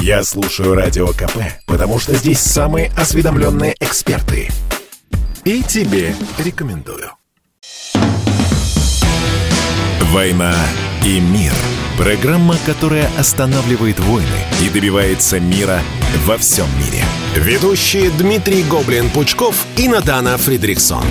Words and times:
Я 0.00 0.22
слушаю 0.22 0.74
Радио 0.74 1.08
КП, 1.08 1.38
потому 1.66 1.98
что 1.98 2.14
здесь 2.14 2.40
самые 2.40 2.90
осведомленные 2.96 3.74
эксперты. 3.80 4.48
И 5.44 5.62
тебе 5.62 6.14
рекомендую. 6.38 7.10
«Война 10.12 10.54
и 11.04 11.20
мир»– 11.20 11.52
программа, 11.98 12.56
которая 12.64 13.10
останавливает 13.18 14.00
войны 14.00 14.26
и 14.62 14.70
добивается 14.70 15.38
мира 15.38 15.80
во 16.24 16.38
всем 16.38 16.66
мире. 16.78 17.04
Ведущие 17.34 18.10
Дмитрий 18.10 18.62
Гоблин-Пучков 18.64 19.54
и 19.76 19.88
Натана 19.88 20.38
Фридриксон. 20.38 21.04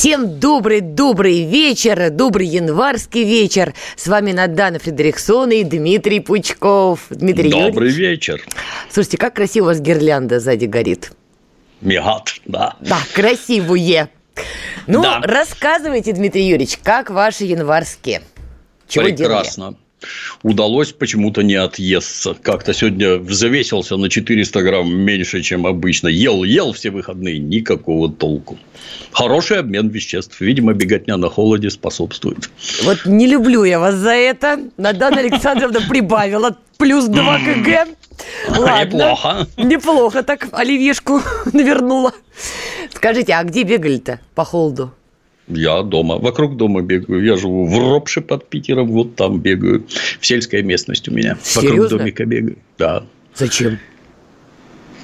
Всем 0.00 0.40
добрый-добрый 0.40 1.44
вечер, 1.44 2.08
добрый 2.08 2.46
январский 2.46 3.22
вечер. 3.22 3.74
С 3.96 4.06
вами 4.06 4.32
Надана 4.32 4.78
Фредериксон 4.78 5.50
и 5.50 5.62
Дмитрий 5.62 6.20
Пучков. 6.20 7.00
Дмитрий 7.10 7.50
Добрый 7.50 7.90
Юрьевич. 7.90 8.28
вечер. 8.28 8.42
Слушайте, 8.90 9.18
как 9.18 9.34
красиво 9.34 9.64
у 9.64 9.66
вас 9.66 9.78
гирлянда 9.78 10.40
сзади 10.40 10.64
горит. 10.64 11.12
Мигат, 11.82 12.32
да. 12.46 12.76
Да, 12.80 12.96
красивые. 13.12 14.08
Ну, 14.86 15.02
Да. 15.02 15.20
рассказывайте, 15.22 16.14
Дмитрий 16.14 16.48
Юрьевич, 16.48 16.78
как 16.82 17.10
ваши 17.10 17.44
январские? 17.44 18.22
Чего 18.88 19.04
Прекрасно. 19.04 19.74
Удалось 20.42 20.92
почему-то 20.92 21.42
не 21.42 21.54
отъесться. 21.54 22.34
Как-то 22.42 22.72
сегодня 22.72 23.16
взвесился 23.16 23.96
на 23.96 24.08
400 24.08 24.62
грамм 24.62 24.94
меньше, 24.94 25.42
чем 25.42 25.66
обычно. 25.66 26.08
Ел, 26.08 26.44
ел 26.44 26.72
все 26.72 26.90
выходные, 26.90 27.38
никакого 27.38 28.10
толку. 28.10 28.58
Хороший 29.12 29.58
обмен 29.58 29.88
веществ. 29.88 30.40
Видимо, 30.40 30.72
беготня 30.72 31.16
на 31.16 31.28
холоде 31.28 31.70
способствует. 31.70 32.50
Вот 32.84 33.04
не 33.04 33.26
люблю 33.26 33.64
я 33.64 33.78
вас 33.78 33.94
за 33.94 34.12
это. 34.12 34.58
Надана 34.76 35.18
Александровна 35.18 35.80
прибавила 35.88 36.56
плюс 36.78 37.06
2 37.06 37.38
кг. 37.38 37.86
Ладно. 38.48 38.84
Неплохо. 38.84 39.46
Неплохо 39.56 40.22
так 40.22 40.48
оливьешку 40.52 41.20
навернула. 41.52 42.12
Скажите, 42.94 43.34
а 43.34 43.44
где 43.44 43.62
бегали-то 43.62 44.20
по 44.34 44.44
холоду? 44.44 44.92
Я 45.50 45.82
дома, 45.82 46.16
вокруг 46.16 46.56
дома 46.56 46.82
бегаю. 46.82 47.24
Я 47.24 47.36
живу 47.36 47.66
в 47.66 47.78
Ропше 47.78 48.20
под 48.20 48.48
Питером, 48.48 48.88
вот 48.88 49.16
там 49.16 49.40
бегаю. 49.40 49.84
В 50.20 50.26
сельской 50.26 50.62
местность 50.62 51.08
у 51.08 51.12
меня. 51.12 51.36
Вокруг 51.54 51.70
Серьезно? 51.70 51.98
домика 51.98 52.24
бегаю. 52.24 52.56
Да. 52.78 53.04
Зачем? 53.34 53.78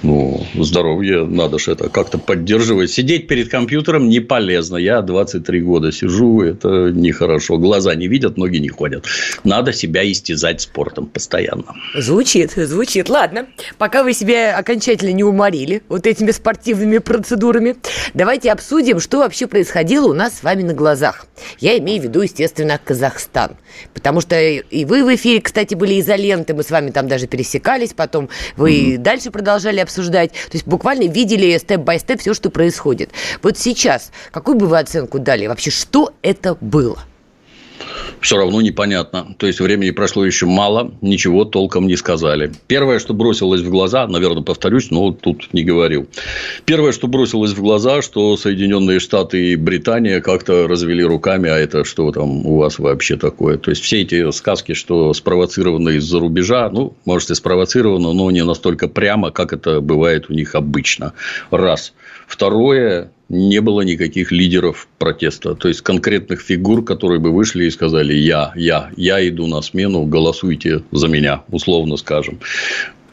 Ну, 0.03 0.47
здоровье 0.55 1.25
надо 1.25 1.59
же 1.59 1.73
это 1.73 1.89
как-то 1.89 2.19
поддерживать. 2.19 2.91
Сидеть 2.91 3.27
перед 3.29 3.49
компьютером 3.49 4.09
не 4.09 4.21
полезно. 4.21 4.77
Я 4.77 5.01
23 5.01 5.61
года 5.61 5.91
сижу, 5.91 6.43
это 6.43 6.91
нехорошо. 6.93 7.57
Глаза 7.59 7.95
не 7.95 8.07
видят, 8.07 8.37
ноги 8.37 8.59
не 8.59 8.69
ходят. 8.69 9.05
Надо 9.45 9.73
себя 9.73 10.11
истязать 10.11 10.61
спортом 10.61 11.07
постоянно. 11.07 11.65
Звучит, 11.97 12.53
звучит. 12.53 13.09
Ладно, 13.09 13.47
пока 13.79 14.03
вы 14.03 14.13
себя 14.13 14.57
окончательно 14.57 15.13
не 15.13 15.25
уморили 15.25 15.83
вот 15.89 16.07
этими 16.07 16.31
спортивными 16.31 16.99
процедурами, 16.99 17.77
давайте 18.15 18.53
обсудим, 18.53 19.01
что 19.01 19.19
вообще 19.19 19.47
происходило 19.47 20.09
у 20.09 20.15
нас 20.15 20.39
с 20.39 20.43
вами 20.43 20.63
на 20.63 20.75
глазах. 20.75 21.27
Я 21.59 21.79
имею 21.79 22.03
в 22.03 22.05
виду, 22.05 22.21
естественно, 22.21 22.79
Казахстан. 22.83 23.53
Потому 23.95 24.21
что 24.21 24.39
и 24.41 24.85
вы 24.85 25.05
в 25.05 25.15
эфире, 25.15 25.41
кстати, 25.41 25.75
были 25.75 26.01
изоленты, 26.01 26.55
мы 26.55 26.63
с 26.63 26.71
вами 26.71 26.91
там 26.91 27.09
даже 27.09 27.27
пересекались, 27.27 27.93
потом 27.93 28.29
вы 28.57 28.75
и 28.75 28.97
дальше 28.97 29.31
продолжали 29.31 29.81
обсуждать. 29.87 30.33
То 30.33 30.55
есть 30.55 30.67
буквально 30.67 31.09
видели 31.09 31.56
степ-бай-степ 31.56 32.20
все, 32.20 32.34
что 32.34 32.51
происходит. 32.51 33.11
Вот 33.42 33.56
сейчас, 33.59 34.11
какую 34.31 34.59
бы 34.59 34.67
вы 34.67 34.78
оценку 34.78 35.19
дали? 35.19 35.47
Вообще, 35.47 35.70
что 35.70 36.12
это 36.23 36.56
было? 36.61 36.98
Все 38.21 38.37
равно 38.37 38.61
непонятно. 38.61 39.35
То 39.39 39.47
есть, 39.47 39.61
времени 39.61 39.91
прошло 39.91 40.25
еще 40.25 40.47
мало, 40.47 40.93
ничего 41.01 41.45
толком 41.45 41.87
не 41.87 41.97
сказали. 41.97 42.53
Первое, 42.67 42.99
что 42.99 43.15
бросилось 43.15 43.61
в 43.61 43.71
глаза, 43.71 44.07
наверное, 44.07 44.43
повторюсь, 44.43 44.91
но 44.91 45.13
тут 45.13 45.53
не 45.53 45.63
говорил. 45.63 46.09
Первое, 46.65 46.93
что 46.93 47.07
бросилось 47.07 47.53
в 47.53 47.61
глаза, 47.61 48.03
что 48.03 48.37
Соединенные 48.37 49.01
Штаты 49.01 49.53
и 49.53 49.56
Британия 49.56 50.21
как-то 50.21 50.67
развели 50.67 51.05
руками, 51.05 51.49
а 51.49 51.56
это 51.56 51.84
что 51.84 52.11
там 52.11 52.47
у 52.47 52.59
вас 52.59 52.78
вообще 52.78 53.17
такое? 53.17 53.59
То 53.59 53.71
есть, 53.71 53.83
все 53.83 54.03
эти 54.03 54.31
сказки, 54.33 54.75
что 54.75 55.12
спровоцированы 55.12 55.97
из-за 55.97 56.19
рубежа, 56.19 56.69
ну, 56.71 56.95
может, 57.05 57.31
и 57.31 57.34
спровоцировано, 57.34 58.12
но 58.12 58.31
не 58.31 58.45
настолько 58.45 58.89
прямо, 58.89 59.31
как 59.31 59.53
это 59.53 59.81
бывает 59.81 60.27
у 60.29 60.33
них 60.33 60.55
обычно. 60.55 61.12
Раз. 61.50 61.93
Второе, 62.26 63.10
не 63.28 63.60
было 63.60 63.81
никаких 63.81 64.31
лидеров 64.31 64.88
протеста, 64.98 65.54
то 65.54 65.69
есть 65.69 65.81
конкретных 65.81 66.41
фигур, 66.41 66.84
которые 66.84 67.20
бы 67.20 67.32
вышли 67.32 67.64
и 67.64 67.70
сказали 67.70 68.14
«я, 68.14 68.53
я, 68.54 68.91
я 68.97 69.26
иду 69.28 69.47
на 69.47 69.62
смену, 69.62 70.04
голосуйте 70.04 70.82
за 70.92 71.09
меня», 71.09 71.42
условно 71.50 71.97
скажем. 71.97 72.38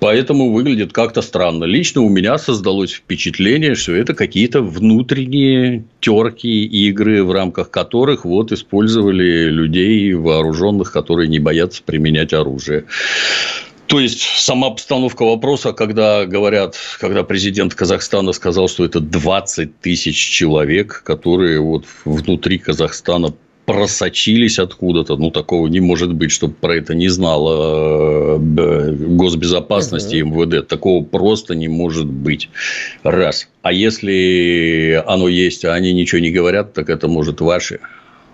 Поэтому 0.03 0.51
выглядит 0.51 0.91
как-то 0.91 1.22
странно. 1.22 1.63
Лично 1.63 2.01
у 2.01 2.09
меня 2.09 2.38
создалось 2.38 2.91
впечатление, 2.91 3.74
что 3.74 3.94
это 3.94 4.13
какие-то 4.13 4.62
внутренние 4.62 5.85
терки, 6.01 6.66
игры, 6.66 7.24
в 7.24 7.31
рамках 7.31 7.69
которых 7.69 8.25
вот 8.25 8.51
использовали 8.51 9.45
людей 9.45 10.13
вооруженных, 10.13 10.91
которые 10.91 11.30
не 11.30 11.40
боятся 11.40 11.81
применять 11.84 12.34
оружие. 12.34 12.84
То 13.94 14.00
есть, 14.00 14.22
сама 14.22 14.70
обстановка 14.70 15.24
вопроса, 15.24 15.72
когда 15.72 16.26
говорят, 16.26 16.76
когда 17.00 17.22
президент 17.24 17.76
Казахстана 17.76 18.31
сказал, 18.31 18.68
что 18.68 18.84
это 18.86 19.00
20 19.00 19.81
тысяч 19.81 20.16
человек, 20.16 21.04
которые 21.06 21.59
вот 21.59 21.86
внутри 22.04 22.58
Казахстана 22.58 23.36
просочились 23.66 24.58
откуда-то, 24.58 25.16
ну, 25.18 25.30
такого 25.30 25.68
не 25.68 25.80
может 25.80 26.12
быть, 26.12 26.31
чтобы 26.31 26.56
про 26.56 26.78
это 26.78 26.96
не 26.96 27.08
знала 27.08 28.40
э, 28.40 28.92
госбезопасности 28.94 30.16
и 30.16 30.24
МВД. 30.24 30.68
Такого 30.68 31.04
просто 31.04 31.54
не 31.54 31.68
может 31.68 32.08
быть. 32.08 32.50
Раз. 33.04 33.48
А 33.62 33.72
если 33.72 35.04
оно 35.06 35.28
есть, 35.28 35.66
а 35.66 35.74
они 35.75 35.94
ничего 35.94 36.20
не 36.20 36.31
говорят, 36.31 36.74
так 36.74 36.90
это, 36.90 37.08
может, 37.08 37.42
ваши 37.42 37.80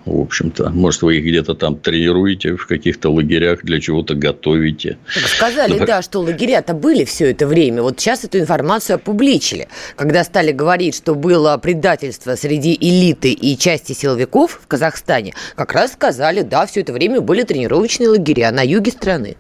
в 0.06 0.20
общем-то. 0.20 0.70
Может, 0.70 1.02
вы 1.02 1.18
их 1.18 1.26
где-то 1.26 1.56
там 1.56 1.76
тренируете 1.76 2.56
в 2.56 2.66
каких-то 2.68 3.10
лагерях, 3.10 3.64
для 3.64 3.80
чего-то 3.80 4.16
готовите. 4.16 4.98
Так 5.14 5.28
сказали, 5.28 5.80
Ну, 5.80 5.86
да, 5.86 6.02
что 6.02 6.20
лагеря-то 6.20 6.74
были 6.74 7.04
все 7.04 7.32
это 7.32 7.48
время. 7.48 7.82
Вот 7.82 8.00
сейчас 8.00 8.24
эту 8.24 8.40
информацию 8.40 8.96
опубличили. 8.96 9.68
Когда 9.96 10.24
стали 10.24 10.52
говорить, 10.52 10.96
что 10.96 11.16
было 11.16 11.58
предательство 11.58 12.36
среди 12.36 12.78
элиты 12.80 13.32
и 13.32 13.58
части 13.58 13.94
силовиков 13.94 14.60
в 14.64 14.68
Казахстане, 14.68 15.34
как 15.56 15.74
раз 15.74 15.94
сказали, 15.94 16.42
да, 16.42 16.66
все 16.66 16.82
это 16.82 16.94
время 16.94 17.22
были 17.22 17.44
тренировочные 17.44 18.10
лагеря 18.10 18.52
на 18.52 18.62
юге 18.62 18.92
страны. 18.92 19.36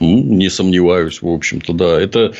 Не 0.00 0.48
сомневаюсь, 0.48 1.22
в 1.22 1.28
общем-то, 1.28 1.72
да. 1.74 2.00
Это 2.00 2.32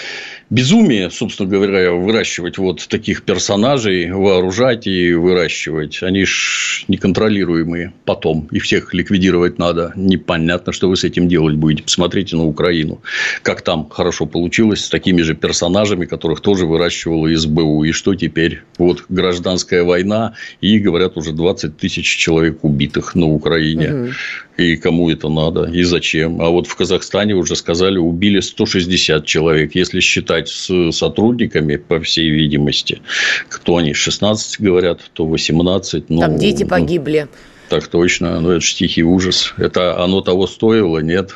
безумие, 0.52 1.10
собственно 1.10 1.48
говоря, 1.48 1.92
выращивать 1.92 2.58
вот 2.58 2.86
таких 2.86 3.22
персонажей, 3.22 4.12
вооружать 4.12 4.86
и 4.86 5.14
выращивать. 5.14 6.02
Они 6.02 6.26
ж 6.26 6.84
неконтролируемые 6.88 7.94
потом. 8.04 8.48
И 8.52 8.58
всех 8.58 8.92
ликвидировать 8.92 9.58
надо. 9.58 9.92
Непонятно, 9.96 10.72
что 10.72 10.90
вы 10.90 10.96
с 10.96 11.04
этим 11.04 11.26
делать 11.26 11.54
будете. 11.56 11.84
Посмотрите 11.84 12.36
на 12.36 12.44
Украину. 12.44 13.00
Как 13.42 13.62
там 13.62 13.88
хорошо 13.88 14.26
получилось 14.26 14.84
с 14.84 14.90
такими 14.90 15.22
же 15.22 15.34
персонажами, 15.34 16.04
которых 16.04 16.40
тоже 16.40 16.66
выращивала 16.66 17.34
СБУ. 17.34 17.84
И 17.84 17.92
что 17.92 18.14
теперь? 18.14 18.62
Вот 18.76 19.06
гражданская 19.08 19.84
война. 19.84 20.34
И, 20.60 20.78
говорят, 20.78 21.16
уже 21.16 21.32
20 21.32 21.78
тысяч 21.78 22.04
человек 22.16 22.62
убитых 22.62 23.14
на 23.14 23.26
Украине. 23.26 24.12
И 24.56 24.76
кому 24.76 25.10
это 25.10 25.28
надо? 25.28 25.64
И 25.64 25.82
зачем? 25.82 26.40
А 26.42 26.50
вот 26.50 26.66
в 26.66 26.76
Казахстане 26.76 27.34
уже 27.34 27.56
сказали, 27.56 27.98
убили 27.98 28.40
160 28.40 29.24
человек. 29.24 29.74
Если 29.74 30.00
считать 30.00 30.48
с 30.48 30.92
сотрудниками, 30.92 31.76
по 31.76 32.00
всей 32.00 32.30
видимости, 32.30 33.00
кто 33.48 33.76
они, 33.78 33.94
16 33.94 34.60
говорят, 34.60 35.00
то 35.14 35.26
18. 35.26 36.10
Ну, 36.10 36.20
Там 36.20 36.38
дети 36.38 36.64
ну, 36.64 36.68
погибли. 36.68 37.28
так 37.68 37.88
точно. 37.88 38.40
Ну, 38.40 38.50
это 38.50 38.60
же 38.60 38.74
тихий 38.74 39.02
ужас. 39.02 39.54
Это 39.56 40.02
оно 40.02 40.20
того 40.20 40.46
стоило? 40.46 40.98
Нет. 40.98 41.32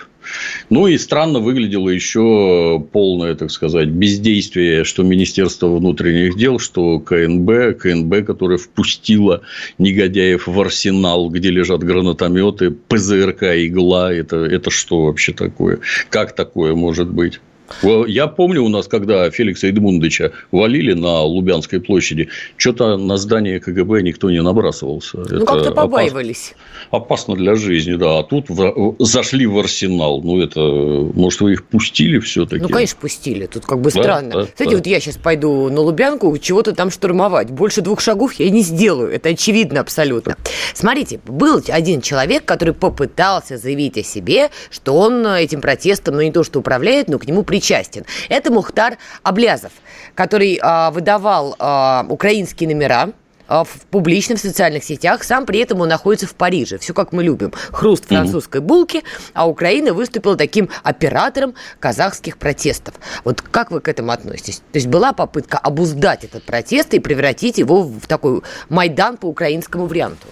Ну, 0.70 0.86
и 0.86 0.98
странно 0.98 1.40
выглядело 1.40 1.88
еще 1.88 2.84
полное, 2.92 3.34
так 3.34 3.50
сказать, 3.50 3.88
бездействие, 3.88 4.84
что 4.84 5.02
Министерство 5.02 5.68
внутренних 5.68 6.36
дел, 6.36 6.58
что 6.58 6.98
КНБ, 6.98 7.78
КНБ, 7.78 8.26
которая 8.26 8.58
впустила 8.58 9.42
негодяев 9.78 10.46
в 10.46 10.60
арсенал, 10.60 11.30
где 11.30 11.50
лежат 11.50 11.82
гранатометы, 11.82 12.70
ПЗРК, 12.70 13.42
игла. 13.42 14.12
Это, 14.12 14.36
это 14.36 14.70
что 14.70 15.04
вообще 15.06 15.32
такое? 15.32 15.78
Как 16.10 16.34
такое 16.34 16.74
может 16.74 17.08
быть? 17.08 17.40
Я 17.82 18.26
помню 18.26 18.62
у 18.62 18.68
нас, 18.68 18.88
когда 18.88 19.30
Феликса 19.30 19.68
Эдмундовича 19.68 20.32
валили 20.50 20.92
на 20.92 21.22
Лубянской 21.22 21.80
площади, 21.80 22.28
что-то 22.56 22.96
на 22.96 23.16
здание 23.16 23.60
КГБ 23.60 24.02
никто 24.02 24.30
не 24.30 24.42
набрасывался. 24.42 25.18
Ну, 25.18 25.44
как-то 25.44 25.72
побаивались. 25.72 26.54
Опасно, 26.90 27.26
опасно 27.26 27.36
для 27.36 27.54
жизни, 27.54 27.94
да. 27.94 28.18
А 28.18 28.22
тут 28.22 28.48
в, 28.48 28.96
зашли 28.98 29.46
в 29.46 29.58
арсенал. 29.58 30.22
Ну, 30.22 30.40
это, 30.40 30.60
может, 30.60 31.40
вы 31.40 31.54
их 31.54 31.64
пустили 31.64 32.18
все-таки? 32.18 32.62
Ну, 32.62 32.68
конечно, 32.68 32.98
пустили. 33.00 33.46
Тут 33.46 33.64
как 33.64 33.80
бы 33.80 33.90
да, 33.90 34.02
странно. 34.02 34.30
Да, 34.30 34.44
Кстати, 34.46 34.70
да. 34.70 34.76
вот 34.76 34.86
я 34.86 35.00
сейчас 35.00 35.16
пойду 35.16 35.68
на 35.70 35.80
Лубянку 35.80 36.36
чего-то 36.38 36.74
там 36.74 36.90
штурмовать. 36.90 37.50
Больше 37.50 37.80
двух 37.80 38.00
шагов 38.00 38.34
я 38.34 38.50
не 38.50 38.62
сделаю. 38.62 39.10
Это 39.10 39.30
очевидно 39.30 39.80
абсолютно. 39.80 40.36
Смотрите, 40.74 41.20
был 41.26 41.62
один 41.68 42.00
человек, 42.00 42.44
который 42.44 42.74
попытался 42.74 43.58
заявить 43.58 43.98
о 43.98 44.02
себе, 44.02 44.50
что 44.70 44.96
он 44.96 45.26
этим 45.26 45.60
протестом, 45.60 46.16
ну, 46.16 46.22
не 46.22 46.32
то 46.32 46.44
что 46.44 46.60
управляет, 46.60 47.08
но 47.08 47.18
к 47.18 47.26
нему 47.26 47.42
причастен. 47.56 48.04
Это 48.28 48.52
Мухтар 48.52 48.98
Аблязов, 49.22 49.72
который 50.14 50.58
а, 50.62 50.90
выдавал 50.90 51.56
а, 51.58 52.04
украинские 52.08 52.68
номера 52.68 53.12
а, 53.48 53.64
в 53.64 53.86
публично 53.90 54.36
в 54.36 54.38
социальных 54.38 54.84
сетях, 54.84 55.24
сам 55.24 55.46
при 55.46 55.60
этом 55.60 55.80
он 55.80 55.88
находится 55.88 56.26
в 56.26 56.34
Париже. 56.34 56.76
Все 56.76 56.92
как 56.92 57.12
мы 57.12 57.24
любим. 57.24 57.52
Хруст 57.72 58.06
французской 58.08 58.60
булки, 58.60 59.02
а 59.32 59.48
Украина 59.48 59.94
выступила 59.94 60.36
таким 60.36 60.68
оператором 60.82 61.54
казахских 61.80 62.36
протестов. 62.36 62.94
Вот 63.24 63.40
как 63.40 63.70
вы 63.70 63.80
к 63.80 63.88
этому 63.88 64.12
относитесь? 64.12 64.56
То 64.72 64.78
есть 64.78 64.88
была 64.88 65.14
попытка 65.14 65.56
обуздать 65.56 66.24
этот 66.24 66.42
протест 66.42 66.92
и 66.92 66.98
превратить 66.98 67.56
его 67.56 67.82
в 67.84 68.06
такой 68.06 68.42
Майдан 68.68 69.16
по 69.16 69.26
украинскому 69.26 69.86
варианту? 69.86 70.26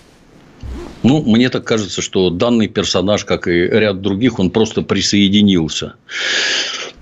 Ну, 1.02 1.22
мне 1.22 1.48
так 1.48 1.64
кажется, 1.64 2.02
что 2.02 2.30
данный 2.30 2.68
персонаж, 2.68 3.24
как 3.24 3.46
и 3.46 3.52
ряд 3.52 4.00
других, 4.00 4.38
он 4.38 4.50
просто 4.50 4.82
присоединился. 4.82 5.94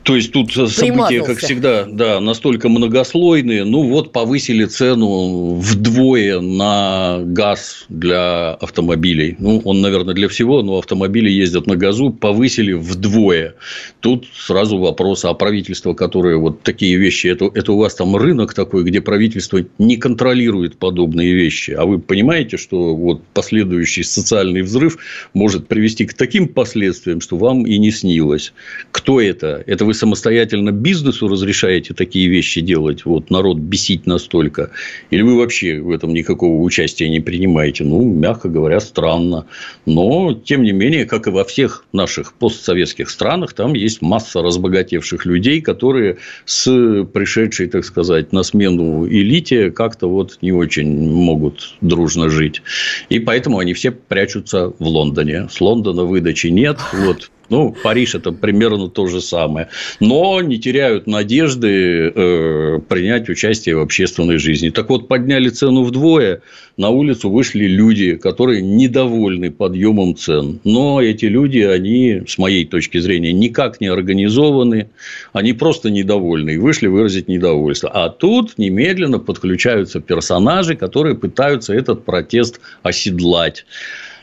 То 0.02 0.16
есть 0.16 0.32
тут 0.32 0.52
события, 0.52 1.22
как 1.22 1.38
всегда, 1.38 1.84
да, 1.84 2.20
настолько 2.20 2.68
многослойные. 2.68 3.64
Ну 3.64 3.84
вот 3.88 4.12
повысили 4.12 4.64
цену 4.64 5.54
вдвое 5.54 6.40
на 6.40 7.20
газ 7.24 7.84
для 7.88 8.54
автомобилей. 8.54 9.36
Ну, 9.38 9.60
он, 9.64 9.80
наверное, 9.80 10.14
для 10.14 10.28
всего, 10.28 10.62
но 10.62 10.78
автомобили 10.78 11.30
ездят 11.30 11.66
на 11.66 11.76
газу, 11.76 12.10
повысили 12.10 12.72
вдвое. 12.72 13.54
Тут 14.00 14.26
сразу 14.34 14.78
вопрос, 14.78 15.24
а 15.24 15.34
правительство, 15.34 15.94
которое 15.94 16.36
вот 16.36 16.62
такие 16.62 16.96
вещи, 16.96 17.28
это, 17.28 17.50
это 17.54 17.72
у 17.72 17.78
вас 17.78 17.94
там 17.94 18.16
рынок 18.16 18.54
такой, 18.54 18.82
где 18.84 19.00
правительство 19.00 19.60
не 19.78 19.96
контролирует 19.96 20.78
подобные 20.78 21.32
вещи. 21.32 21.70
А 21.72 21.84
вы 21.84 22.00
понимаете, 22.00 22.56
что 22.56 22.96
вот 22.96 23.22
последующий 23.34 24.02
социальный 24.02 24.62
взрыв 24.62 24.98
может 25.32 25.68
привести 25.68 26.06
к 26.06 26.14
таким 26.14 26.48
последствиям, 26.48 27.20
что 27.20 27.36
вам 27.36 27.66
и 27.66 27.78
не 27.78 27.92
снилось. 27.92 28.52
Кто 28.90 29.20
это? 29.20 29.62
Это 29.66 29.84
вы 29.84 29.91
вы 29.92 29.94
самостоятельно 29.94 30.70
бизнесу 30.72 31.28
разрешаете 31.28 31.92
такие 31.92 32.26
вещи 32.28 32.62
делать, 32.62 33.04
вот 33.04 33.30
народ 33.30 33.58
бесить 33.58 34.06
настолько, 34.06 34.70
или 35.10 35.20
вы 35.20 35.36
вообще 35.36 35.80
в 35.80 35.90
этом 35.90 36.14
никакого 36.14 36.62
участия 36.62 37.10
не 37.10 37.20
принимаете? 37.20 37.84
Ну, 37.84 38.02
мягко 38.02 38.48
говоря, 38.48 38.80
странно. 38.80 39.44
Но, 39.84 40.32
тем 40.32 40.62
не 40.62 40.72
менее, 40.72 41.04
как 41.04 41.26
и 41.26 41.30
во 41.30 41.44
всех 41.44 41.84
наших 41.92 42.32
постсоветских 42.32 43.10
странах, 43.10 43.52
там 43.52 43.74
есть 43.74 44.00
масса 44.00 44.40
разбогатевших 44.40 45.26
людей, 45.26 45.60
которые 45.60 46.16
с 46.46 46.64
пришедшей, 47.12 47.68
так 47.68 47.84
сказать, 47.84 48.32
на 48.32 48.42
смену 48.42 49.06
элите 49.06 49.70
как-то 49.70 50.08
вот 50.08 50.38
не 50.40 50.52
очень 50.52 50.88
могут 51.10 51.74
дружно 51.82 52.30
жить. 52.30 52.62
И 53.10 53.18
поэтому 53.18 53.58
они 53.58 53.74
все 53.74 53.90
прячутся 53.90 54.72
в 54.78 54.86
Лондоне. 54.86 55.48
С 55.50 55.60
Лондона 55.60 56.04
выдачи 56.04 56.46
нет. 56.46 56.78
Вот 56.94 57.30
ну, 57.52 57.76
Париж 57.82 58.14
это 58.14 58.32
примерно 58.32 58.88
то 58.88 59.06
же 59.06 59.20
самое. 59.20 59.68
Но 60.00 60.40
не 60.40 60.58
теряют 60.58 61.06
надежды 61.06 62.10
э, 62.14 62.80
принять 62.88 63.28
участие 63.28 63.76
в 63.76 63.80
общественной 63.80 64.38
жизни. 64.38 64.70
Так 64.70 64.88
вот, 64.88 65.06
подняли 65.06 65.50
цену 65.50 65.82
вдвое, 65.82 66.40
на 66.78 66.88
улицу 66.88 67.28
вышли 67.28 67.66
люди, 67.66 68.16
которые 68.16 68.62
недовольны 68.62 69.50
подъемом 69.50 70.16
цен. 70.16 70.60
Но 70.64 71.02
эти 71.02 71.26
люди, 71.26 71.58
они, 71.58 72.22
с 72.26 72.38
моей 72.38 72.64
точки 72.64 72.96
зрения, 72.96 73.34
никак 73.34 73.82
не 73.82 73.88
организованы, 73.88 74.88
они 75.34 75.52
просто 75.52 75.90
недовольны 75.90 76.54
и 76.54 76.56
вышли 76.56 76.86
выразить 76.86 77.28
недовольство. 77.28 77.90
А 77.90 78.08
тут 78.08 78.56
немедленно 78.56 79.18
подключаются 79.18 80.00
персонажи, 80.00 80.74
которые 80.74 81.16
пытаются 81.16 81.74
этот 81.74 82.06
протест 82.06 82.60
оседлать 82.82 83.66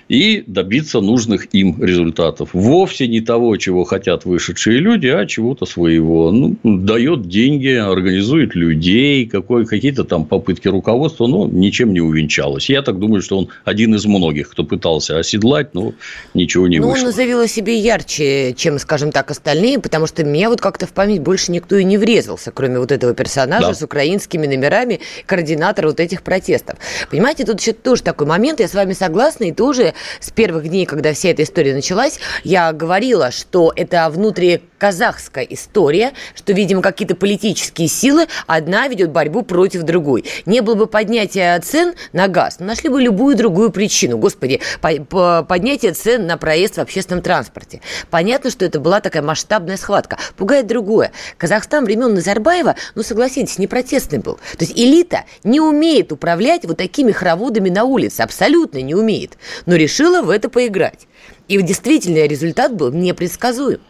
и 0.09 0.43
добиться 0.47 1.01
нужных 1.01 1.53
им 1.53 1.81
результатов. 1.81 2.49
Вовсе 2.53 3.07
не 3.07 3.21
того, 3.21 3.55
чего 3.57 3.83
хотят 3.83 4.25
вышедшие 4.25 4.79
люди, 4.79 5.05
а 5.05 5.27
чего-то 5.27 5.67
своего. 5.67 6.31
Ну, 6.31 6.55
дает 6.63 7.29
деньги, 7.29 7.75
организует 7.75 8.55
людей, 8.55 9.27
какой, 9.27 9.67
какие-то 9.67 10.03
там 10.03 10.25
попытки 10.25 10.67
руководства, 10.67 11.27
но 11.27 11.47
ничем 11.47 11.93
не 11.93 12.01
увенчалось. 12.01 12.69
Я 12.71 12.81
так 12.81 12.97
думаю, 12.97 13.21
что 13.21 13.37
он 13.37 13.49
один 13.65 13.93
из 13.93 14.05
многих, 14.05 14.49
кто 14.49 14.63
пытался 14.63 15.19
оседлать, 15.19 15.75
но 15.75 15.93
ничего 16.33 16.67
не 16.67 16.79
но 16.79 16.89
вышло. 16.89 17.07
он 17.07 17.13
заявил 17.13 17.41
о 17.41 17.47
себе 17.47 17.77
ярче, 17.77 18.55
чем, 18.57 18.79
скажем 18.79 19.11
так, 19.11 19.29
остальные, 19.29 19.77
потому 19.77 20.07
что 20.07 20.23
меня 20.23 20.49
вот 20.49 20.59
как-то 20.59 20.87
в 20.87 20.91
память 20.91 21.21
больше 21.21 21.51
никто 21.51 21.75
и 21.75 21.83
не 21.83 21.99
врезался, 21.99 22.51
кроме 22.51 22.79
вот 22.79 22.91
этого 22.91 23.13
персонажа 23.13 23.67
да. 23.67 23.73
с 23.75 23.83
украинскими 23.83 24.47
номерами, 24.47 25.01
координатора 25.27 25.87
вот 25.87 25.99
этих 25.99 26.23
протестов. 26.23 26.77
Понимаете, 27.11 27.45
тут 27.45 27.61
еще 27.61 27.73
тоже 27.73 28.01
такой 28.01 28.25
момент, 28.25 28.59
я 28.59 28.67
с 28.67 28.73
вами 28.73 28.93
согласна, 28.93 29.43
и 29.43 29.51
тоже 29.51 29.93
с 30.19 30.31
первых 30.31 30.67
дней, 30.67 30.85
когда 30.85 31.13
вся 31.13 31.29
эта 31.29 31.43
история 31.43 31.73
началась, 31.73 32.19
я 32.43 32.71
говорила, 32.73 33.31
что 33.31 33.71
это 33.75 34.09
внутриказахская 34.09 35.43
история, 35.45 36.13
что, 36.35 36.53
видимо, 36.53 36.81
какие-то 36.81 37.15
политические 37.15 37.87
силы 37.87 38.27
одна 38.47 38.87
ведет 38.87 39.11
борьбу 39.11 39.41
против 39.41 39.83
другой. 39.83 40.25
Не 40.45 40.61
было 40.61 40.75
бы 40.75 40.87
поднятия 40.87 41.59
цен 41.59 41.93
на 42.13 42.27
газ, 42.27 42.59
нашли 42.59 42.89
бы 42.89 43.01
любую 43.01 43.35
другую 43.35 43.71
причину. 43.71 44.17
Господи, 44.17 44.61
поднятие 44.79 45.93
цен 45.93 46.27
на 46.27 46.37
проезд 46.37 46.75
в 46.75 46.79
общественном 46.79 47.21
транспорте. 47.21 47.81
Понятно, 48.09 48.49
что 48.49 48.65
это 48.65 48.79
была 48.79 49.01
такая 49.01 49.23
масштабная 49.23 49.77
схватка. 49.77 50.17
Пугает 50.35 50.67
другое. 50.67 51.11
Казахстан 51.37 51.85
времен 51.85 52.13
Назарбаева, 52.13 52.75
ну, 52.95 53.03
согласитесь, 53.03 53.57
не 53.57 53.67
протестный 53.67 54.19
был. 54.19 54.35
То 54.57 54.65
есть 54.65 54.77
элита 54.77 55.25
не 55.43 55.59
умеет 55.59 56.11
управлять 56.11 56.65
вот 56.65 56.77
такими 56.77 57.11
хороводами 57.11 57.69
на 57.69 57.83
улице, 57.83 58.21
абсолютно 58.21 58.79
не 58.81 58.95
умеет. 58.95 59.37
Но 59.65 59.75
решила 59.89 60.21
в 60.21 60.29
это 60.29 60.49
поиграть. 60.49 61.07
И 61.47 61.59
действительно 61.61 62.25
результат 62.27 62.75
был 62.75 62.91
непредсказуем. 62.91 63.81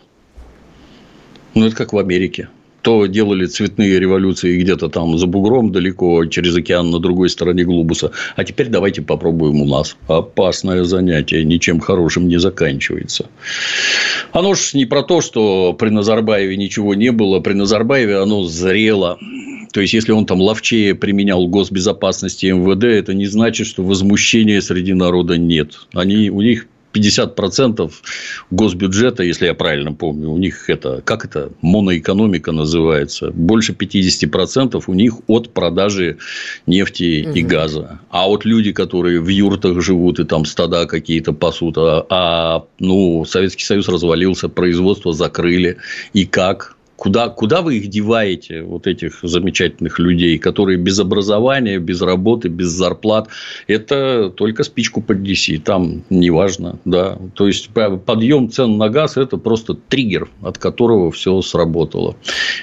Ну, 1.56 1.66
это 1.66 1.76
как 1.76 1.92
в 1.92 1.98
Америке. 1.98 2.48
То 2.82 3.06
делали 3.08 3.46
цветные 3.46 4.00
революции 4.00 4.60
где-то 4.62 4.90
там 4.90 5.18
за 5.18 5.28
бугром 5.28 5.72
далеко, 5.72 6.26
через 6.26 6.56
океан 6.56 6.90
на 6.92 7.00
другой 7.00 7.30
стороне 7.30 7.64
глобуса. 7.64 8.12
А 8.36 8.44
теперь 8.44 8.68
давайте 8.68 9.02
попробуем 9.02 9.62
у 9.62 9.66
нас. 9.66 9.98
Опасное 10.08 10.84
занятие, 10.84 11.44
ничем 11.44 11.80
хорошим 11.80 12.28
не 12.28 12.40
заканчивается. 12.40 13.30
Оно 14.32 14.54
ж 14.54 14.74
не 14.74 14.86
про 14.86 15.04
то, 15.04 15.22
что 15.22 15.74
при 15.74 15.90
Назарбаеве 15.90 16.56
ничего 16.56 16.94
не 16.94 17.12
было. 17.12 17.40
При 17.40 17.54
Назарбаеве 17.54 18.18
оно 18.18 18.44
зрело. 18.44 19.18
То 19.72 19.82
есть, 19.82 19.94
если 19.94 20.14
он 20.14 20.26
там 20.26 20.42
ловчее 20.42 20.96
применял 20.96 21.48
госбезопасности 21.48 22.48
МВД, 22.48 22.86
это 22.86 23.14
не 23.14 23.28
значит, 23.28 23.68
что 23.68 23.84
возмущения 23.84 24.62
среди 24.62 24.94
народа 24.94 25.38
нет. 25.38 25.88
Они, 25.94 26.30
у 26.30 26.42
них 26.42 26.68
50% 26.94 27.92
госбюджета, 28.52 29.24
если 29.24 29.46
я 29.46 29.54
правильно 29.54 29.94
помню, 29.94 30.30
у 30.30 30.38
них 30.38 30.70
это, 30.70 31.02
как 31.04 31.26
это, 31.26 31.52
моноэкономика 31.62 32.52
называется, 32.52 33.32
больше 33.32 33.74
50% 33.74 34.84
у 34.86 34.94
них 34.94 35.16
от 35.28 35.54
продажи 35.54 36.18
нефти 36.66 37.26
угу. 37.28 37.36
и 37.36 37.42
газа. 37.42 38.00
А 38.10 38.28
вот 38.28 38.46
люди, 38.46 38.72
которые 38.72 39.22
в 39.22 39.28
юртах 39.28 39.82
живут 39.82 40.20
и 40.20 40.26
там 40.26 40.46
стада 40.46 40.86
какие-то 40.86 41.34
пасут, 41.34 41.78
а, 41.78 42.06
а 42.10 42.66
ну, 42.80 43.26
Советский 43.26 43.66
Союз 43.66 43.88
развалился, 43.88 44.50
производство 44.50 45.14
закрыли, 45.14 45.78
и 46.14 46.26
как? 46.26 46.76
Куда, 47.00 47.30
куда 47.30 47.62
вы 47.62 47.78
их 47.78 47.88
деваете, 47.88 48.62
вот 48.62 48.86
этих 48.86 49.20
замечательных 49.24 50.00
людей, 50.00 50.38
которые 50.38 50.78
без 50.78 51.00
образования, 51.00 51.80
без 51.80 52.02
работы, 52.02 52.50
без 52.50 52.68
зарплат? 52.68 53.30
Это 53.68 54.30
только 54.30 54.66
спичку 54.66 55.02
поднеси, 55.02 55.60
там 55.60 56.04
неважно. 56.10 56.78
Да. 56.84 57.18
То 57.36 57.48
есть, 57.48 57.70
подъем 57.70 58.52
цен 58.52 58.78
на 58.78 58.90
газ– 58.90 59.14
это 59.16 59.38
просто 59.38 59.76
триггер, 59.76 60.28
от 60.42 60.58
которого 60.58 61.10
все 61.10 61.42
сработало. 61.42 62.18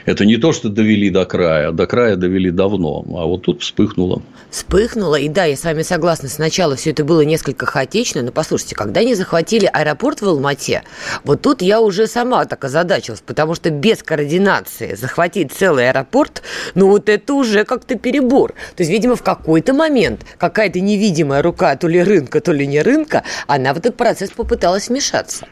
Это 0.04 0.26
не 0.26 0.36
то, 0.36 0.52
что 0.52 0.68
довели 0.68 1.08
до 1.08 1.24
края. 1.24 1.72
До 1.72 1.86
края 1.86 2.16
довели 2.16 2.50
давно, 2.50 3.06
а 3.08 3.24
вот 3.24 3.44
тут 3.44 3.62
вспыхнуло. 3.62 4.20
Вспыхнуло, 4.50 5.16
и 5.16 5.30
да, 5.30 5.46
я 5.46 5.56
с 5.56 5.64
вами 5.64 5.80
согласна. 5.80 6.28
Сначала 6.28 6.76
все 6.76 6.90
это 6.90 7.04
было 7.04 7.22
несколько 7.22 7.64
хаотично, 7.64 8.20
но 8.20 8.32
послушайте, 8.32 8.74
когда 8.74 9.00
они 9.00 9.14
захватили 9.14 9.64
аэропорт 9.64 10.20
в 10.20 10.28
Алмате, 10.28 10.82
вот 11.24 11.40
тут 11.40 11.62
я 11.62 11.80
уже 11.80 12.06
сама 12.06 12.44
так 12.44 12.62
озадачилась, 12.62 13.22
потому 13.24 13.54
что 13.54 13.70
без 13.70 14.02
координации 14.02 14.25
координации 14.26 14.94
захватить 14.94 15.52
целый 15.52 15.88
аэропорт, 15.88 16.42
ну 16.74 16.88
вот 16.88 17.08
это 17.08 17.34
уже 17.34 17.64
как-то 17.64 17.96
перебор. 17.96 18.52
То 18.74 18.82
есть, 18.82 18.90
видимо, 18.90 19.14
в 19.16 19.22
какой-то 19.22 19.72
момент 19.72 20.22
какая-то 20.38 20.80
невидимая 20.80 21.42
рука 21.42 21.76
то 21.76 21.88
ли 21.88 22.02
рынка, 22.02 22.40
то 22.40 22.52
ли 22.52 22.66
не 22.66 22.82
рынка, 22.82 23.22
она 23.46 23.72
в 23.72 23.78
этот 23.78 23.96
процесс 23.96 24.30
попыталась 24.30 24.88
вмешаться. 24.88 25.46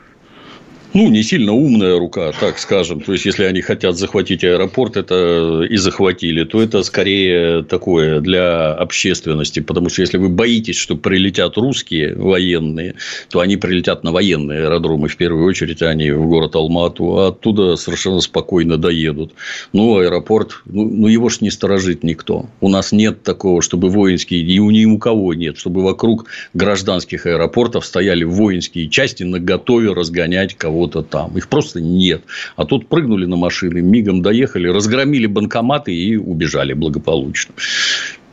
Ну, 0.95 1.09
не 1.09 1.25
сильно 1.25 1.53
умная 1.53 1.99
рука, 1.99 2.31
так 2.39 2.57
скажем. 2.59 3.01
То 3.01 3.13
есть, 3.13 3.25
если 3.25 3.43
они 3.43 3.61
хотят 3.63 3.97
захватить 3.97 4.45
аэропорт, 4.45 4.97
это 4.97 5.67
и 5.69 5.77
захватили, 5.77 6.45
то 6.45 6.63
это 6.63 6.85
скорее 6.85 7.65
такое 7.65 8.21
для 8.21 8.73
общественности. 8.73 9.59
Потому 9.59 9.89
что, 9.89 10.03
если 10.03 10.19
вы 10.19 10.29
боитесь, 10.29 10.77
что 10.77 10.95
прилетят 10.97 11.57
русские 11.57 12.15
военные, 12.15 12.95
то 13.29 13.41
они 13.41 13.57
прилетят 13.57 14.05
на 14.05 14.13
военные 14.13 14.67
аэродромы. 14.67 15.09
В 15.09 15.17
первую 15.17 15.47
очередь, 15.47 15.83
они 15.83 16.13
в 16.13 16.29
город 16.29 16.55
Алмату, 16.55 17.19
а 17.19 17.29
оттуда 17.29 17.75
совершенно 17.75 18.21
спокойно 18.21 18.77
доедут. 18.77 19.33
Ну, 19.73 19.99
аэропорт, 19.99 20.63
ну, 20.65 20.85
ну 20.89 21.09
его 21.09 21.29
ж 21.29 21.41
не 21.41 21.51
сторожит 21.51 22.05
никто. 22.05 22.47
У 22.61 22.69
нас 22.69 22.93
нет 22.93 23.25
такого, 23.25 23.63
чтобы 23.63 23.89
воинские, 23.89 24.43
и 24.43 24.61
у 24.61 24.71
ни 24.71 24.85
у 24.85 24.99
кого 24.99 25.35
нет, 25.35 25.59
чтобы 25.59 25.83
вокруг 25.83 26.27
гражданских 26.55 27.27
аэропортов 27.27 27.85
стояли 27.85 28.23
воинские 28.23 28.89
части 28.89 29.25
на 29.25 29.41
готове 29.41 29.93
разгонять 29.93 30.55
кого 30.55 30.84
кого-то 30.85 31.03
там. 31.03 31.37
Их 31.37 31.49
просто 31.49 31.81
нет. 31.81 32.23
А 32.57 32.65
тут 32.65 32.89
прыгнули 32.89 33.27
на 33.27 33.37
машины, 33.37 33.81
мигом 33.81 34.23
доехали, 34.23 34.69
разгромили 34.69 35.27
банкоматы 35.27 35.95
и 35.95 36.17
убежали 36.17 36.73
благополучно 36.75 37.55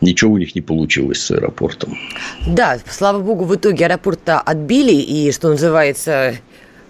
ничего 0.01 0.34
у 0.34 0.38
них 0.38 0.55
не 0.55 0.62
получилось 0.62 1.22
с 1.22 1.29
аэропортом. 1.29 1.96
Да, 2.48 2.79
слава 2.89 3.20
богу, 3.20 3.46
в 3.46 3.55
итоге 3.55 3.86
аэропорт-то 3.86 4.39
отбили, 4.39 4.93
и, 4.93 5.31
что 5.31 5.50
называется, 5.50 6.38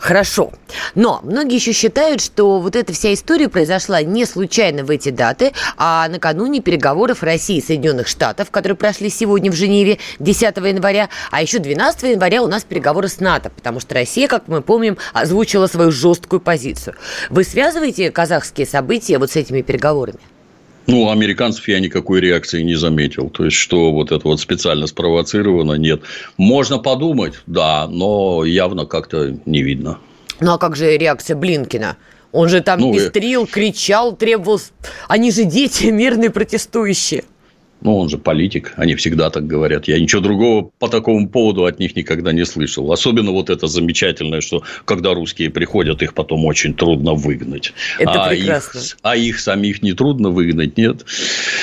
хорошо. 0.01 0.51
Но 0.95 1.21
многие 1.23 1.55
еще 1.55 1.71
считают, 1.71 2.21
что 2.21 2.59
вот 2.59 2.75
эта 2.75 2.91
вся 2.91 3.13
история 3.13 3.47
произошла 3.47 4.01
не 4.01 4.25
случайно 4.25 4.83
в 4.83 4.89
эти 4.89 5.09
даты, 5.09 5.53
а 5.77 6.07
накануне 6.09 6.59
переговоров 6.59 7.23
России 7.23 7.57
и 7.57 7.61
Соединенных 7.61 8.07
Штатов, 8.07 8.49
которые 8.51 8.75
прошли 8.75 9.09
сегодня 9.09 9.51
в 9.51 9.55
Женеве 9.55 9.99
10 10.19 10.57
января, 10.57 11.09
а 11.29 11.41
еще 11.41 11.59
12 11.59 12.03
января 12.03 12.41
у 12.41 12.47
нас 12.47 12.63
переговоры 12.63 13.07
с 13.07 13.19
НАТО, 13.19 13.51
потому 13.51 13.79
что 13.79 13.93
Россия, 13.93 14.27
как 14.27 14.47
мы 14.47 14.61
помним, 14.61 14.97
озвучила 15.13 15.67
свою 15.67 15.91
жесткую 15.91 16.39
позицию. 16.41 16.95
Вы 17.29 17.43
связываете 17.43 18.11
казахские 18.11 18.65
события 18.65 19.19
вот 19.19 19.31
с 19.31 19.35
этими 19.35 19.61
переговорами? 19.61 20.19
Ну, 20.91 21.09
американцев 21.09 21.67
я 21.67 21.79
никакой 21.79 22.19
реакции 22.19 22.61
не 22.61 22.75
заметил. 22.75 23.29
То 23.29 23.45
есть, 23.45 23.57
что 23.57 23.91
вот 23.91 24.11
это 24.11 24.27
вот 24.27 24.39
специально 24.39 24.87
спровоцировано, 24.87 25.73
нет. 25.73 26.01
Можно 26.37 26.79
подумать, 26.79 27.35
да, 27.47 27.87
но 27.87 28.43
явно 28.43 28.85
как-то 28.85 29.35
не 29.45 29.63
видно. 29.63 29.99
Ну, 30.39 30.51
а 30.51 30.57
как 30.57 30.75
же 30.75 30.97
реакция 30.97 31.35
Блинкина? 31.35 31.97
Он 32.31 32.49
же 32.49 32.61
там 32.61 32.79
ну, 32.79 32.93
пестрил, 32.93 33.45
кричал, 33.45 34.15
требовал... 34.15 34.59
Они 35.07 35.31
же 35.31 35.43
дети, 35.43 35.85
мирные 35.85 36.29
протестующие. 36.29 37.23
Ну, 37.81 37.97
он 37.97 38.09
же 38.09 38.17
политик, 38.19 38.73
они 38.77 38.95
всегда 38.95 39.29
так 39.31 39.47
говорят. 39.47 39.87
Я 39.87 39.99
ничего 39.99 40.21
другого 40.21 40.69
по 40.77 40.87
такому 40.87 41.27
поводу 41.27 41.65
от 41.65 41.79
них 41.79 41.95
никогда 41.95 42.31
не 42.31 42.45
слышал. 42.45 42.91
Особенно 42.91 43.31
вот 43.31 43.49
это 43.49 43.65
замечательное, 43.65 44.41
что 44.41 44.63
когда 44.85 45.13
русские 45.15 45.49
приходят, 45.49 46.03
их 46.03 46.13
потом 46.13 46.45
очень 46.45 46.75
трудно 46.75 47.13
выгнать. 47.13 47.73
Это 47.97 48.25
а 48.25 48.29
прекрасно. 48.29 48.79
Их, 48.79 48.97
а 49.01 49.15
их 49.15 49.39
самих 49.39 49.81
не 49.81 49.93
трудно 49.93 50.29
выгнать, 50.29 50.77
нет? 50.77 51.05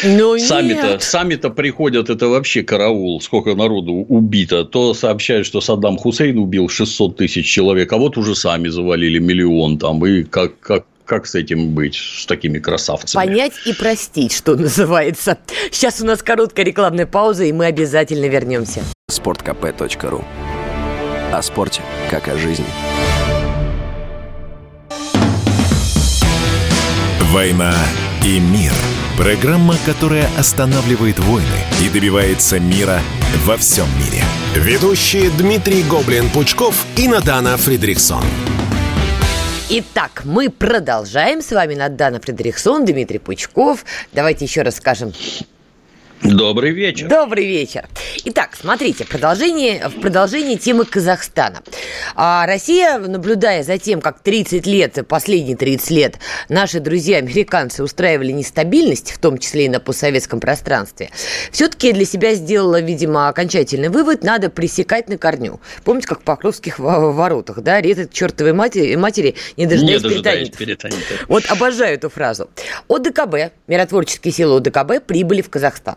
Ну, 0.05 0.39
сами-то, 0.39 0.99
сами-то 0.99 1.51
приходят, 1.51 2.11
это 2.11 2.27
вообще 2.27 2.65
караул, 2.65 3.21
сколько 3.21 3.55
народу 3.55 3.93
убито. 3.93 4.65
То 4.65 4.95
сообщают, 4.95 5.47
что 5.47 5.61
Саддам 5.61 5.97
Хусейн 5.97 6.39
убил 6.39 6.69
600 6.69 7.17
тысяч 7.17 7.47
человек, 7.47 7.93
а 7.93 7.97
вот 7.97 8.17
уже 8.17 8.35
сами 8.35 8.69
завалили 8.69 9.21
миллион 9.21 9.79
там. 9.79 10.05
И 10.05 10.25
как, 10.25 10.59
как 10.59 10.85
как 11.09 11.27
с 11.27 11.35
этим 11.35 11.71
быть, 11.71 11.97
с 11.97 12.27
такими 12.27 12.59
красавцами? 12.59 13.25
Понять 13.25 13.55
и 13.65 13.73
простить, 13.73 14.33
что 14.33 14.55
называется. 14.57 15.39
Сейчас 15.73 16.01
у 16.01 16.07
нас 16.07 16.23
короткая 16.23 16.67
рекламная 16.67 17.07
пауза, 17.07 17.45
и 17.45 17.53
мы 17.53 17.67
обязательно 17.67 18.27
вернемся. 18.27 18.83
Спорткп.ру 19.11 20.25
О 21.33 21.43
спорте, 21.43 21.83
как 22.11 22.29
о 22.29 22.37
жизни. 22.37 22.67
«Война 27.33 27.75
и 28.25 28.41
мир»– 28.41 28.73
программа, 29.19 29.77
которая 29.85 30.29
останавливает 30.39 31.19
войны 31.19 31.47
и 31.85 31.91
добивается 31.91 32.59
мира 32.59 33.01
во 33.45 33.59
всем 33.59 33.87
мире. 33.99 34.25
Ведущие 34.55 35.31
Дмитрий 35.37 35.83
Гоблин-Пучков 35.83 36.75
и 36.97 37.07
Натана 37.07 37.59
Фридрихсон– 37.59 38.25
Итак, 39.71 40.23
мы 40.25 40.49
продолжаем. 40.49 41.43
С 41.43 41.53
вами 41.53 41.75
Надана 41.75 42.21
Фредериксон, 42.21 42.87
Дмитрий 42.87 43.19
Пучков. 43.19 43.85
Давайте 44.15 44.47
еще 44.47 44.63
раз 44.63 44.77
скажем 44.77 45.13
Добрый 46.23 46.73
вечер. 46.73 47.09
Добрый 47.09 47.47
вечер. 47.47 47.87
Итак, 48.25 48.51
смотрите, 48.61 49.05
продолжение, 49.05 49.89
в 49.89 50.01
продолжении 50.01 50.57
темы 50.57 50.85
Казахстана. 50.85 51.63
А 52.17 52.45
Россия, 52.47 52.99
наблюдая 52.99 53.63
за 53.63 53.79
тем, 53.79 54.01
как 54.01 54.21
30 54.21 54.67
лет, 54.67 54.99
последние 55.07 55.57
30 55.57 55.91
лет, 55.91 56.19
наши 56.49 56.81
друзья-американцы 56.81 57.85
устраивали 57.85 58.33
нестабильность, 58.33 59.13
в 59.13 59.19
том 59.19 59.39
числе 59.39 59.67
и 59.67 59.69
на 59.69 59.79
постсоветском 59.79 60.41
пространстве, 60.41 61.11
все-таки 61.53 61.93
для 61.93 62.05
себя 62.05 62.35
сделала, 62.35 62.81
видимо, 62.81 63.29
окончательный 63.29 63.89
вывод, 63.89 64.25
надо 64.25 64.51
пресекать 64.51 65.09
на 65.09 65.19
корню. 65.19 65.61
Помните, 65.85 66.09
как 66.09 66.21
в 66.21 66.25
Покровских 66.25 66.79
воротах, 66.79 67.61
да, 67.61 67.81
резать 67.81 68.13
чертовой 68.13 68.53
матери, 68.53 68.97
матери 68.97 69.37
не 69.57 69.67
дожидаясь, 69.67 70.03
не 70.03 70.09
дожидаясь 70.09 70.51
перетанитов. 70.51 71.27
Вот 71.29 71.45
обожаю 71.49 71.95
эту 71.95 72.11
фразу. 72.11 72.51
ОДКБ, 72.89 73.53
миротворческие 73.67 74.33
силы 74.33 74.57
ОДКБ 74.59 75.07
прибыли 75.07 75.43
в 75.43 75.49
Казахстан. 75.49 75.97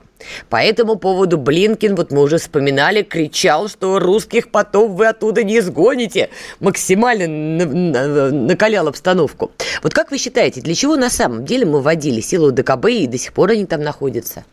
По 0.50 0.58
этому 0.58 0.96
поводу 0.96 1.38
Блинкин, 1.38 1.96
вот 1.96 2.12
мы 2.12 2.22
уже 2.22 2.38
вспоминали, 2.38 3.02
кричал, 3.04 3.68
что 3.68 4.00
русских 4.00 4.50
потом 4.50 4.96
вы 4.96 5.08
оттуда 5.08 5.44
не 5.44 5.62
сгоните. 5.62 6.30
Максимально 6.60 7.28
накалял 8.32 8.88
обстановку. 8.88 9.52
Вот 9.84 9.94
как 9.94 10.12
вы 10.12 10.18
считаете, 10.18 10.62
для 10.62 10.76
чего 10.76 10.96
на 10.96 11.10
самом 11.10 11.46
деле 11.46 11.66
мы 11.66 11.82
вводили 11.82 12.22
силу 12.22 12.52
ДКБ 12.52 12.86
и 12.90 13.08
до 13.08 13.18
сих 13.18 13.34
пор 13.34 13.52
они 13.52 13.66
там 13.66 13.82
находятся? 13.82 14.44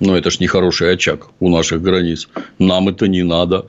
Но 0.00 0.16
это 0.16 0.30
ж 0.30 0.40
не 0.40 0.46
хороший 0.46 0.92
очаг 0.92 1.28
у 1.40 1.48
наших 1.48 1.80
границ. 1.80 2.28
Нам 2.58 2.88
это 2.88 3.08
не 3.08 3.22
надо. 3.22 3.66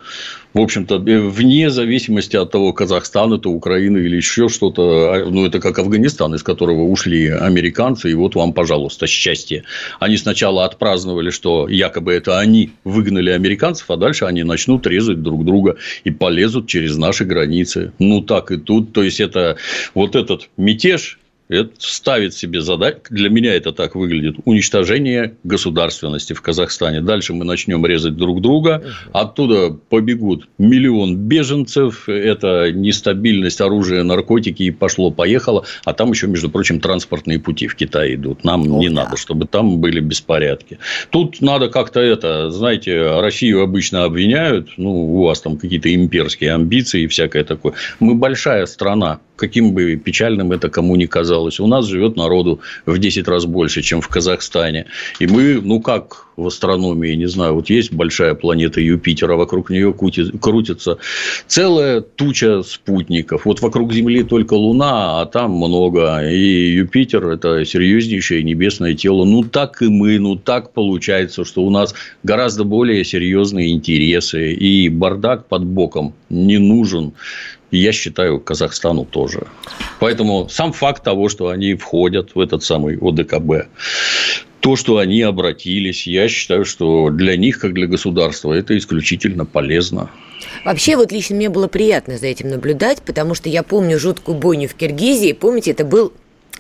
В 0.58 0.60
общем-то, 0.60 0.96
э, 0.96 1.20
вне 1.20 1.70
зависимости 1.70 2.36
от 2.36 2.50
того, 2.50 2.74
Казахстан 2.74 3.32
это 3.32 3.48
Украина 3.48 3.98
или 3.98 4.16
еще 4.16 4.50
что-то, 4.50 5.14
а, 5.14 5.30
ну, 5.30 5.46
это 5.46 5.60
как 5.60 5.78
Афганистан, 5.78 6.34
из 6.34 6.42
которого 6.42 6.82
ушли 6.82 7.28
американцы, 7.28 8.10
и 8.10 8.16
вот 8.16 8.34
вам, 8.34 8.54
пожалуйста, 8.54 9.06
счастье. 9.06 9.66
Они 10.00 10.18
сначала 10.18 10.66
отпраздновали, 10.66 11.30
что 11.30 11.70
якобы 11.70 12.14
это 12.14 12.40
они 12.40 12.72
выгнали 12.84 13.30
американцев, 13.30 13.92
а 13.92 13.98
дальше 13.98 14.26
они 14.26 14.42
начнут 14.42 14.88
резать 14.88 15.22
друг 15.22 15.46
друга 15.46 15.76
и 16.04 16.10
полезут 16.10 16.66
через 16.66 16.98
наши 16.98 17.24
границы. 17.24 17.92
Ну, 18.00 18.22
так 18.22 18.50
и 18.50 18.58
тут. 18.58 18.94
То 18.94 19.04
есть, 19.04 19.20
это 19.20 19.58
вот 19.94 20.16
этот 20.16 20.50
мятеж, 20.58 21.20
это 21.50 21.72
ставит 21.80 22.34
себе 22.34 22.62
задачу, 22.62 22.98
для 23.10 23.30
меня 23.30 23.54
это 23.56 23.72
так 23.72 23.96
выглядит, 23.96 24.38
уничтожение 24.46 25.36
государственности 25.44 26.34
в 26.34 26.42
Казахстане. 26.42 27.02
Дальше 27.02 27.34
мы 27.34 27.46
начнем 27.46 27.86
резать 27.86 28.16
друг 28.16 28.42
друга, 28.42 28.84
оттуда 29.14 29.70
побегут 29.70 30.48
миллион 30.58 31.16
беженцев, 31.16 32.10
это 32.10 32.72
нестабильность 32.72 33.62
оружия, 33.62 34.04
наркотики, 34.04 34.64
и 34.64 34.72
пошло-поехало, 34.72 35.66
а 35.86 35.94
там 35.94 36.12
еще, 36.12 36.28
между 36.28 36.50
прочим, 36.50 36.80
транспортные 36.80 37.40
пути 37.40 37.68
в 37.68 37.76
Китай 37.76 38.16
идут. 38.16 38.44
Нам 38.44 38.64
О, 38.64 38.80
не 38.80 38.90
да. 38.90 39.04
надо, 39.04 39.18
чтобы 39.18 39.46
там 39.46 39.80
были 39.80 40.00
беспорядки. 40.00 40.80
Тут 41.10 41.42
надо 41.42 41.70
как-то 41.70 42.00
это, 42.00 42.52
знаете, 42.52 43.20
Россию 43.20 43.62
обычно 43.62 44.04
обвиняют, 44.04 44.70
ну, 44.78 45.16
у 45.16 45.24
вас 45.26 45.42
там 45.42 45.58
какие-то 45.58 45.94
имперские 45.94 46.54
амбиции 46.54 47.04
и 47.04 47.08
всякое 47.08 47.44
такое. 47.44 47.74
Мы 48.00 48.16
большая 48.16 48.66
страна, 48.66 49.20
каким 49.36 49.74
бы 49.74 49.96
печальным 49.96 50.52
это 50.52 50.70
кому 50.70 50.96
ни 50.96 51.06
казалось. 51.06 51.37
У 51.40 51.68
нас 51.68 51.86
живет 51.86 52.16
народу 52.16 52.60
в 52.86 52.98
10 52.98 53.28
раз 53.28 53.46
больше, 53.46 53.82
чем 53.82 54.02
в 54.02 54.08
Казахстане. 54.08 54.86
И 55.20 55.28
мы, 55.28 55.62
ну 55.62 55.82
как 55.82 56.28
в 56.38 56.48
астрономии, 56.48 57.16
не 57.16 57.28
знаю, 57.28 57.56
вот 57.56 57.70
есть 57.70 57.92
большая 57.92 58.36
планета 58.36 58.80
Юпитер, 58.80 59.34
вокруг 59.34 59.72
нее 59.72 59.92
крутится 59.94 61.00
целая 61.48 62.02
туча 62.02 62.62
спутников. 62.62 63.46
Вот 63.46 63.62
вокруг 63.62 63.92
Земли 63.92 64.24
только 64.24 64.54
Луна, 64.54 65.20
а 65.20 65.26
там 65.26 65.52
много. 65.52 66.30
И 66.30 66.74
Юпитер– 66.74 67.28
это 67.30 67.66
серьезнейшее 67.66 68.44
небесное 68.44 68.94
тело. 68.94 69.26
Ну, 69.26 69.44
так 69.44 69.82
и 69.82 69.88
мы, 69.88 70.20
ну, 70.20 70.36
так 70.36 70.74
получается, 70.74 71.44
что 71.44 71.64
у 71.64 71.72
нас 71.72 71.96
гораздо 72.22 72.64
более 72.64 73.04
серьезные 73.04 73.72
интересы. 73.72 74.54
И 74.54 74.90
бардак 74.90 75.48
под 75.48 75.66
боком 75.66 76.14
не 76.30 76.60
нужен. 76.60 77.14
И 77.72 77.78
я 77.78 77.92
считаю, 77.92 78.40
Казахстану 78.40 79.06
тоже. 79.06 79.48
Поэтому 80.00 80.48
сам 80.50 80.74
факт 80.74 81.04
того, 81.04 81.30
что 81.30 81.50
они 81.50 81.76
входят 81.76 82.36
в 82.36 82.40
этот 82.40 82.64
самый 82.64 82.98
ОДКБ, 82.98 83.68
то, 84.60 84.76
что 84.76 84.98
они 84.98 85.22
обратились, 85.22 86.08
я 86.08 86.28
считаю, 86.28 86.66
что 86.66 87.10
для 87.10 87.38
них, 87.38 87.60
как 87.60 87.74
для 87.74 87.88
государства, 87.88 88.54
это 88.54 88.78
исключительно 88.78 89.46
полезно. 89.46 90.10
Вообще, 90.66 90.96
вот 90.96 91.12
лично 91.12 91.36
мне 91.36 91.50
было 91.50 91.68
приятно 91.68 92.18
за 92.18 92.28
этим 92.28 92.50
наблюдать, 92.50 93.02
потому 93.02 93.36
что 93.36 93.50
я 93.50 93.64
помню 93.64 94.00
жуткую 94.00 94.38
бойню 94.38 94.68
в 94.68 94.74
Киргизии. 94.74 95.34
Помните, 95.34 95.72
это 95.72 95.86
был 95.86 96.14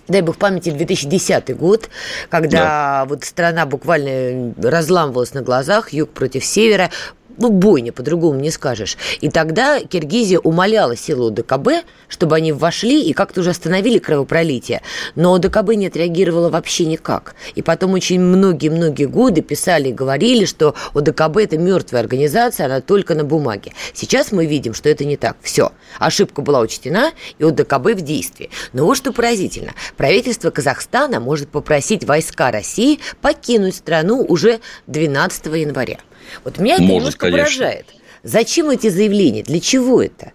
дай 0.07 0.21
бог 0.21 0.37
памяти, 0.37 0.69
2010 0.69 1.55
год, 1.57 1.89
когда 2.29 2.57
да. 2.57 3.05
вот 3.09 3.23
страна 3.23 3.65
буквально 3.65 4.53
разламывалась 4.61 5.33
на 5.33 5.41
глазах, 5.41 5.91
юг 5.93 6.09
против 6.11 6.45
севера, 6.45 6.89
ну, 7.37 7.49
бойня, 7.49 7.91
по-другому 7.91 8.39
не 8.39 8.51
скажешь. 8.51 8.97
И 9.21 9.29
тогда 9.29 9.79
Киргизия 9.79 10.39
умоляла 10.39 10.95
силу 10.95 11.27
ОДКБ, 11.27 11.85
чтобы 12.07 12.35
они 12.35 12.51
вошли 12.51 13.03
и 13.03 13.13
как-то 13.13 13.41
уже 13.41 13.51
остановили 13.51 13.99
кровопролитие. 13.99 14.81
Но 15.15 15.33
ОДКБ 15.35 15.73
не 15.75 15.87
отреагировала 15.87 16.49
вообще 16.49 16.85
никак. 16.85 17.35
И 17.55 17.61
потом 17.61 17.93
очень 17.93 18.19
многие-многие 18.19 19.05
годы 19.05 19.41
писали 19.41 19.89
и 19.89 19.93
говорили, 19.93 20.45
что 20.45 20.75
ОДКБ– 20.93 21.37
это 21.37 21.57
мертвая 21.57 22.01
организация, 22.01 22.65
она 22.65 22.81
только 22.81 23.15
на 23.15 23.23
бумаге. 23.23 23.73
Сейчас 23.93 24.31
мы 24.31 24.45
видим, 24.45 24.73
что 24.73 24.89
это 24.89 25.05
не 25.05 25.17
так. 25.17 25.37
Все. 25.41 25.71
Ошибка 25.99 26.41
была 26.41 26.59
учтена, 26.59 27.11
и 27.37 27.43
ОДКБ 27.43 27.93
в 27.93 28.01
действии. 28.01 28.49
Но 28.73 28.85
вот 28.85 28.97
что 28.97 29.11
поразительно. 29.13 29.73
Правительство 29.95 30.49
Казахстана 30.49 31.19
может 31.19 31.49
попросить 31.49 32.03
войска 32.03 32.51
России 32.51 32.99
покинуть 33.21 33.75
страну 33.75 34.25
уже 34.27 34.59
12 34.87 35.45
января. 35.47 35.97
Вот 36.43 36.59
меня 36.59 36.75
это 36.75 36.83
Может, 36.83 36.95
немножко 36.95 37.19
конечно. 37.19 37.43
поражает. 37.43 37.85
Зачем 38.23 38.69
эти 38.69 38.89
заявления? 38.89 39.43
Для 39.43 39.59
чего 39.59 40.01
это? 40.01 40.33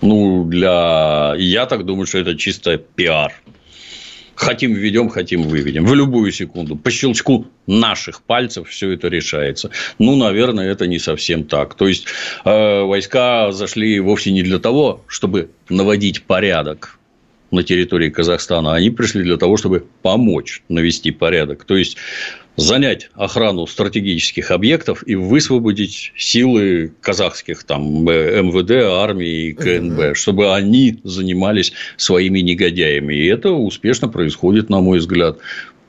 Ну, 0.00 0.44
для... 0.44 1.34
Я 1.38 1.66
так 1.66 1.84
думаю, 1.84 2.06
что 2.06 2.18
это 2.18 2.36
чисто 2.36 2.76
пиар. 2.76 3.32
Хотим 4.36 4.74
введем, 4.74 5.08
хотим 5.08 5.42
выведем. 5.44 5.86
В 5.86 5.94
любую 5.94 6.30
секунду. 6.30 6.76
По 6.76 6.90
щелчку 6.90 7.46
наших 7.66 8.20
пальцев 8.22 8.68
все 8.68 8.90
это 8.90 9.08
решается. 9.08 9.70
Ну, 9.98 10.14
наверное, 10.14 10.70
это 10.70 10.86
не 10.86 10.98
совсем 10.98 11.44
так. 11.44 11.74
То 11.74 11.88
есть, 11.88 12.06
э, 12.44 12.82
войска 12.82 13.50
зашли 13.52 13.98
вовсе 13.98 14.32
не 14.32 14.42
для 14.42 14.58
того, 14.58 15.00
чтобы 15.06 15.48
наводить 15.70 16.22
порядок 16.24 16.98
на 17.50 17.62
территории 17.62 18.10
Казахстана. 18.10 18.74
Они 18.74 18.90
пришли 18.90 19.22
для 19.22 19.38
того, 19.38 19.56
чтобы 19.56 19.86
помочь 20.02 20.62
навести 20.68 21.12
порядок. 21.12 21.64
То 21.64 21.76
есть, 21.76 21.96
занять 22.56 23.10
охрану 23.14 23.66
стратегических 23.66 24.50
объектов 24.50 25.06
и 25.06 25.14
высвободить 25.14 26.12
силы 26.16 26.92
казахских 27.00 27.64
там 27.64 28.04
МВД, 28.04 28.70
армии 28.92 29.48
и 29.48 29.52
КНБ, 29.52 29.98
угу. 29.98 30.14
чтобы 30.14 30.54
они 30.54 30.98
занимались 31.04 31.72
своими 31.96 32.40
негодяями. 32.40 33.14
И 33.14 33.26
это 33.26 33.50
успешно 33.50 34.08
происходит, 34.08 34.70
на 34.70 34.80
мой 34.80 34.98
взгляд. 34.98 35.38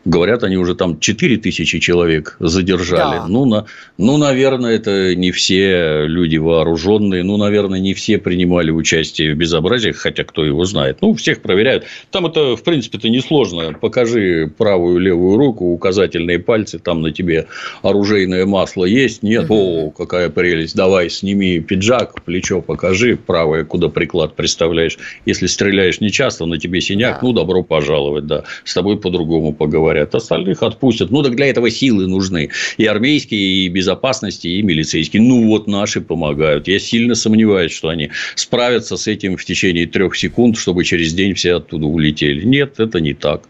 Говорят, 0.08 0.44
они 0.46 0.56
уже 0.56 0.74
там 0.74 1.02
4 1.02 1.36
тысячи 1.36 1.80
человек 1.80 2.38
задержали. 2.40 3.18
Да. 3.18 3.28
Ну, 3.28 3.44
на, 3.44 3.66
ну, 3.98 4.16
наверное, 4.16 4.74
это 4.74 5.14
не 5.16 5.32
все 5.32 6.06
люди 6.08 6.38
вооруженные. 6.38 7.24
Ну, 7.24 7.36
наверное, 7.36 7.82
не 7.82 7.94
все 7.94 8.18
принимали 8.18 8.72
участие 8.72 9.34
в 9.34 9.38
безобразиях, 9.38 9.98
хотя 9.98 10.24
кто 10.24 10.46
его 10.46 10.64
знает. 10.64 11.00
Ну, 11.02 11.14
всех 11.14 11.42
проверяют. 11.42 11.84
Там 12.10 12.26
это, 12.26 12.56
в 12.56 12.64
принципе-то, 12.64 13.10
несложно. 13.10 13.74
Покажи 13.74 14.50
правую 14.58 15.00
левую 15.00 15.38
руку, 15.38 15.74
указательные 15.74 16.40
пальцы, 16.40 16.80
там 16.80 17.02
на 17.02 17.12
тебе 17.12 17.48
оружейное 17.82 18.46
масло 18.46 18.86
есть. 18.86 19.24
Нет, 19.24 19.50
угу. 19.50 19.88
о, 19.88 19.92
какая 19.92 20.30
прелесть. 20.30 20.74
Давай, 20.78 21.10
сними 21.10 21.60
пиджак, 21.60 22.24
плечо 22.24 22.62
покажи, 22.62 23.18
правое, 23.18 23.66
куда 23.66 23.90
приклад 23.90 24.38
представляешь. 24.38 24.98
Если 25.26 25.48
стреляешь 25.48 26.00
нечасто, 26.00 26.46
на 26.46 26.58
тебе 26.58 26.80
синяк, 26.80 27.16
да. 27.16 27.28
ну, 27.28 27.34
добро 27.34 27.62
пожаловать, 27.62 28.26
да. 28.26 28.46
С 28.64 28.74
тобой 28.74 28.98
по-другому 28.98 29.52
поговорить 29.52 29.97
говорят, 29.98 30.16
остальных 30.16 30.64
отпустят. 30.64 31.12
Ну, 31.12 31.24
так 31.24 31.36
для 31.36 31.48
этого 31.48 31.70
силы 31.70 32.08
нужны. 32.08 32.50
И 32.78 32.86
армейские, 32.86 33.66
и 33.66 33.68
безопасности, 33.70 34.48
и 34.48 34.62
милицейские. 34.62 35.22
Ну, 35.22 35.48
вот 35.48 35.68
наши 35.68 36.02
помогают. 36.02 36.68
Я 36.68 36.80
сильно 36.80 37.16
сомневаюсь, 37.16 37.72
что 37.72 37.90
они 37.90 38.12
справятся 38.36 38.98
с 38.98 39.08
этим 39.08 39.38
в 39.38 39.46
течение 39.46 39.88
трех 39.88 40.16
секунд, 40.16 40.58
чтобы 40.58 40.84
через 40.84 41.14
день 41.14 41.34
все 41.34 41.56
оттуда 41.56 41.86
улетели. 41.86 42.44
Нет, 42.44 42.80
это 42.80 43.00
не 43.00 43.14
так. 43.14 43.44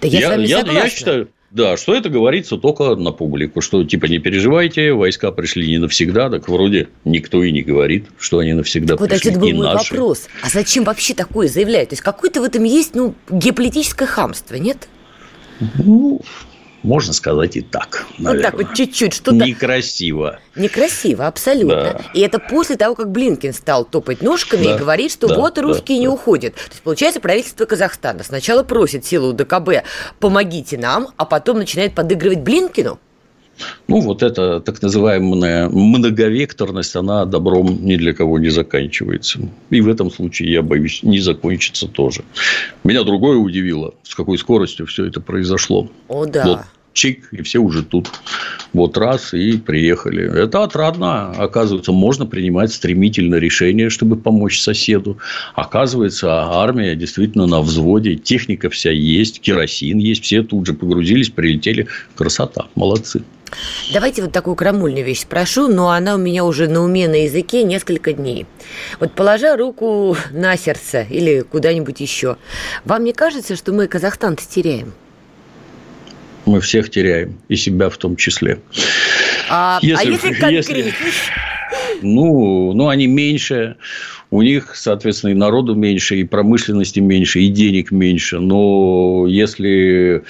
Да 0.00 0.08
я, 0.08 0.34
я, 0.34 0.60
я, 0.60 0.72
я 0.72 0.90
считаю, 0.90 1.28
да, 1.50 1.78
что 1.78 1.94
это 1.94 2.10
говорится 2.10 2.58
только 2.58 2.96
на 2.96 3.12
публику, 3.12 3.62
что 3.62 3.82
типа 3.82 4.06
не 4.06 4.18
переживайте, 4.18 4.92
войска 4.92 5.32
пришли 5.32 5.66
не 5.66 5.78
навсегда, 5.78 6.28
так 6.28 6.48
вроде 6.48 6.88
никто 7.04 7.42
и 7.42 7.50
не 7.50 7.62
говорит, 7.62 8.08
что 8.18 8.40
они 8.40 8.52
навсегда 8.52 8.96
так 8.96 9.08
пришли. 9.08 9.30
Вот 9.30 9.36
это 9.36 9.40
был 9.40 9.52
мой 9.52 9.74
наши. 9.74 9.94
вопрос. 9.94 10.28
А 10.42 10.50
зачем 10.50 10.84
вообще 10.84 11.14
такое 11.14 11.48
заявляют? 11.48 11.90
То 11.90 11.94
есть 11.94 12.02
какое-то 12.02 12.42
в 12.42 12.44
этом 12.44 12.64
есть, 12.64 12.94
ну, 12.94 13.14
геополитическое 13.30 14.06
хамство, 14.06 14.56
нет? 14.56 14.88
Ну, 15.78 16.20
можно 16.86 17.12
сказать 17.12 17.56
и 17.56 17.62
так. 17.62 18.06
Наверное. 18.16 18.32
Вот 18.32 18.42
так 18.42 18.68
вот 18.68 18.76
чуть-чуть 18.76 19.14
что-то. 19.14 19.44
Некрасиво. 19.44 20.38
Некрасиво, 20.54 21.26
абсолютно. 21.26 21.94
Да. 21.94 22.00
И 22.14 22.20
это 22.20 22.38
после 22.38 22.76
того, 22.76 22.94
как 22.94 23.10
Блинкин 23.10 23.52
стал 23.52 23.84
топать 23.84 24.22
ножками 24.22 24.64
да. 24.64 24.76
и 24.76 24.78
говорить, 24.78 25.10
что 25.10 25.26
да. 25.26 25.36
вот 25.36 25.58
русские 25.58 25.98
да. 25.98 26.02
не 26.02 26.08
уходят. 26.08 26.54
То 26.54 26.60
есть, 26.70 26.82
получается, 26.82 27.20
правительство 27.20 27.64
Казахстана 27.64 28.22
сначала 28.22 28.62
просит 28.62 29.04
силу 29.04 29.32
ДКБ, 29.32 29.82
помогите 30.20 30.78
нам, 30.78 31.08
а 31.16 31.24
потом 31.24 31.58
начинает 31.58 31.94
подыгрывать 31.94 32.40
Блинкину. 32.40 33.00
Ну, 33.88 34.00
вот 34.00 34.22
эта 34.22 34.60
так 34.60 34.82
называемая 34.82 35.68
многовекторность, 35.68 36.96
она 36.96 37.24
добром 37.24 37.84
ни 37.84 37.96
для 37.96 38.12
кого 38.12 38.38
не 38.38 38.48
заканчивается. 38.48 39.40
И 39.70 39.80
в 39.80 39.88
этом 39.88 40.10
случае, 40.10 40.52
я 40.52 40.62
боюсь, 40.62 41.02
не 41.02 41.20
закончится 41.20 41.88
тоже. 41.88 42.22
Меня 42.84 43.02
другое 43.04 43.38
удивило, 43.38 43.94
с 44.02 44.14
какой 44.14 44.38
скоростью 44.38 44.86
все 44.86 45.06
это 45.06 45.20
произошло. 45.20 45.88
О, 46.08 46.26
да. 46.26 46.44
Вот 46.46 46.58
чик, 46.96 47.28
и 47.32 47.42
все 47.42 47.58
уже 47.58 47.84
тут. 47.84 48.08
Вот 48.72 48.96
раз, 48.96 49.34
и 49.34 49.58
приехали. 49.58 50.24
Это 50.24 50.64
отрадно. 50.64 51.30
Оказывается, 51.30 51.92
можно 51.92 52.26
принимать 52.26 52.72
стремительно 52.72 53.36
решение, 53.36 53.90
чтобы 53.90 54.16
помочь 54.16 54.60
соседу. 54.60 55.18
Оказывается, 55.54 56.28
армия 56.32 56.96
действительно 56.96 57.46
на 57.46 57.60
взводе, 57.60 58.16
техника 58.16 58.70
вся 58.70 58.90
есть, 58.90 59.40
керосин 59.40 59.98
есть, 59.98 60.24
все 60.24 60.42
тут 60.42 60.66
же 60.66 60.72
погрузились, 60.72 61.30
прилетели. 61.30 61.86
Красота, 62.16 62.66
молодцы. 62.74 63.22
Давайте 63.92 64.22
вот 64.22 64.32
такую 64.32 64.56
крамульную 64.56 65.04
вещь 65.04 65.20
спрошу, 65.20 65.68
но 65.68 65.90
она 65.90 66.16
у 66.16 66.18
меня 66.18 66.44
уже 66.44 66.68
на 66.68 66.82
уме, 66.82 67.08
на 67.08 67.24
языке 67.24 67.62
несколько 67.62 68.12
дней. 68.12 68.46
Вот 69.00 69.12
положа 69.12 69.56
руку 69.56 70.16
на 70.30 70.56
сердце 70.56 71.06
или 71.08 71.40
куда-нибудь 71.40 72.00
еще, 72.00 72.36
вам 72.84 73.04
не 73.04 73.12
кажется, 73.12 73.56
что 73.56 73.72
мы 73.72 73.86
Казахстан 73.86 74.36
теряем? 74.36 74.94
мы 76.46 76.60
всех 76.60 76.90
теряем, 76.90 77.38
и 77.48 77.56
себя 77.56 77.90
в 77.90 77.98
том 77.98 78.16
числе. 78.16 78.60
А 79.50 79.78
если, 79.82 80.06
а 80.06 80.10
если 80.10 80.28
конкретнее? 80.28 80.84
Если, 80.84 80.94
ну, 82.02 82.72
ну, 82.72 82.88
они 82.88 83.06
меньше, 83.06 83.76
у 84.30 84.42
них, 84.42 84.74
соответственно, 84.74 85.32
и 85.32 85.34
народу 85.34 85.74
меньше, 85.74 86.16
и 86.16 86.24
промышленности 86.24 87.00
меньше, 87.00 87.40
и 87.40 87.48
денег 87.48 87.90
меньше. 87.90 88.38
Но 88.38 89.26
если 89.28 90.22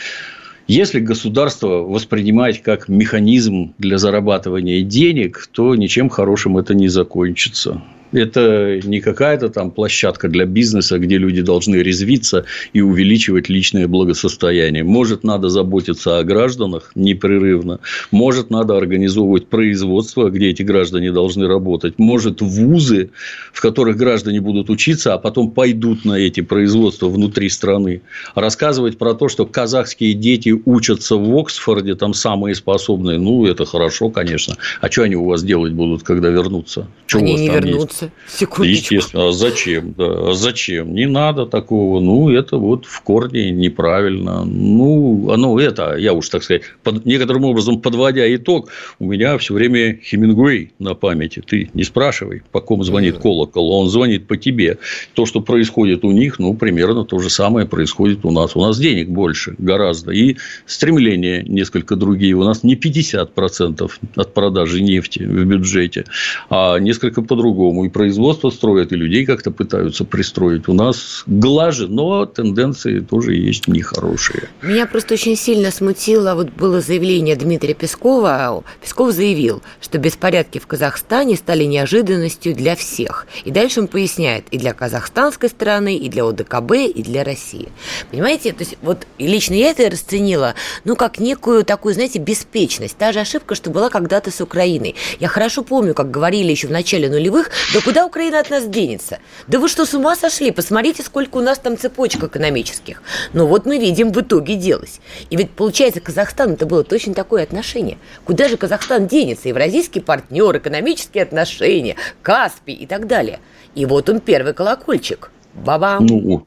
если 0.69 1.01
государство 1.01 1.83
воспринимать 1.83 2.63
как 2.63 2.89
механизм 2.89 3.75
для 3.79 3.99
зарабатывания 3.99 4.83
денег, 4.83 5.49
то 5.53 5.75
ничем 5.77 6.09
хорошим 6.09 6.59
это 6.59 6.75
не 6.75 6.89
закончится. 6.89 7.83
Это 8.13 8.81
не 8.85 9.01
какая-то 9.01 9.49
там 9.49 9.71
площадка 9.71 10.29
для 10.29 10.47
бизнеса, 10.47 10.99
где 10.99 11.19
люди 11.19 11.43
должны 11.43 11.77
резвиться 11.77 12.45
и 12.73 12.81
увеличивать 12.81 13.49
личное 13.49 13.89
благосостояние. 13.89 14.85
Может, 14.85 15.25
надо 15.25 15.49
заботиться 15.49 16.19
о 16.19 16.25
гражданах 16.25 16.93
непрерывно. 16.95 17.81
Может, 18.11 18.51
надо 18.51 18.77
организовывать 18.77 19.49
производство, 19.49 20.31
где 20.31 20.51
эти 20.51 20.63
граждане 20.63 21.13
должны 21.13 21.49
работать. 21.49 21.99
Может, 21.99 22.41
вузы, 22.41 23.11
в 23.53 23.61
которых 23.61 23.97
граждане 23.97 24.41
будут 24.41 24.71
учиться, 24.71 25.15
а 25.15 25.19
потом 25.19 25.51
пойдут 25.51 26.05
на 26.05 26.15
эти 26.15 26.41
производства 26.43 27.09
внутри 27.09 27.49
страны. 27.49 28.03
Рассказывать 28.35 28.99
про 28.99 29.15
то, 29.15 29.29
что 29.29 29.47
казахские 29.47 30.15
дети 30.15 30.55
учатся 30.65 31.17
в 31.17 31.37
Оксфорде, 31.37 31.95
там 31.95 32.15
самые 32.15 32.55
способные. 32.55 33.19
Ну, 33.19 33.47
это 33.47 33.65
хорошо, 33.65 34.11
конечно. 34.11 34.57
А 34.81 34.91
что 34.91 35.03
они 35.03 35.17
у 35.17 35.25
вас 35.25 35.43
делать 35.43 35.73
будут, 35.73 36.03
когда 36.03 36.29
вернутся? 36.29 36.87
Что 37.07 37.19
они 37.19 37.35
не 37.35 37.49
вернутся. 37.49 37.87
Есть? 37.87 37.96
Секундочку. 38.27 38.95
Естественно. 38.95 39.29
А 39.29 39.33
зачем? 39.33 39.95
Да. 39.97 40.31
А 40.31 40.35
зачем? 40.35 40.95
Не 40.95 41.07
надо 41.07 41.47
такого. 41.47 42.01
Ну, 42.01 42.31
это 42.31 42.57
вот 42.57 42.87
в 42.87 43.01
корне 43.03 43.51
неправильно. 43.51 44.45
Ну, 44.45 45.31
оно 45.31 45.59
это, 45.59 45.97
я 45.97 46.13
уж 46.13 46.29
так 46.29 46.43
сказать, 46.43 46.63
под, 46.83 47.05
некоторым 47.07 47.45
образом 47.45 47.81
подводя 47.81 48.35
итог, 48.35 48.71
у 48.99 49.07
меня 49.07 49.39
все 49.39 49.55
время 49.55 49.99
Хемингуэй 50.03 50.73
на 50.79 50.95
памяти. 50.95 51.43
Ты 51.47 51.71
не 51.75 51.85
спрашивай, 51.85 52.43
по 52.53 52.61
ком 52.61 52.85
звонит 52.85 53.19
колокол, 53.19 53.73
он 53.73 53.89
звонит 53.89 54.27
по 54.27 54.37
тебе. 54.37 54.79
То, 55.15 55.27
что 55.27 55.41
происходит 55.41 56.05
у 56.05 56.11
них, 56.11 56.39
ну, 56.39 56.55
примерно 56.55 57.05
то 57.05 57.19
же 57.19 57.31
самое 57.31 57.67
происходит 57.67 58.25
у 58.25 58.31
нас. 58.31 58.57
У 58.57 58.61
нас 58.61 58.79
денег 58.79 59.09
больше 59.09 59.55
гораздо. 59.59 60.13
И 60.13 60.37
стремления 60.67 61.43
несколько 61.43 61.97
другие. 61.97 62.35
У 62.35 62.45
нас 62.45 62.63
не 62.63 62.77
50% 62.77 63.91
от 64.17 64.35
продажи 64.35 64.83
нефти 64.83 65.21
в 65.21 65.45
бюджете, 65.45 66.05
а 66.51 66.79
несколько 66.79 67.23
по-другому 67.23 67.86
и 67.87 67.89
производство 67.89 68.51
строят, 68.51 68.93
и 68.93 68.97
людей 68.97 69.25
как-то 69.25 69.51
пытаются 69.51 70.05
пристроить. 70.05 70.69
У 70.69 70.73
нас 70.73 71.23
глаже, 71.27 71.89
но 71.89 72.27
тенденции 72.27 73.01
тоже 73.01 73.35
есть 73.35 73.69
нехорошие. 73.69 74.49
Меня 74.63 74.87
просто 74.87 75.15
очень 75.15 75.37
сильно 75.37 75.71
смутило, 75.71 76.35
вот 76.35 76.51
было 76.51 76.81
заявление 76.81 77.37
Дмитрия 77.37 77.75
Пескова. 77.75 78.65
Песков 78.83 79.13
заявил, 79.13 79.63
что 79.81 79.99
беспорядки 79.99 80.59
в 80.59 80.67
Казахстане 80.67 81.37
стали 81.37 81.65
неожиданностью 81.65 82.55
для 82.55 82.77
всех. 82.77 83.27
И 83.45 83.51
дальше 83.51 83.81
он 83.81 83.89
поясняет, 83.89 84.45
и 84.51 84.59
для 84.59 84.73
казахстанской 84.73 85.49
стороны, 85.49 85.97
и 85.97 86.09
для 86.09 86.25
ОДКБ, 86.25 86.73
и 86.95 87.03
для 87.03 87.25
России. 87.25 87.69
Понимаете, 88.11 88.53
то 88.53 88.65
есть 88.65 88.77
вот 88.83 89.07
лично 89.19 89.55
я 89.55 89.71
это 89.71 89.89
расценила, 89.89 90.55
ну, 90.85 90.97
как 90.97 91.19
некую 91.19 91.65
такую, 91.65 91.95
знаете, 91.95 92.19
беспечность. 92.19 92.97
Та 92.97 93.13
же 93.13 93.21
ошибка, 93.21 93.55
что 93.55 93.71
была 93.71 93.91
когда-то 93.91 94.31
с 94.31 94.41
Украиной. 94.41 94.95
Я 95.21 95.29
хорошо 95.29 95.63
помню, 95.63 95.95
как 95.95 96.11
говорили 96.11 96.51
еще 96.51 96.67
в 96.67 96.71
начале 96.71 97.09
нулевых, 97.09 97.51
да 97.77 97.83
куда 97.83 98.07
Украина 98.07 98.41
от 98.41 98.49
нас 98.49 98.67
денется? 98.67 99.19
Да 99.49 99.59
вы 99.59 99.69
что, 99.69 99.85
с 99.85 99.93
ума 99.93 100.17
сошли? 100.17 100.51
Посмотрите, 100.51 101.03
сколько 101.03 101.37
у 101.37 101.43
нас 101.43 101.59
там 101.59 101.77
цепочек 101.77 102.25
экономических. 102.25 103.03
Ну 103.35 103.47
вот 103.47 103.67
мы 103.67 103.77
видим, 103.77 104.13
в 104.13 104.21
итоге 104.23 104.55
делось. 104.55 105.01
И 105.29 105.37
ведь, 105.37 105.51
получается, 105.51 106.01
Казахстан 106.01 106.53
это 106.53 106.65
было 106.65 106.85
точно 106.85 107.13
такое 107.13 107.43
отношение. 107.43 107.99
Куда 108.25 108.49
же 108.49 108.57
Казахстан 108.57 109.07
денется? 109.07 109.51
Евразийский 109.51 110.01
партнер, 110.01 110.57
экономические 110.57 111.25
отношения, 111.25 111.97
Каспий 112.23 112.73
и 112.73 112.87
так 112.87 113.07
далее. 113.07 113.41
И 113.75 113.85
вот 113.85 114.09
он 114.09 114.21
первый 114.21 114.55
колокольчик. 114.55 115.31
Бабам. 115.53 116.07
Ну, 116.07 116.47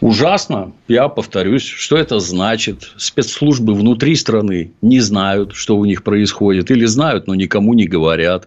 Ужасно, 0.00 0.72
я 0.88 1.08
повторюсь, 1.08 1.64
что 1.64 1.96
это 1.96 2.20
значит. 2.20 2.92
Спецслужбы 2.98 3.74
внутри 3.74 4.14
страны 4.14 4.72
не 4.82 5.00
знают, 5.00 5.54
что 5.54 5.76
у 5.76 5.84
них 5.86 6.04
происходит, 6.04 6.70
или 6.70 6.84
знают, 6.84 7.26
но 7.26 7.34
никому 7.34 7.74
не 7.74 7.86
говорят, 7.86 8.46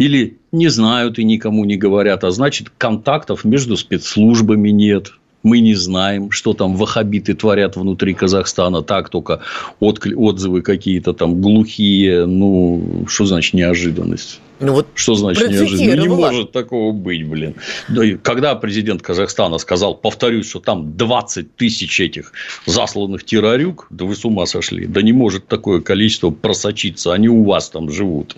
или 0.00 0.38
не 0.50 0.68
знают 0.68 1.18
и 1.18 1.24
никому 1.24 1.66
не 1.66 1.76
говорят, 1.76 2.24
а 2.24 2.30
значит, 2.30 2.70
контактов 2.78 3.44
между 3.44 3.76
спецслужбами 3.76 4.70
нет. 4.70 5.12
Мы 5.42 5.60
не 5.60 5.74
знаем, 5.74 6.30
что 6.30 6.54
там 6.54 6.74
вахабиты 6.74 7.34
творят 7.34 7.76
внутри 7.76 8.14
Казахстана. 8.14 8.80
Так 8.80 9.10
только 9.10 9.42
отзывы 9.78 10.62
какие-то 10.62 11.12
там 11.12 11.42
глухие. 11.42 12.24
Ну, 12.24 13.04
что 13.08 13.26
значит 13.26 13.52
неожиданность? 13.52 14.40
Ну, 14.60 14.74
вот 14.74 14.88
что 14.94 15.14
значит 15.14 15.48
неожиданно? 15.48 15.96
Ну, 15.96 16.02
не 16.02 16.08
может 16.08 16.52
такого 16.52 16.92
быть, 16.92 17.26
блин. 17.26 17.54
Да, 17.88 18.02
когда 18.22 18.54
президент 18.54 19.00
Казахстана 19.00 19.56
сказал, 19.56 19.94
повторюсь, 19.94 20.48
что 20.48 20.60
там 20.60 20.96
20 20.96 21.56
тысяч 21.56 21.98
этих 21.98 22.32
засланных 22.66 23.24
террорюк, 23.24 23.86
да 23.88 24.04
вы 24.04 24.14
с 24.14 24.24
ума 24.24 24.44
сошли. 24.44 24.86
Да 24.86 25.00
не 25.00 25.12
может 25.12 25.46
такое 25.46 25.80
количество 25.80 26.30
просочиться. 26.30 27.14
Они 27.14 27.28
у 27.28 27.42
вас 27.44 27.70
там 27.70 27.90
живут. 27.90 28.36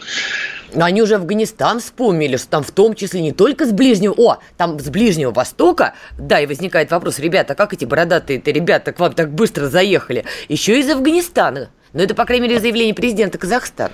Они 0.74 1.02
уже 1.02 1.16
Афганистан 1.16 1.80
вспомнили, 1.80 2.36
что 2.36 2.48
там 2.48 2.62
в 2.62 2.70
том 2.70 2.94
числе 2.94 3.20
не 3.20 3.32
только 3.32 3.66
с 3.66 3.72
Ближнего... 3.72 4.14
О, 4.16 4.38
там 4.56 4.78
с 4.78 4.88
Ближнего 4.88 5.32
Востока, 5.32 5.94
да, 6.18 6.40
и 6.40 6.46
возникает 6.46 6.90
вопрос, 6.92 7.18
ребята, 7.18 7.54
как 7.54 7.74
эти 7.74 7.84
бородатые-то 7.84 8.50
ребята 8.50 8.92
к 8.92 9.00
вам 9.00 9.12
так 9.12 9.32
быстро 9.32 9.68
заехали? 9.68 10.24
Еще 10.48 10.78
из 10.78 10.88
Афганистана. 10.88 11.70
Но 11.92 11.98
ну, 11.98 12.04
это, 12.04 12.14
по 12.14 12.24
крайней 12.24 12.48
мере, 12.48 12.60
заявление 12.60 12.94
президента 12.94 13.36
Казахстана. 13.36 13.92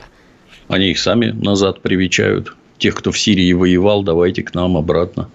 Они 0.69 0.91
их 0.91 0.99
сами 0.99 1.31
назад 1.31 1.81
привечают 1.81 2.55
тех, 2.79 2.95
кто 2.95 3.13
в 3.13 3.19
Сирии 3.19 3.53
воевал, 3.53 4.03
давайте 4.03 4.43
к 4.43 4.55
нам 4.55 4.77
обратно. 4.77 5.29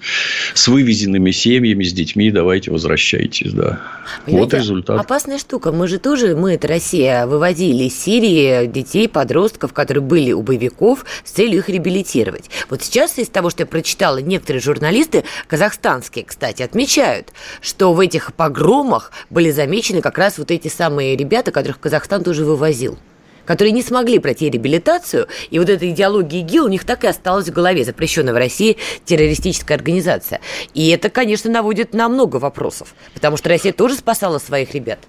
С 0.53 0.67
вывезенными 0.67 1.31
семьями, 1.31 1.83
с 1.83 1.93
детьми 1.93 2.31
давайте 2.31 2.71
возвращайтесь, 2.71 3.51
да. 3.51 3.81
Понимаете, 4.25 4.57
вот 4.57 4.61
результат. 4.61 4.99
Опасная 4.99 5.37
штука. 5.37 5.71
Мы 5.71 5.87
же 5.87 5.99
тоже, 5.99 6.35
мы, 6.35 6.53
это 6.53 6.67
Россия, 6.67 7.27
выводили 7.27 7.85
из 7.85 7.99
Сирии 8.01 8.65
детей, 8.65 9.07
подростков, 9.07 9.73
которые 9.73 10.03
были 10.03 10.31
у 10.31 10.41
боевиков, 10.41 11.05
с 11.23 11.31
целью 11.31 11.59
их 11.59 11.69
реабилитировать. 11.69 12.49
Вот 12.69 12.81
сейчас 12.81 13.17
из 13.19 13.27
того, 13.27 13.49
что 13.49 13.63
я 13.63 13.67
прочитала, 13.67 14.17
некоторые 14.17 14.61
журналисты, 14.61 15.23
казахстанские, 15.47 16.25
кстати, 16.25 16.61
отмечают, 16.63 17.33
что 17.61 17.93
в 17.93 17.99
этих 17.99 18.33
погромах 18.33 19.11
были 19.29 19.51
замечены 19.51 20.01
как 20.01 20.17
раз 20.17 20.37
вот 20.37 20.51
эти 20.51 20.69
самые 20.69 21.15
ребята, 21.15 21.51
которых 21.51 21.79
Казахстан 21.79 22.23
тоже 22.23 22.45
вывозил 22.45 22.97
которые 23.45 23.71
не 23.71 23.81
смогли 23.81 24.19
пройти 24.19 24.49
реабилитацию, 24.49 25.27
и 25.49 25.59
вот 25.59 25.69
эта 25.69 25.89
идеология 25.89 26.41
ИГИЛ 26.41 26.65
у 26.65 26.69
них 26.69 26.85
так 26.85 27.03
и 27.03 27.07
осталась 27.07 27.47
в 27.47 27.53
голове, 27.53 27.83
запрещенная 27.83 28.33
в 28.33 28.37
России 28.37 28.77
террористическая 29.05 29.77
организация. 29.77 30.41
И 30.73 30.89
это, 30.89 31.09
конечно, 31.09 31.51
наводит 31.51 31.93
на 31.93 32.09
много 32.09 32.37
вопросов, 32.37 32.93
потому 33.13 33.37
что 33.37 33.49
Россия 33.49 33.73
тоже 33.73 33.95
спасала 33.95 34.39
своих 34.39 34.73
ребят. 34.73 34.99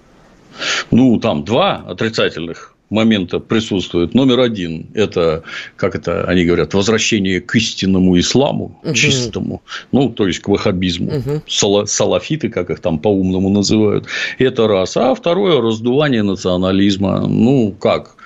Ну, 0.90 1.18
там 1.18 1.44
два 1.44 1.84
отрицательных 1.88 2.73
момента 2.94 3.40
присутствует. 3.40 4.14
Номер 4.14 4.40
один– 4.40 4.86
это, 4.94 5.42
как 5.76 5.94
это 5.94 6.24
они 6.24 6.44
говорят, 6.44 6.74
возвращение 6.74 7.40
к 7.40 7.54
истинному 7.56 8.18
исламу, 8.18 8.80
угу. 8.82 8.94
чистому, 8.94 9.62
ну, 9.92 10.08
то 10.08 10.26
есть 10.26 10.40
к 10.40 10.48
ваххабизму. 10.48 11.18
Угу. 11.18 11.42
Сала, 11.46 11.84
салафиты, 11.86 12.48
как 12.48 12.70
их 12.70 12.80
там 12.80 12.98
по-умному 12.98 13.50
называют. 13.50 14.06
Это 14.38 14.68
раз. 14.68 14.96
А 14.96 15.14
второе– 15.14 15.60
раздувание 15.62 16.22
национализма. 16.22 17.26
Ну, 17.26 17.72
как? 17.72 18.16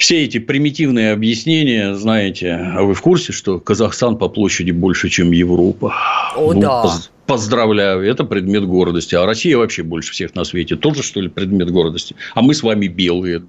все 0.00 0.24
эти 0.24 0.38
примитивные 0.38 1.12
объяснения, 1.12 1.94
знаете, 1.94 2.54
а 2.54 2.82
вы 2.82 2.94
в 2.94 3.02
курсе, 3.02 3.32
что 3.32 3.60
Казахстан 3.60 4.16
по 4.16 4.30
площади 4.30 4.70
больше, 4.70 5.10
чем 5.10 5.30
Европа? 5.30 5.92
О, 6.36 6.54
ну, 6.54 6.60
да. 6.60 7.00
Поздравляю, 7.30 8.02
это 8.02 8.24
предмет 8.24 8.66
гордости. 8.66 9.14
А 9.14 9.24
Россия 9.24 9.56
вообще 9.56 9.84
больше 9.84 10.10
всех 10.10 10.34
на 10.34 10.42
свете. 10.42 10.74
Тоже, 10.74 11.04
что 11.04 11.20
ли, 11.20 11.28
предмет 11.28 11.70
гордости? 11.70 12.16
А 12.34 12.42
мы 12.42 12.54
с 12.54 12.64
вами 12.64 12.88
белые. 12.88 13.40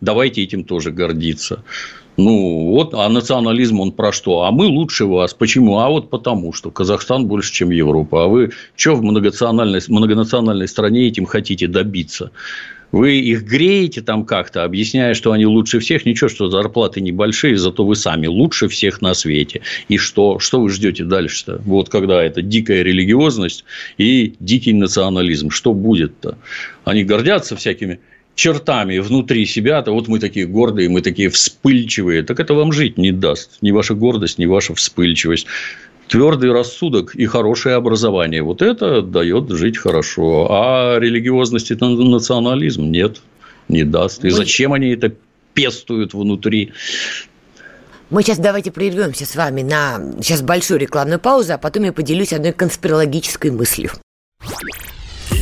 Давайте 0.00 0.40
этим 0.40 0.62
тоже 0.62 0.92
гордиться. 0.92 1.64
Ну, 2.16 2.70
вот, 2.70 2.94
а 2.94 3.08
национализм 3.08 3.80
он 3.80 3.90
про 3.90 4.12
что? 4.12 4.44
А 4.44 4.52
мы 4.52 4.66
лучше 4.66 5.06
вас. 5.06 5.34
Почему? 5.34 5.80
А 5.80 5.88
вот 5.88 6.10
потому, 6.10 6.52
что 6.52 6.70
Казахстан 6.70 7.26
больше, 7.26 7.52
чем 7.52 7.70
Европа. 7.70 8.22
А 8.22 8.28
вы 8.28 8.52
что 8.76 8.94
в 8.94 9.02
многонациональной, 9.02 9.80
многонациональной 9.88 10.68
стране 10.68 11.08
этим 11.08 11.26
хотите 11.26 11.66
добиться? 11.66 12.30
Вы 12.92 13.18
их 13.18 13.44
греете 13.44 14.02
там 14.02 14.24
как-то, 14.24 14.64
объясняя, 14.64 15.14
что 15.14 15.32
они 15.32 15.46
лучше 15.46 15.78
всех. 15.80 16.04
Ничего, 16.04 16.28
что 16.28 16.48
зарплаты 16.48 17.00
небольшие, 17.00 17.56
зато 17.56 17.84
вы 17.84 17.96
сами 17.96 18.26
лучше 18.26 18.68
всех 18.68 19.00
на 19.00 19.14
свете. 19.14 19.62
И 19.88 19.98
что? 19.98 20.38
Что 20.38 20.60
вы 20.60 20.70
ждете 20.70 21.04
дальше-то? 21.04 21.60
Вот 21.64 21.88
когда 21.88 22.22
это 22.22 22.42
дикая 22.42 22.82
религиозность 22.82 23.64
и 23.98 24.34
дикий 24.40 24.72
национализм. 24.72 25.50
Что 25.50 25.74
будет-то? 25.74 26.38
Они 26.84 27.04
гордятся 27.04 27.56
всякими 27.56 28.00
чертами 28.34 28.98
внутри 28.98 29.46
себя, 29.46 29.82
то 29.82 29.92
вот 29.92 30.08
мы 30.08 30.18
такие 30.18 30.46
гордые, 30.46 30.88
мы 30.88 31.02
такие 31.02 31.28
вспыльчивые, 31.30 32.22
так 32.22 32.40
это 32.40 32.54
вам 32.54 32.72
жить 32.72 32.98
не 32.98 33.12
даст. 33.12 33.58
Ни 33.60 33.70
ваша 33.70 33.94
гордость, 33.94 34.38
ни 34.38 34.46
ваша 34.46 34.74
вспыльчивость 34.74 35.46
твердый 36.08 36.52
рассудок 36.52 37.14
и 37.14 37.26
хорошее 37.26 37.76
образование. 37.76 38.42
Вот 38.42 38.62
это 38.62 39.02
дает 39.02 39.50
жить 39.50 39.78
хорошо. 39.78 40.48
А 40.50 40.98
религиозность 40.98 41.70
и 41.70 41.74
национализм 41.74 42.90
нет, 42.90 43.20
не 43.68 43.84
даст. 43.84 44.24
И 44.24 44.30
зачем 44.30 44.72
они 44.72 44.90
это 44.90 45.12
пестуют 45.54 46.14
внутри? 46.14 46.72
Мы 48.10 48.22
сейчас 48.22 48.38
давайте 48.38 48.70
прервемся 48.70 49.24
с 49.24 49.34
вами 49.34 49.62
на 49.62 50.00
сейчас 50.20 50.42
большую 50.42 50.78
рекламную 50.78 51.18
паузу, 51.18 51.54
а 51.54 51.58
потом 51.58 51.84
я 51.84 51.92
поделюсь 51.92 52.32
одной 52.32 52.52
конспирологической 52.52 53.50
мыслью. 53.50 53.90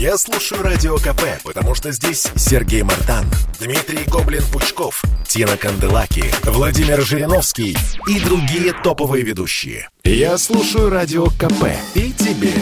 Я 0.02 0.18
слушаю 0.18 0.64
Радио 0.64 0.96
КП, 0.96 1.22
потому 1.44 1.76
что 1.76 1.92
здесь 1.92 2.26
Сергей 2.34 2.82
Мартан, 2.82 3.24
Дмитрий 3.60 4.02
Гоблин-Пучков, 4.04 5.00
Тина 5.28 5.56
Канделаки, 5.56 6.24
Владимир 6.42 7.02
Жириновский 7.02 7.76
и 8.08 8.18
другие 8.18 8.72
топовые 8.72 9.22
ведущие. 9.22 9.88
Я 10.02 10.38
слушаю 10.38 10.90
Радио 10.90 11.26
КП 11.26 11.68
и 11.94 12.10
тебе 12.10 12.52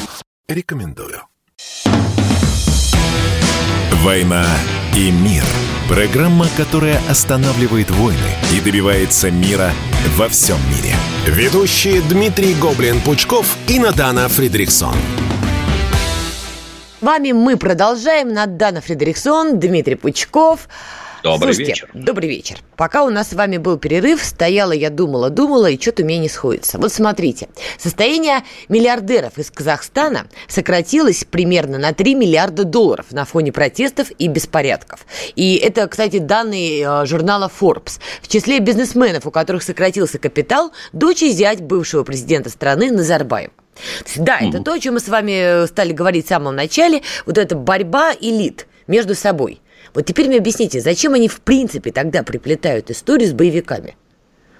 рекомендую. 0.50 1.22
«Война 4.02 4.46
и 4.94 5.10
мир»– 5.10 5.44
программа, 5.88 6.46
которая 6.58 7.00
останавливает 7.08 7.90
войны 7.90 8.36
и 8.54 8.60
добивается 8.60 9.30
мира 9.30 9.72
во 10.16 10.28
всем 10.28 10.58
мире. 10.68 10.94
Ведущие 11.24 12.02
Дмитрий 12.02 12.52
Гоблин-Пучков 12.52 13.46
и 13.66 13.78
Натана 13.78 14.28
Фридриксон– 14.28 14.94
вами 17.00 17.32
мы 17.32 17.56
продолжаем. 17.56 18.32
Надана 18.32 18.80
Фредериксон, 18.80 19.58
Дмитрий 19.58 19.94
Пучков. 19.94 20.68
Добрый 21.22 21.54
Слушайте, 21.54 21.72
вечер. 21.72 21.90
Добрый 21.92 22.28
вечер. 22.28 22.58
Пока 22.76 23.04
у 23.04 23.10
нас 23.10 23.28
с 23.28 23.32
вами 23.34 23.58
был 23.58 23.76
перерыв, 23.76 24.22
стояла 24.22 24.72
я 24.72 24.88
думала, 24.88 25.28
думала, 25.28 25.68
и 25.68 25.78
что-то 25.78 26.02
у 26.02 26.06
меня 26.06 26.18
не 26.18 26.30
сходится. 26.30 26.78
Вот 26.78 26.92
смотрите, 26.92 27.48
состояние 27.78 28.42
миллиардеров 28.70 29.36
из 29.36 29.50
Казахстана 29.50 30.26
сократилось 30.48 31.24
примерно 31.24 31.76
на 31.76 31.92
3 31.92 32.14
миллиарда 32.14 32.64
долларов 32.64 33.06
на 33.10 33.26
фоне 33.26 33.52
протестов 33.52 34.10
и 34.18 34.28
беспорядков. 34.28 35.04
И 35.36 35.56
это, 35.56 35.86
кстати, 35.88 36.18
данные 36.18 36.86
э, 36.86 37.06
журнала 37.06 37.50
Forbes. 37.60 38.00
В 38.22 38.28
числе 38.28 38.58
бизнесменов, 38.60 39.26
у 39.26 39.30
которых 39.30 39.62
сократился 39.62 40.18
капитал, 40.18 40.72
дочь 40.92 41.22
и 41.22 41.30
зять 41.30 41.60
бывшего 41.60 42.02
президента 42.02 42.48
страны 42.48 42.90
Назарбаева. 42.90 43.52
Да, 44.16 44.38
это 44.40 44.62
то, 44.62 44.72
о 44.72 44.78
чем 44.78 44.94
мы 44.94 45.00
с 45.00 45.08
вами 45.08 45.64
э, 45.64 45.66
стали 45.66 45.92
говорить 45.92 46.26
в 46.26 46.28
самом 46.28 46.56
начале. 46.56 47.02
Вот 47.26 47.38
эта 47.38 47.54
борьба 47.54 48.12
элит 48.20 48.66
между 48.86 49.14
собой. 49.14 49.60
Вот 49.94 50.06
теперь 50.06 50.28
мне 50.28 50.38
объясните, 50.38 50.80
зачем 50.80 51.14
они 51.14 51.28
в 51.28 51.40
принципе 51.40 51.90
тогда 51.90 52.22
приплетают 52.22 52.90
историю 52.90 53.28
с 53.28 53.32
боевиками? 53.32 53.96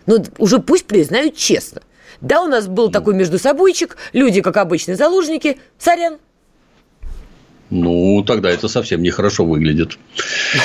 Ну, 0.06 0.24
уже 0.38 0.58
пусть 0.58 0.86
признают 0.86 1.36
честно. 1.36 1.82
Да, 2.20 2.42
у 2.42 2.46
нас 2.46 2.66
был 2.66 2.90
такой 2.90 3.14
между 3.14 3.38
собойчик, 3.38 3.96
люди, 4.12 4.40
как 4.40 4.56
обычные 4.56 4.96
заложники, 4.96 5.58
сорян. 5.78 6.18
Ну, 7.70 8.24
тогда 8.26 8.50
это 8.50 8.66
совсем 8.66 9.02
нехорошо 9.02 9.44
выглядит. 9.44 9.96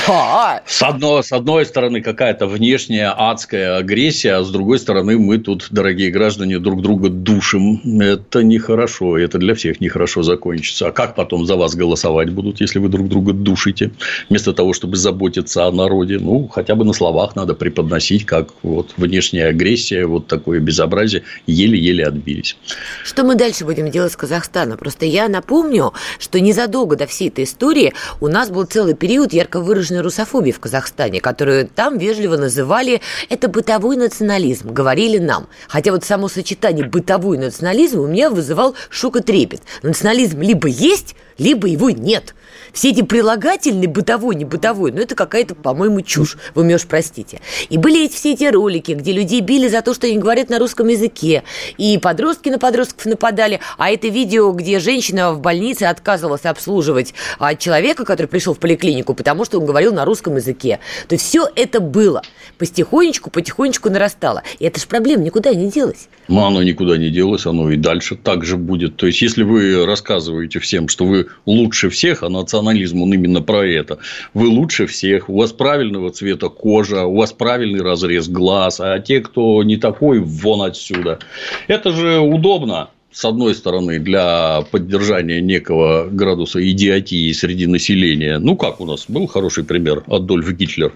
А. 0.07 0.61
С, 0.65 0.81
одной, 0.81 1.23
с 1.23 1.31
одной 1.31 1.65
стороны, 1.65 2.01
какая-то 2.01 2.47
внешняя 2.47 3.13
адская 3.15 3.77
агрессия, 3.77 4.33
а 4.33 4.43
с 4.43 4.49
другой 4.49 4.79
стороны, 4.79 5.19
мы 5.19 5.37
тут, 5.37 5.67
дорогие 5.69 6.09
граждане, 6.09 6.57
друг 6.57 6.81
друга 6.81 7.09
душим. 7.09 7.79
Это 8.01 8.43
нехорошо, 8.43 9.19
это 9.19 9.37
для 9.37 9.53
всех 9.53 9.79
нехорошо 9.81 10.23
закончится. 10.23 10.87
А 10.87 10.91
как 10.91 11.13
потом 11.13 11.45
за 11.45 11.55
вас 11.55 11.75
голосовать 11.75 12.31
будут, 12.31 12.59
если 12.59 12.79
вы 12.79 12.89
друг 12.89 13.07
друга 13.07 13.33
душите, 13.33 13.91
вместо 14.29 14.53
того, 14.53 14.73
чтобы 14.73 14.95
заботиться 14.97 15.67
о 15.67 15.71
народе? 15.71 16.17
Ну, 16.19 16.47
хотя 16.47 16.73
бы 16.73 16.85
на 16.85 16.93
словах 16.93 17.35
надо 17.35 17.53
преподносить, 17.53 18.25
как 18.25 18.49
вот 18.63 18.93
внешняя 18.97 19.47
агрессия, 19.47 20.07
вот 20.07 20.25
такое 20.25 20.59
безобразие, 20.59 21.21
еле-еле 21.45 22.03
отбились. 22.05 22.57
Что 23.03 23.23
мы 23.23 23.35
дальше 23.35 23.63
будем 23.63 23.91
делать 23.91 24.11
с 24.11 24.15
Казахстаном? 24.15 24.79
Просто 24.79 25.05
я 25.05 25.29
напомню, 25.29 25.93
что 26.17 26.39
незадолго 26.39 26.94
до 26.95 27.07
всей 27.07 27.29
этой 27.29 27.43
истории 27.43 27.93
у 28.19 28.27
нас 28.27 28.49
был 28.49 28.65
целый 28.65 28.93
период 28.93 29.33
ярко 29.33 29.59
выраженной 29.59 30.01
русофобии 30.01 30.51
в 30.51 30.59
Казахстане, 30.59 31.21
которую 31.21 31.67
там 31.67 31.97
вежливо 31.97 32.37
называли 32.37 33.01
«это 33.29 33.47
бытовой 33.47 33.97
национализм», 33.97 34.71
говорили 34.71 35.17
нам. 35.17 35.47
Хотя 35.67 35.91
вот 35.91 36.03
само 36.03 36.27
сочетание 36.27 36.85
«бытовой 36.85 37.37
национализм» 37.37 37.99
у 37.99 38.07
меня 38.07 38.29
вызывал 38.29 38.75
шок 38.89 39.17
и 39.17 39.21
трепет. 39.21 39.61
Национализм 39.83 40.41
либо 40.41 40.67
есть, 40.67 41.15
либо 41.37 41.67
его 41.67 41.89
нет– 41.89 42.33
все 42.75 42.89
эти 42.89 43.03
прилагательные, 43.03 43.87
бытовой, 43.87 44.35
не 44.35 44.43
бытовой, 44.43 44.91
ну, 44.91 44.99
это 44.99 45.15
какая-то, 45.15 45.55
по-моему, 45.55 46.01
чушь. 46.01 46.37
Вы 46.55 46.65
меня 46.65 46.75
уж 46.75 46.85
простите. 46.85 47.39
И 47.69 47.77
были 47.77 48.03
эти, 48.03 48.13
все 48.13 48.33
эти 48.33 48.43
ролики, 48.43 48.91
где 48.91 49.13
людей 49.13 49.39
били 49.39 49.69
за 49.69 49.81
то, 49.81 49.93
что 49.93 50.07
они 50.07 50.17
говорят 50.17 50.49
на 50.49 50.59
русском 50.59 50.89
языке. 50.89 51.43
И 51.77 51.97
подростки 51.97 52.49
на 52.49 52.59
подростков 52.59 53.05
нападали. 53.05 53.61
А 53.77 53.89
это 53.89 54.09
видео, 54.09 54.51
где 54.51 54.79
женщина 54.79 55.31
в 55.31 55.39
больнице 55.39 55.83
отказывалась 55.83 56.43
обслуживать 56.43 57.13
а, 57.39 57.55
человека, 57.55 58.03
который 58.03 58.27
пришел 58.27 58.53
в 58.53 58.59
поликлинику, 58.59 59.13
потому 59.13 59.45
что 59.45 59.59
он 59.59 59.65
говорил 59.65 59.93
на 59.93 60.03
русском 60.03 60.35
языке. 60.35 60.79
То 61.07 61.15
есть 61.15 61.25
все 61.25 61.47
это 61.55 61.79
было. 61.79 62.23
Потихонечку, 62.57 63.29
потихонечку 63.29 63.89
нарастало. 63.89 64.43
И 64.59 64.65
это 64.65 64.81
же 64.81 64.87
проблема 64.87 65.23
никуда 65.23 65.53
не 65.53 65.71
делась. 65.71 66.09
Ну, 66.27 66.43
оно 66.43 66.61
никуда 66.61 66.97
не 66.97 67.09
делось, 67.09 67.45
оно 67.45 67.71
и 67.71 67.77
дальше 67.77 68.17
так 68.17 68.43
же 68.43 68.57
будет. 68.57 68.97
То 68.97 69.07
есть, 69.07 69.21
если 69.21 69.43
вы 69.43 69.85
рассказываете 69.85 70.59
всем, 70.59 70.89
что 70.89 71.05
вы 71.05 71.24
лучше 71.45 71.89
всех, 71.89 72.23
а 72.23 72.29
национализм 72.29 73.01
он 73.01 73.13
именно 73.13 73.41
про 73.41 73.65
это. 73.65 73.99
Вы 74.33 74.47
лучше 74.47 74.87
всех, 74.87 75.29
у 75.29 75.37
вас 75.37 75.51
правильного 75.51 76.11
цвета 76.11 76.49
кожа, 76.49 77.05
у 77.05 77.17
вас 77.17 77.33
правильный 77.33 77.81
разрез 77.81 78.27
глаз, 78.27 78.79
а 78.79 78.99
те, 78.99 79.21
кто 79.21 79.63
не 79.63 79.77
такой, 79.77 80.19
вон 80.19 80.61
отсюда. 80.61 81.19
Это 81.67 81.91
же 81.91 82.19
удобно 82.19 82.89
с 83.15 83.23
одной 83.23 83.55
стороны, 83.55 83.99
для 83.99 84.65
поддержания 84.71 85.39
некого 85.39 86.09
градуса 86.11 86.59
идиотии 86.69 87.31
среди 87.31 87.65
населения. 87.65 88.39
Ну, 88.39 88.57
как 88.57 88.81
у 88.81 88.85
нас 88.85 89.05
был 89.07 89.25
хороший 89.27 89.63
пример 89.63 90.03
Адольф 90.07 90.51
Гитлер, 90.51 90.91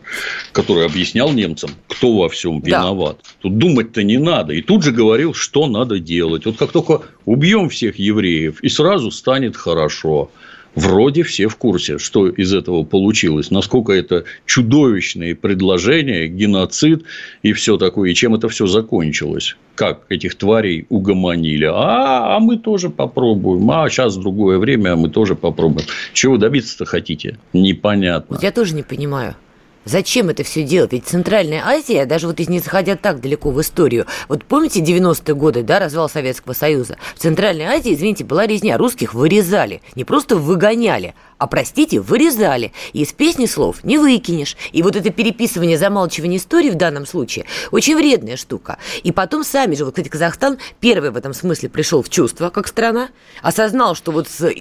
который 0.51 0.85
объяснял 0.85 1.31
немцам, 1.31 1.69
кто 1.87 2.17
во 2.17 2.27
всем 2.27 2.59
виноват. 2.59 3.19
Да. 3.23 3.29
Тут 3.43 3.57
думать-то 3.57 4.03
не 4.03 4.17
надо. 4.17 4.51
И 4.51 4.61
тут 4.61 4.83
же 4.83 4.91
говорил, 4.91 5.33
что 5.33 5.67
надо 5.67 5.97
делать. 5.99 6.45
Вот 6.45 6.57
как 6.57 6.73
только 6.73 7.03
убьем 7.23 7.69
всех 7.69 7.97
евреев, 7.97 8.61
и 8.61 8.67
сразу 8.67 9.11
станет 9.11 9.55
хорошо 9.55 10.29
вроде 10.75 11.23
все 11.23 11.47
в 11.47 11.55
курсе, 11.55 11.97
что 11.97 12.27
из 12.27 12.53
этого 12.53 12.83
получилось, 12.83 13.51
насколько 13.51 13.93
это 13.93 14.25
чудовищные 14.45 15.35
предложения, 15.35 16.27
геноцид 16.27 17.03
и 17.43 17.53
все 17.53 17.77
такое, 17.77 18.11
и 18.11 18.13
чем 18.13 18.35
это 18.35 18.49
все 18.49 18.67
закончилось. 18.67 19.55
Как 19.75 20.01
этих 20.09 20.35
тварей 20.35 20.85
угомонили. 20.89 21.65
А, 21.65 22.35
а 22.35 22.39
мы 22.39 22.57
тоже 22.57 22.89
попробуем. 22.89 23.69
А 23.71 23.89
сейчас 23.89 24.17
другое 24.17 24.57
время, 24.57 24.93
а 24.93 24.95
мы 24.97 25.09
тоже 25.09 25.35
попробуем. 25.35 25.87
Чего 26.13 26.37
добиться-то 26.37 26.85
хотите? 26.85 27.37
Непонятно. 27.53 28.37
Я 28.41 28.51
тоже 28.51 28.75
не 28.75 28.83
понимаю. 28.83 29.35
Зачем 29.85 30.29
это 30.29 30.43
все 30.43 30.63
делать? 30.63 30.91
Ведь 30.91 31.05
Центральная 31.05 31.63
Азия, 31.65 32.05
даже 32.05 32.27
вот 32.27 32.39
не 32.39 32.59
заходя 32.59 32.95
так 32.95 33.21
далеко 33.21 33.51
в 33.51 33.61
историю, 33.61 34.05
вот 34.27 34.43
помните 34.43 34.81
90-е 34.81 35.35
годы, 35.35 35.63
да, 35.63 35.79
развал 35.79 36.09
Советского 36.09 36.53
Союза? 36.53 36.97
В 37.15 37.19
Центральной 37.19 37.65
Азии, 37.65 37.93
извините, 37.93 38.23
была 38.23 38.45
резня, 38.45 38.77
русских 38.77 39.13
вырезали, 39.13 39.81
не 39.95 40.03
просто 40.03 40.35
выгоняли, 40.35 41.15
а, 41.39 41.47
простите, 41.47 42.01
вырезали. 42.01 42.73
И 42.91 43.01
из 43.01 43.13
песни 43.13 43.45
слов 43.45 43.83
не 43.83 43.97
выкинешь. 43.97 44.57
И 44.73 44.83
вот 44.83 44.97
это 44.97 45.09
переписывание, 45.09 45.77
замалчивание 45.77 46.37
истории 46.37 46.69
в 46.69 46.75
данном 46.75 47.05
случае 47.05 47.45
очень 47.71 47.95
вредная 47.95 48.35
штука. 48.35 48.77
И 49.03 49.13
потом 49.13 49.45
сами 49.45 49.73
же, 49.73 49.85
вот, 49.85 49.93
кстати, 49.93 50.09
Казахстан 50.09 50.57
первый 50.81 51.11
в 51.11 51.17
этом 51.17 51.33
смысле 51.33 51.69
пришел 51.69 52.03
в 52.03 52.09
чувство, 52.09 52.49
как 52.49 52.67
страна, 52.67 53.09
осознал, 53.41 53.95
что 53.95 54.11
вот 54.11 54.27
с, 54.27 54.51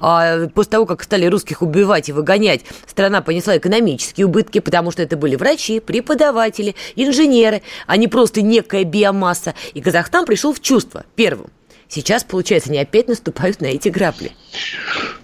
а, 0.00 0.48
после 0.48 0.70
того, 0.70 0.86
как 0.86 1.04
стали 1.04 1.26
русских 1.26 1.62
убивать 1.62 2.08
и 2.08 2.12
выгонять, 2.12 2.62
страна 2.86 3.22
понесла 3.22 3.56
экономические 3.56 4.26
убытки, 4.26 4.58
потому 4.64 4.90
что 4.90 5.02
это 5.02 5.16
были 5.16 5.36
врачи, 5.36 5.80
преподаватели, 5.80 6.74
инженеры, 6.96 7.62
а 7.86 7.96
не 7.96 8.08
просто 8.08 8.42
некая 8.42 8.84
биомасса. 8.84 9.54
И 9.74 9.80
Казахстан 9.80 10.24
пришел 10.26 10.52
в 10.52 10.60
чувство 10.60 11.04
первым. 11.14 11.50
Сейчас, 11.86 12.24
получается, 12.24 12.70
они 12.70 12.78
опять 12.78 13.08
наступают 13.08 13.60
на 13.60 13.66
эти 13.66 13.88
грабли. 13.88 14.32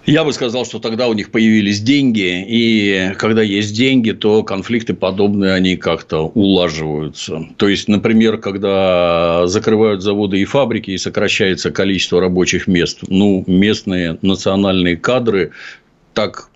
Я 0.05 0.23
бы 0.23 0.31
сказал, 0.31 0.65
что 0.65 0.79
тогда 0.79 1.07
у 1.07 1.13
них 1.13 1.31
появились 1.31 1.81
деньги, 1.81 2.45
и 2.47 3.13
когда 3.17 3.41
есть 3.41 3.75
деньги, 3.75 4.11
то 4.11 4.43
конфликты 4.43 4.93
подобные, 4.93 5.53
они 5.53 5.75
как-то 5.75 6.27
улаживаются. 6.27 7.45
То 7.57 7.67
есть, 7.67 7.87
например, 7.87 8.37
когда 8.37 9.47
закрывают 9.47 10.01
заводы 10.01 10.39
и 10.39 10.45
фабрики, 10.45 10.91
и 10.91 10.97
сокращается 10.97 11.71
количество 11.71 12.21
рабочих 12.21 12.67
мест, 12.67 12.99
ну, 13.07 13.43
местные 13.47 14.17
национальные 14.21 14.97
кадры 14.97 15.51
так 16.13 16.50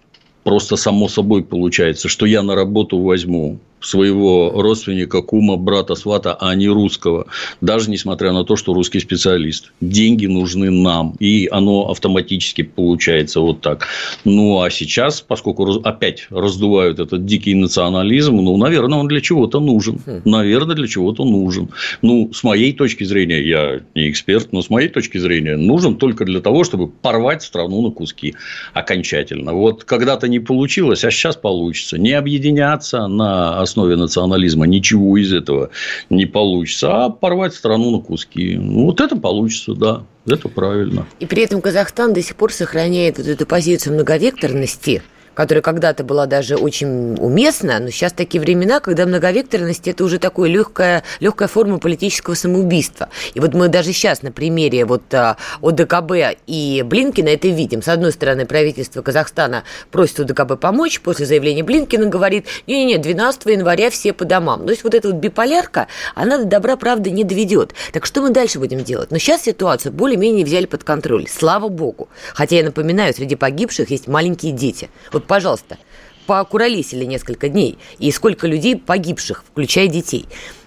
просто 0.45 0.77
само 0.77 1.09
собой 1.09 1.43
получается, 1.43 2.07
что 2.07 2.27
я 2.27 2.43
на 2.43 2.55
работу 2.55 2.99
возьму 2.99 3.57
своего 3.85 4.51
родственника, 4.55 5.21
кума, 5.21 5.57
брата, 5.57 5.95
свата, 5.95 6.35
а 6.39 6.55
не 6.55 6.67
русского. 6.67 7.27
Даже 7.61 7.89
несмотря 7.89 8.31
на 8.31 8.43
то, 8.43 8.55
что 8.55 8.73
русский 8.73 8.99
специалист. 8.99 9.71
Деньги 9.79 10.25
нужны 10.25 10.71
нам. 10.71 11.15
И 11.19 11.47
оно 11.51 11.89
автоматически 11.89 12.63
получается 12.63 13.39
вот 13.41 13.61
так. 13.61 13.87
Ну, 14.23 14.61
а 14.61 14.69
сейчас, 14.69 15.21
поскольку 15.21 15.65
опять 15.83 16.27
раздувают 16.31 16.99
этот 16.99 17.25
дикий 17.25 17.53
национализм, 17.53 18.37
ну, 18.37 18.57
наверное, 18.57 18.99
он 18.99 19.07
для 19.07 19.21
чего-то 19.21 19.59
нужен. 19.59 19.99
Хм. 20.05 20.21
Наверное, 20.25 20.75
для 20.75 20.87
чего-то 20.87 21.23
нужен. 21.23 21.69
Ну, 22.01 22.31
с 22.33 22.43
моей 22.43 22.73
точки 22.73 23.03
зрения, 23.03 23.41
я 23.41 23.81
не 23.93 24.09
эксперт, 24.09 24.51
но 24.51 24.61
с 24.61 24.69
моей 24.69 24.89
точки 24.89 25.19
зрения, 25.19 25.57
нужен 25.57 25.95
только 25.95 26.25
для 26.25 26.41
того, 26.41 26.63
чтобы 26.63 26.87
порвать 26.87 27.43
страну 27.43 27.81
на 27.81 27.91
куски 27.91 28.33
окончательно. 28.73 29.53
Вот 29.53 29.83
когда-то 29.83 30.27
не 30.27 30.39
получилось, 30.39 31.03
а 31.03 31.11
сейчас 31.11 31.35
получится. 31.35 31.97
Не 31.97 32.13
объединяться 32.13 33.07
на 33.07 33.61
основе 33.61 33.74
основе 33.75 33.97
национализма 33.97 34.65
ничего 34.65 35.17
из 35.17 35.33
этого 35.33 35.69
не 36.09 36.25
получится, 36.25 37.05
а 37.05 37.09
порвать 37.09 37.53
страну 37.53 37.91
на 37.91 37.99
куски. 37.99 38.55
Ну, 38.55 38.85
вот 38.85 39.01
это 39.01 39.17
получится, 39.17 39.73
да. 39.73 40.03
Это 40.27 40.49
правильно. 40.49 41.05
И 41.19 41.25
при 41.27 41.43
этом 41.43 41.61
Казахстан 41.61 42.13
до 42.13 42.21
сих 42.21 42.35
пор 42.35 42.51
сохраняет 42.51 43.17
вот 43.17 43.27
эту 43.27 43.45
позицию 43.45 43.93
многовекторности– 43.93 45.03
которая 45.35 45.61
когда-то 45.61 46.03
была 46.03 46.25
даже 46.25 46.55
очень 46.55 47.15
уместна, 47.19 47.79
но 47.79 47.89
сейчас 47.89 48.13
такие 48.13 48.41
времена, 48.41 48.79
когда 48.79 49.05
многовекторность– 49.05 49.87
это 49.87 50.03
уже 50.03 50.17
такая 50.17 50.47
легкая, 50.47 51.03
легкая 51.19 51.47
форма 51.47 51.77
политического 51.77 52.33
самоубийства. 52.33 53.09
И 53.33 53.39
вот 53.39 53.53
мы 53.53 53.67
даже 53.67 53.93
сейчас 53.93 54.23
на 54.23 54.31
примере 54.31 54.85
вот 54.85 55.13
а, 55.13 55.37
ОДКБ 55.61 56.37
и 56.47 56.83
Блинкина 56.85 57.29
это 57.29 57.47
видим. 57.49 57.81
С 57.81 57.87
одной 57.87 58.11
стороны, 58.11 58.45
правительство 58.45 59.01
Казахстана 59.01 59.63
просит 59.91 60.19
ОДКБ 60.21 60.59
помочь, 60.59 61.01
после 61.01 61.25
заявления 61.25 61.63
Блинкина 61.63 62.07
говорит, 62.07 62.47
не-не-не, 62.67 62.97
12 62.97 63.45
января 63.45 63.89
все 63.89 64.13
по 64.13 64.25
домам. 64.25 64.65
То 64.65 64.71
есть, 64.71 64.83
вот 64.83 64.93
эта 64.93 65.09
вот 65.09 65.17
биполярка, 65.17 65.87
она 66.15 66.37
до 66.37 66.45
добра, 66.45 66.77
правда, 66.77 67.09
не 67.09 67.23
доведет. 67.23 67.73
Так 67.91 68.05
что 68.05 68.21
мы 68.21 68.29
дальше 68.29 68.59
будем 68.59 68.83
делать? 68.83 69.11
Но 69.11 69.17
сейчас 69.17 69.43
ситуацию 69.43 69.91
более-менее 69.91 70.45
взяли 70.45 70.65
под 70.65 70.83
контроль, 70.83 71.27
слава 71.29 71.67
богу. 71.67 72.07
Хотя, 72.33 72.57
я 72.57 72.63
напоминаю, 72.63 73.13
среди 73.13 73.35
погибших 73.35 73.91
есть 73.91 74.07
маленькие 74.07 74.53
дети. 74.53 74.89
Вот 75.11 75.24
пожалуйста, 75.27 75.77
покуролесили 76.25 77.05
несколько 77.05 77.49
дней, 77.49 77.77
и 77.99 78.11
сколько 78.11 78.47
людей 78.47 78.77
погибших, 78.77 79.43
включая 79.49 79.87
детей. 79.87 80.25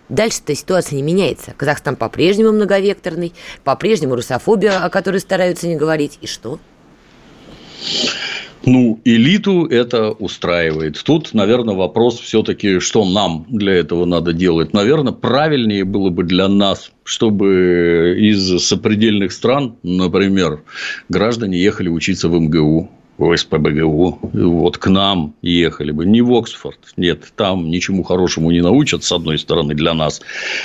Дальше-то 0.08 0.54
ситуация 0.54 0.96
не 0.96 1.02
меняется. 1.02 1.52
Казахстан 1.56 1.96
по-прежнему 1.96 2.52
многовекторный, 2.52 3.34
по-прежнему 3.64 4.14
русофобия, 4.14 4.82
о 4.82 4.88
которой 4.88 5.18
стараются 5.20 5.68
не 5.68 5.76
говорить. 5.76 6.18
И 6.22 6.26
что? 6.26 6.58
Ну, 8.64 9.00
элиту 9.04 9.66
это 9.66 10.10
устраивает. 10.10 11.00
Тут, 11.04 11.32
наверное, 11.32 11.74
вопрос 11.74 12.18
все-таки, 12.18 12.80
что 12.80 13.04
нам 13.04 13.46
для 13.48 13.74
этого 13.74 14.04
надо 14.04 14.32
делать. 14.32 14.72
Наверное, 14.72 15.12
правильнее 15.12 15.84
было 15.84 16.10
бы 16.10 16.24
для 16.24 16.48
нас, 16.48 16.90
чтобы 17.04 18.16
из 18.18 18.62
сопредельных 18.62 19.32
стран, 19.32 19.76
например, 19.82 20.62
граждане 21.08 21.58
ехали 21.58 21.88
учиться 21.88 22.28
в 22.28 22.38
МГУ, 22.38 22.90
в 23.18 23.36
СПБГУ, 23.36 24.20
вот 24.32 24.78
к 24.78 24.86
нам 24.86 25.34
ехали 25.42 25.90
бы, 25.90 26.06
не 26.06 26.22
в 26.22 26.32
Оксфорд. 26.32 26.78
Нет, 26.96 27.32
там 27.36 27.68
ничему 27.68 28.04
хорошему 28.04 28.52
не 28.52 28.60
научат, 28.60 29.02
с 29.02 29.10
одной 29.10 29.38
стороны, 29.38 29.74
для 29.74 29.92
нас. 29.92 30.22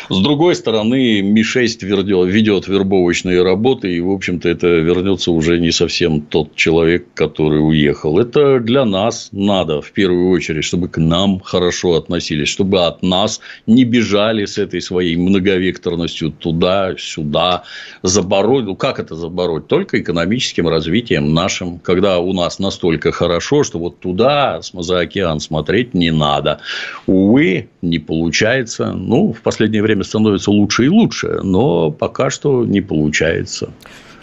С 0.09 0.19
другой 0.19 0.55
стороны, 0.55 1.21
Ми-6 1.21 1.83
ведет, 2.27 2.67
вербовочные 2.67 3.41
работы, 3.41 3.91
и, 3.91 3.99
в 3.99 4.11
общем-то, 4.11 4.47
это 4.47 4.67
вернется 4.67 5.31
уже 5.31 5.59
не 5.59 5.71
совсем 5.71 6.21
тот 6.21 6.55
человек, 6.55 7.07
который 7.15 7.57
уехал. 7.57 8.19
Это 8.19 8.59
для 8.59 8.85
нас 8.85 9.29
надо, 9.31 9.81
в 9.81 9.91
первую 9.91 10.29
очередь, 10.29 10.63
чтобы 10.63 10.89
к 10.89 10.99
нам 10.99 11.39
хорошо 11.39 11.95
относились, 11.95 12.49
чтобы 12.49 12.85
от 12.85 13.01
нас 13.01 13.41
не 13.65 13.83
бежали 13.83 14.45
с 14.45 14.59
этой 14.59 14.81
своей 14.81 15.15
многовекторностью 15.15 16.31
туда-сюда, 16.31 17.63
забороть. 18.03 18.65
Ну, 18.65 18.75
как 18.75 18.99
это 18.99 19.15
забороть? 19.15 19.67
Только 19.67 19.99
экономическим 19.99 20.67
развитием 20.67 21.33
нашим, 21.33 21.79
когда 21.79 22.19
у 22.19 22.31
нас 22.31 22.42
нас 22.43 22.59
настолько 22.59 23.11
хорошо, 23.11 23.63
что 23.63 23.79
вот 23.79 23.99
туда, 23.99 24.61
за 24.61 24.99
океан 24.99 25.39
смотреть 25.39 25.93
не 25.93 26.11
надо. 26.11 26.59
Увы, 27.07 27.69
не 27.81 27.99
получается. 27.99 28.91
Ну, 28.93 29.33
в 29.33 29.41
последнее 29.41 29.81
время 29.81 30.03
становится 30.03 30.51
лучше 30.51 30.85
и 30.85 30.89
лучше, 30.89 31.39
но 31.43 31.91
пока 31.91 32.29
что 32.29 32.65
не 32.65 32.81
получается. 32.81 33.69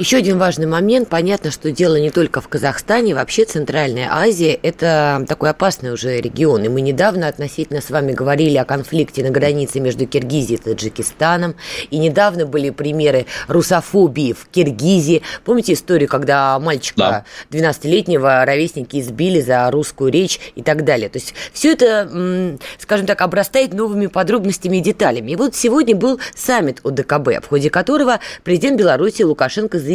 Еще 0.01 0.17
один 0.17 0.39
важный 0.39 0.67
момент. 0.67 1.11
Понятно, 1.11 1.51
что 1.51 1.71
дело 1.71 2.01
не 2.01 2.11
только 2.11 2.41
в 2.41 2.49
Казахстане. 2.49 3.15
Вообще 3.15 3.45
Центральная 3.45 4.09
Азия– 4.11 4.59
это 4.63 5.27
такой 5.29 5.51
опасный 5.51 5.93
уже 5.93 6.23
регион. 6.23 6.65
И 6.65 6.69
мы 6.69 6.81
недавно 6.81 7.29
относительно 7.29 7.83
с 7.83 7.91
вами 7.91 8.13
говорили 8.13 8.57
о 8.57 8.65
конфликте 8.65 9.23
на 9.23 9.29
границе 9.29 9.79
между 9.79 10.07
Киргизией 10.07 10.59
и 10.59 10.63
Таджикистаном. 10.63 11.55
И 11.91 11.99
недавно 11.99 12.47
были 12.47 12.71
примеры 12.71 13.27
русофобии 13.47 14.33
в 14.33 14.49
Киргизии. 14.51 15.21
Помните 15.45 15.75
историю, 15.75 16.09
когда 16.09 16.59
мальчика 16.59 17.27
да. 17.51 17.59
12-летнего 17.59 18.47
ровесники 18.47 19.01
избили 19.01 19.43
за 19.43 19.71
русскую 19.71 20.11
речь 20.11 20.41
и 20.55 20.63
так 20.63 20.83
далее. 20.85 21.11
То 21.11 21.19
есть 21.19 21.35
все 21.53 21.75
это, 21.75 22.57
скажем 22.79 23.05
так, 23.05 23.21
обрастает 23.21 23.75
новыми 23.75 24.07
подробностями 24.07 24.79
и 24.79 24.81
деталями. 24.81 25.33
И 25.33 25.37
вот 25.37 25.55
сегодня 25.55 25.95
был 25.95 26.19
саммит 26.35 26.81
ОДКБ, 26.85 27.45
в 27.45 27.49
ходе 27.51 27.69
которого 27.69 28.19
президент 28.45 28.79
Беларуси 28.79 29.25
Лукашенко 29.25 29.79
заявил, 29.79 29.90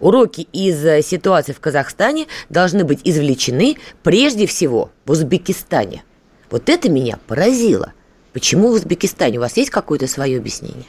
уроки 0.00 0.46
из 0.52 0.84
э, 0.84 1.02
ситуации 1.02 1.52
в 1.52 1.60
Казахстане 1.60 2.26
должны 2.48 2.84
быть 2.84 3.00
извлечены 3.04 3.76
прежде 4.02 4.46
всего 4.46 4.90
в 5.04 5.12
Узбекистане. 5.12 6.02
Вот 6.50 6.68
это 6.68 6.90
меня 6.90 7.18
поразило. 7.26 7.92
Почему 8.32 8.68
в 8.68 8.72
Узбекистане? 8.72 9.38
У 9.38 9.40
вас 9.40 9.56
есть 9.56 9.70
какое-то 9.70 10.06
свое 10.06 10.38
объяснение? 10.38 10.84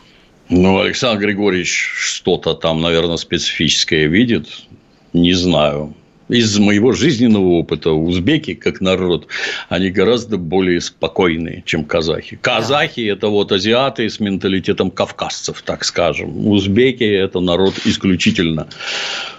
Ну, 0.50 0.80
Александр 0.80 1.26
Григорьевич 1.26 1.70
что-то 1.70 2.56
там, 2.56 2.82
наверное, 2.82 3.18
специфическое 3.18 4.08
видит. 4.08 4.48
Не 5.14 5.34
знаю 5.34 5.96
из 6.30 6.58
моего 6.60 6.94
жизненного 6.94 7.50
опыта 7.60 7.92
узбеки 7.92 8.54
как 8.54 8.82
народ, 8.82 9.28
они 9.68 9.90
гораздо 9.90 10.38
более 10.38 10.80
спокойные, 10.80 11.64
чем 11.66 11.84
казахи. 11.84 12.38
Казахи– 12.42 13.02
это 13.08 13.28
вот 13.28 13.52
азиаты 13.52 14.10
с 14.10 14.20
менталитетом 14.20 14.92
кавказцев, 14.92 15.62
так 15.64 15.84
скажем. 15.84 16.48
Узбеки– 16.48 17.04
это 17.04 17.40
народ 17.40 17.74
исключительно 17.86 18.68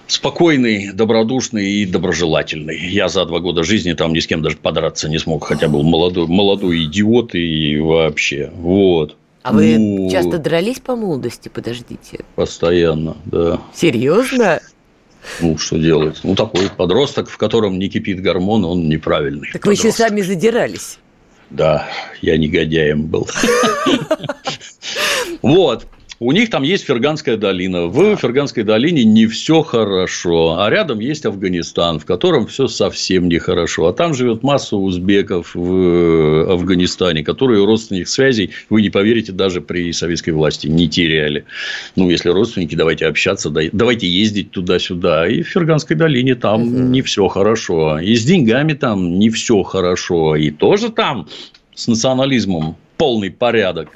спокойный, 0.09 0.93
добродушный 0.93 1.71
и 1.71 1.87
доброжелательный. 1.87 2.91
Я 2.91 3.09
за 3.09 3.25
два 3.25 3.39
года 3.39 3.63
жизни 3.63 3.93
там 3.93 4.13
ни 4.13 4.19
с 4.19 4.27
кем 4.27 4.43
даже 4.43 4.57
подраться 4.57 5.09
не 5.09 5.19
смог, 5.19 5.45
хотя 5.45 5.69
был 5.69 5.83
молодой, 5.83 6.27
молодой 6.27 6.85
идиот 6.85 7.35
и 7.35 7.79
вообще. 7.79 8.51
Вот. 8.57 9.17
А 9.43 9.53
вы 9.53 9.79
ну, 9.79 10.11
часто 10.11 10.39
дрались 10.39 10.81
по 10.81 10.97
молодости, 10.97 11.49
подождите? 11.49 12.25
Постоянно, 12.35 13.17
да. 13.25 13.61
Серьезно? 13.73 14.61
Ну, 15.41 15.59
что 15.59 15.79
делать? 15.79 16.21
Ну, 16.23 16.35
такой 16.35 16.69
подросток, 16.71 17.29
в 17.29 17.37
котором 17.37 17.79
не 17.79 17.89
кипит 17.89 18.23
гормон, 18.23 18.65
он 18.65 18.89
неправильный. 18.89 19.51
Так 19.53 19.63
подросток. 19.63 19.67
вы 19.67 19.89
еще 19.89 19.97
сами 19.97 20.21
задирались. 20.23 20.99
Да, 21.51 21.89
я 22.21 22.37
негодяем 22.37 23.07
был. 23.07 23.29
Вот. 25.43 25.87
У 26.23 26.33
них 26.33 26.51
там 26.51 26.65
есть 26.65 26.85
Ферганская 26.85 27.39
долина. 27.39 27.87
В 27.87 28.15
Ферганской 28.17 28.63
долине 28.63 29.05
не 29.05 29.27
все 29.27 29.63
хорошо. 29.63 30.59
А 30.59 30.69
рядом 30.69 31.01
есть 31.01 31.25
Афганистан, 31.25 31.99
в 31.99 32.05
котором 32.05 32.47
все 32.47 32.67
совсем 32.67 33.27
нехорошо. 33.27 33.87
А 33.87 33.95
там 33.95 34.13
живет 34.13 34.43
масса 34.43 34.77
узбеков 34.77 35.55
в 35.55 35.73
э, 35.73 36.53
Афганистане, 36.53 37.25
которые 37.25 37.65
родственных 37.65 38.07
связей, 38.11 38.51
вы 38.69 38.83
не 38.83 38.91
поверите, 38.91 39.33
даже 39.33 39.63
при 39.63 39.91
советской 39.95 40.33
власти 40.33 40.67
не 40.67 40.91
теряли. 40.91 41.47
Ну, 41.97 42.11
если 42.11 42.29
родственники, 42.29 42.75
давайте 42.75 43.07
общаться, 43.07 43.49
давайте 43.49 44.07
ездить 44.07 44.51
туда-сюда. 44.51 45.27
И 45.27 45.41
в 45.41 45.49
Ферганской 45.49 45.97
долине 45.97 46.35
там 46.35 46.65
угу. 46.65 46.83
не 46.83 47.01
все 47.01 47.29
хорошо. 47.29 47.99
И 47.99 48.15
с 48.15 48.27
деньгами 48.27 48.75
там 48.75 49.19
не 49.19 49.31
все 49.31 49.63
хорошо. 49.63 50.37
И 50.37 50.51
тоже 50.51 50.91
там 50.91 51.29
с 51.75 51.89
национализмом 51.89 52.77
полный 53.01 53.31
порядок. 53.31 53.89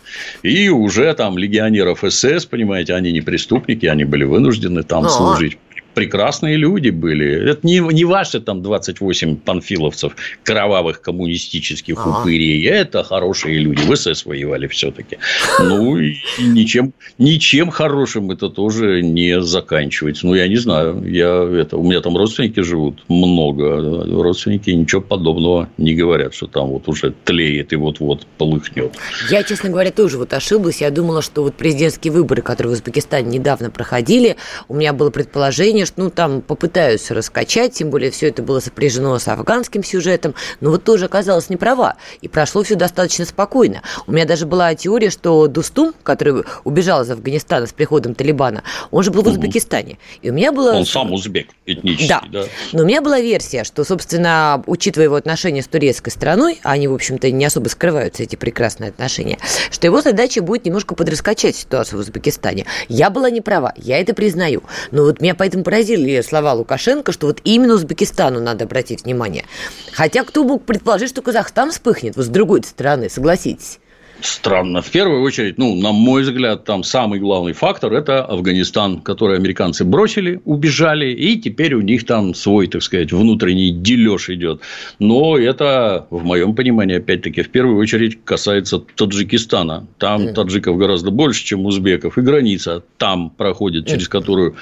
И 0.43 0.71
уже 0.71 1.12
там 1.12 1.37
легионеров 1.37 2.03
СС, 2.09 2.47
понимаете, 2.47 2.95
они 2.95 3.12
не 3.12 3.21
преступники, 3.21 3.85
они 3.85 4.05
были 4.05 4.25
вынуждены 4.25 4.83
там 4.83 5.05
А-а-а. 5.05 5.11
служить 5.11 5.59
прекрасные 5.94 6.57
люди 6.57 6.90
были. 6.90 7.50
Это 7.50 7.66
не, 7.66 7.78
не 7.78 8.04
ваши 8.04 8.40
там 8.40 8.62
28 8.62 9.37
панфиловцев, 9.37 10.14
кровавых 10.42 11.00
коммунистических 11.00 11.96
ага. 11.98 12.20
упырей. 12.20 12.66
Это 12.66 13.02
хорошие 13.04 13.59
люди. 13.59 13.83
В 13.83 13.96
СС 13.96 14.26
воевали 14.26 14.66
все-таки. 14.66 15.18
Ну, 15.61 15.98
и 15.98 16.16
ничем, 16.38 16.92
ничем 17.18 17.70
хорошим 17.70 18.30
это 18.30 18.48
тоже 18.48 19.02
не 19.02 19.40
заканчивается. 19.40 20.26
Ну, 20.26 20.35
я 20.35 20.48
не 20.48 20.57
знаю. 20.57 21.02
Я, 21.04 21.42
это, 21.61 21.76
у 21.76 21.85
меня 21.85 22.00
там 22.00 22.16
родственники 22.16 22.61
живут 22.61 23.04
много. 23.09 24.04
Родственники 24.22 24.70
ничего 24.70 25.00
подобного 25.00 25.68
не 25.78 25.94
говорят, 25.94 26.35
что 26.35 26.46
там 26.46 26.68
вот 26.68 26.88
уже 26.88 27.14
тлеет 27.24 27.72
и 27.72 27.76
вот-вот 27.76 28.26
полыхнет. 28.38 28.92
Я, 29.30 29.42
честно 29.42 29.70
говоря, 29.70 29.90
тоже 29.90 30.18
вот 30.18 30.33
ошиблась. 30.33 30.80
Я 30.80 30.90
думала, 30.90 31.22
что 31.22 31.42
вот 31.42 31.54
президентские 31.54 32.12
выборы, 32.12 32.42
которые 32.42 32.72
в 32.72 32.74
Узбекистане 32.74 33.38
недавно 33.38 33.70
проходили, 33.70 34.37
у 34.68 34.74
меня 34.74 34.92
было 34.92 35.11
предположение, 35.11 35.84
что 35.85 36.01
ну, 36.03 36.11
там 36.11 36.40
попытаются 36.40 37.14
раскачать, 37.14 37.75
тем 37.75 37.90
более 37.90 38.11
все 38.11 38.29
это 38.29 38.42
было 38.42 38.61
сопряжено 38.61 39.18
с 39.18 39.29
афганским 39.29 39.83
сюжетом, 39.83 40.35
но 40.61 40.70
вот 40.70 40.85
тоже 40.85 41.07
оказалась 41.07 41.51
не 41.51 41.57
права, 41.57 41.97
и 42.20 42.29
прошло 42.29 42.62
все 42.62 42.75
достаточно 42.75 43.25
спокойно. 43.25 43.83
У 44.07 44.12
меня 44.12 44.25
даже 44.25 44.47
была 44.47 44.75
теория, 44.75 45.11
что 45.11 45.47
Дустум, 45.47 45.94
который 46.03 46.44
убежал 46.64 47.03
из 47.03 47.11
Афганистана 47.11 47.66
с 47.66 47.73
приходом 47.73 48.14
Талибана, 48.14 48.62
он 48.90 49.03
же 49.03 49.11
был 49.11 49.23
в 49.23 49.29
Узбекистане. 49.29 49.99
И 50.23 50.31
у 50.31 50.33
меня 50.33 50.53
было... 50.53 50.73
Он 50.75 50.87
сам 50.87 51.12
узбек 51.12 51.49
этнический, 51.66 52.09
да. 52.09 52.23
да. 52.31 52.44
Но 52.73 52.83
у 52.83 52.87
меня 52.87 53.01
была 53.01 53.20
версия, 53.20 53.64
что, 53.64 53.85
собственно, 53.85 54.62
учитывая 54.66 55.07
его 55.07 55.16
отношения 55.16 55.62
с 55.62 55.66
турецкой 55.66 56.11
страной, 56.11 56.61
а 56.62 56.73
они, 56.73 56.88
в 56.88 56.94
общем-то, 56.94 57.31
не 57.31 57.44
особо 57.44 57.68
скрываются, 57.68 58.23
эти 58.23 58.37
прекрасные 58.37 58.90
отношения, 58.90 59.38
что 59.70 59.87
его 59.87 60.01
задача 60.01 60.42
будет 60.42 60.64
немножко 60.64 60.94
подраскачать 60.94 61.57
ситуацию 61.57 61.99
в 61.99 62.03
Узбекистане. 62.03 62.66
Я 62.88 63.11
была 63.11 63.31
не 63.31 63.40
права, 63.40 63.73
я 63.77 64.01
это 64.01 64.14
признаю. 64.14 64.62
Но 64.90 65.05
вот 65.05 65.20
меня 65.20 65.35
поэтому 65.35 65.64
поразили 65.74 66.20
слова 66.20 66.52
Лукашенко, 66.52 67.10
что 67.10 67.26
вот 67.26 67.40
именно 67.42 67.74
Узбекистану 67.74 68.40
надо 68.40 68.64
обратить 68.64 69.04
внимание. 69.04 69.44
Хотя 69.92 70.22
кто 70.22 70.44
мог 70.44 70.64
предположить, 70.64 71.08
что 71.08 71.20
Казахстан 71.20 71.72
вспыхнет 71.72 72.14
вот 72.14 72.26
с 72.26 72.28
другой 72.28 72.62
стороны, 72.62 73.10
согласитесь? 73.10 73.80
странно. 74.20 74.80
В 74.80 74.90
первую 74.90 75.22
очередь, 75.22 75.58
ну, 75.58 75.74
на 75.74 75.92
мой 75.92 76.22
взгляд, 76.22 76.64
там 76.64 76.82
самый 76.82 77.18
главный 77.18 77.52
фактор– 77.52 77.92
это 77.94 78.24
Афганистан, 78.24 79.00
который 79.00 79.37
американцы 79.37 79.84
бросили, 79.84 80.40
убежали, 80.44 81.12
и 81.12 81.37
теперь 81.38 81.74
у 81.74 81.82
них 81.82 82.06
там 82.06 82.34
свой, 82.34 82.68
так 82.68 82.82
сказать, 82.82 83.12
внутренний 83.12 83.70
дележ 83.70 84.30
идет. 84.30 84.60
Но 84.98 85.37
это, 85.37 86.06
в 86.10 86.24
моем 86.24 86.54
понимании, 86.54 86.96
опять-таки, 86.96 87.42
в 87.42 87.50
первую 87.50 87.76
очередь 87.76 88.24
касается 88.24 88.78
Таджикистана. 88.78 89.87
Там 89.98 90.32
таджиков 90.32 90.78
гораздо 90.78 91.10
больше, 91.10 91.44
чем 91.44 91.66
узбеков, 91.66 92.16
и 92.16 92.22
граница 92.22 92.82
там 92.96 93.28
проходит, 93.28 93.87
через 93.87 94.08
которую 94.08 94.56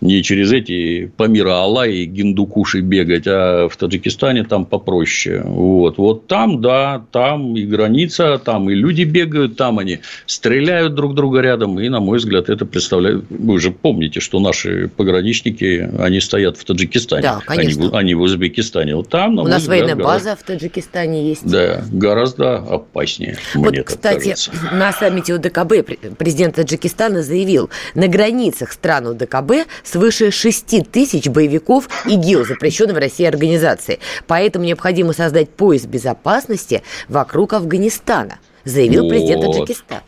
не 0.00 0.22
через 0.22 0.52
эти 0.52 1.12
Памира 1.16 1.54
Алла 1.54 1.86
и 1.86 2.04
Гиндукуши 2.04 2.80
бегать, 2.80 3.24
а 3.26 3.68
в 3.68 3.76
Таджикистане 3.76 4.44
там 4.44 4.64
попроще. 4.64 5.42
Вот. 5.44 5.98
вот 5.98 6.26
там, 6.26 6.60
да, 6.60 7.04
там 7.12 7.56
и 7.56 7.64
граница, 7.64 8.40
там 8.42 8.70
и 8.70 8.74
люди 8.74 9.02
бегают, 9.02 9.56
там 9.56 9.78
они 9.78 10.00
стреляют 10.26 10.94
друг 10.94 11.14
друга 11.14 11.40
рядом. 11.40 11.78
И, 11.80 11.88
на 11.88 12.00
мой 12.00 12.18
взгляд, 12.18 12.48
это 12.48 12.64
представляет... 12.64 13.24
Вы 13.28 13.60
же 13.60 13.70
помните, 13.70 14.20
что 14.20 14.40
наши 14.40 14.88
пограничники, 14.88 15.90
они 15.98 16.20
стоят 16.20 16.56
в 16.56 16.64
Таджикистане. 16.64 17.22
Да, 17.22 17.40
конечно. 17.44 17.84
Они, 17.88 17.96
они 17.96 18.14
в 18.14 18.22
Узбекистане. 18.22 18.96
Вот 18.96 19.08
там, 19.08 19.34
на 19.34 19.42
У 19.42 19.46
нас 19.46 19.62
взгляд, 19.62 19.80
военная 19.80 19.96
гораздо... 19.96 20.30
база 20.30 20.40
в 20.40 20.46
Таджикистане 20.46 21.28
есть. 21.28 21.46
Да, 21.46 21.84
гораздо 21.92 22.56
опаснее. 22.56 23.36
Вот, 23.54 23.74
кстати, 23.84 24.30
кажется. 24.30 24.52
на 24.72 24.92
саммите 24.92 25.34
УДКБ 25.34 26.16
президент 26.18 26.54
Таджикистана 26.54 27.22
заявил, 27.22 27.70
на 27.94 28.08
границах 28.08 28.72
стран 28.72 29.06
УДКБ 29.08 29.66
свыше 29.90 30.30
6 30.30 30.90
тысяч 30.90 31.26
боевиков 31.28 31.88
ИГИЛ, 32.06 32.46
запрещенной 32.46 32.94
в 32.94 32.98
России 32.98 33.24
организации. 33.24 33.98
Поэтому 34.26 34.64
необходимо 34.64 35.12
создать 35.12 35.50
пояс 35.50 35.84
безопасности 35.84 36.82
вокруг 37.08 37.52
Афганистана, 37.54 38.38
заявил 38.64 39.04
вот. 39.04 39.10
президент 39.10 39.44
Таджикистана. 39.44 40.02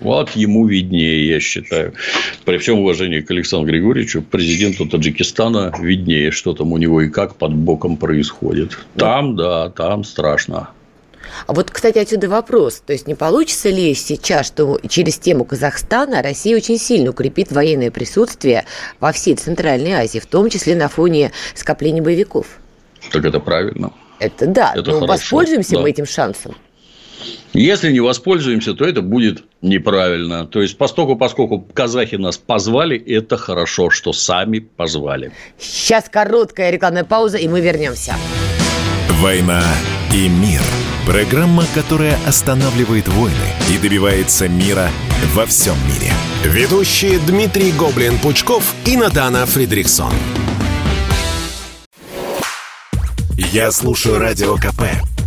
Вот 0.00 0.30
ему 0.32 0.66
виднее, 0.66 1.26
я 1.26 1.40
считаю. 1.40 1.94
При 2.44 2.58
всем 2.58 2.80
уважении 2.80 3.20
к 3.20 3.30
Александру 3.30 3.68
Григорьевичу, 3.70 4.20
президенту 4.22 4.86
Таджикистана 4.86 5.72
виднее, 5.78 6.30
что 6.30 6.52
там 6.52 6.72
у 6.72 6.76
него 6.76 7.00
и 7.00 7.08
как 7.08 7.36
под 7.36 7.54
боком 7.54 7.96
происходит. 7.96 8.78
Там, 8.96 9.36
да, 9.36 9.70
там 9.70 10.04
страшно. 10.04 10.68
А 11.46 11.52
вот, 11.52 11.70
кстати, 11.70 11.98
отсюда 11.98 12.28
вопрос. 12.28 12.82
То 12.86 12.92
есть 12.92 13.06
не 13.06 13.14
получится 13.14 13.70
ли 13.70 13.94
сейчас, 13.94 14.46
что 14.46 14.80
через 14.88 15.18
тему 15.18 15.44
Казахстана 15.44 16.22
Россия 16.22 16.56
очень 16.56 16.78
сильно 16.78 17.10
укрепит 17.10 17.52
военное 17.52 17.90
присутствие 17.90 18.64
во 19.00 19.12
всей 19.12 19.34
Центральной 19.36 19.92
Азии, 19.92 20.18
в 20.18 20.26
том 20.26 20.48
числе 20.50 20.74
на 20.76 20.88
фоне 20.88 21.32
скопления 21.54 22.02
боевиков? 22.02 22.46
Так 23.12 23.24
это 23.24 23.40
правильно. 23.40 23.92
Это 24.18 24.46
да, 24.46 24.72
это 24.74 24.90
но 24.90 25.00
хорошо. 25.00 25.06
воспользуемся 25.06 25.74
да. 25.74 25.80
мы 25.80 25.90
этим 25.90 26.06
шансом. 26.06 26.56
Если 27.52 27.90
не 27.90 28.00
воспользуемся, 28.00 28.74
то 28.74 28.84
это 28.84 29.00
будет 29.00 29.44
неправильно. 29.62 30.46
То 30.46 30.60
есть, 30.60 30.76
поскольку, 30.76 31.16
поскольку 31.16 31.60
казахи 31.60 32.16
нас 32.16 32.36
позвали, 32.36 32.98
это 32.98 33.36
хорошо, 33.36 33.90
что 33.90 34.12
сами 34.12 34.58
позвали. 34.58 35.32
Сейчас 35.58 36.08
короткая 36.10 36.70
рекламная 36.70 37.04
пауза, 37.04 37.38
и 37.38 37.48
мы 37.48 37.60
вернемся. 37.60 38.14
«Война 39.20 39.64
и 40.12 40.28
мир». 40.28 40.60
Программа, 41.06 41.64
которая 41.72 42.18
останавливает 42.26 43.06
войны 43.06 43.36
и 43.72 43.78
добивается 43.78 44.48
мира 44.48 44.90
во 45.34 45.46
всем 45.46 45.76
мире. 45.86 46.12
Ведущие 46.42 47.20
Дмитрий 47.20 47.70
Гоблин-Пучков 47.70 48.64
и 48.84 48.96
Натана 48.96 49.46
Фридрихсон. 49.46 50.12
Я 53.36 53.70
слушаю 53.70 54.18
Радио 54.18 54.56
КП, 54.56 54.82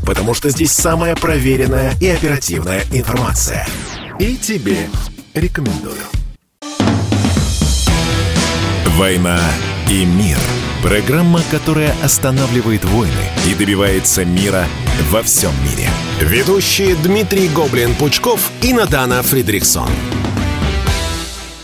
потому 0.06 0.34
что 0.34 0.50
здесь 0.50 0.74
самая 0.74 1.16
проверенная 1.16 1.94
и 2.02 2.10
оперативная 2.10 2.84
информация. 2.92 3.66
И 4.20 4.36
тебе 4.36 4.90
рекомендую. 5.34 5.96
«Война 8.98 9.40
и 9.90 10.04
мир»– 10.04 10.38
программа, 10.84 11.42
которая 11.50 11.96
останавливает 12.04 12.84
войны 12.84 13.14
и 13.48 13.56
добивается 13.56 14.26
мира 14.26 14.68
во 15.12 15.24
всем 15.24 15.52
мире. 15.64 15.90
Ведущие 16.22 16.96
Дмитрий 16.96 17.48
Гоблин-Пучков 17.50 18.52
и 18.62 18.74
Надана 18.74 19.24
Фридрихсон. 19.24 19.90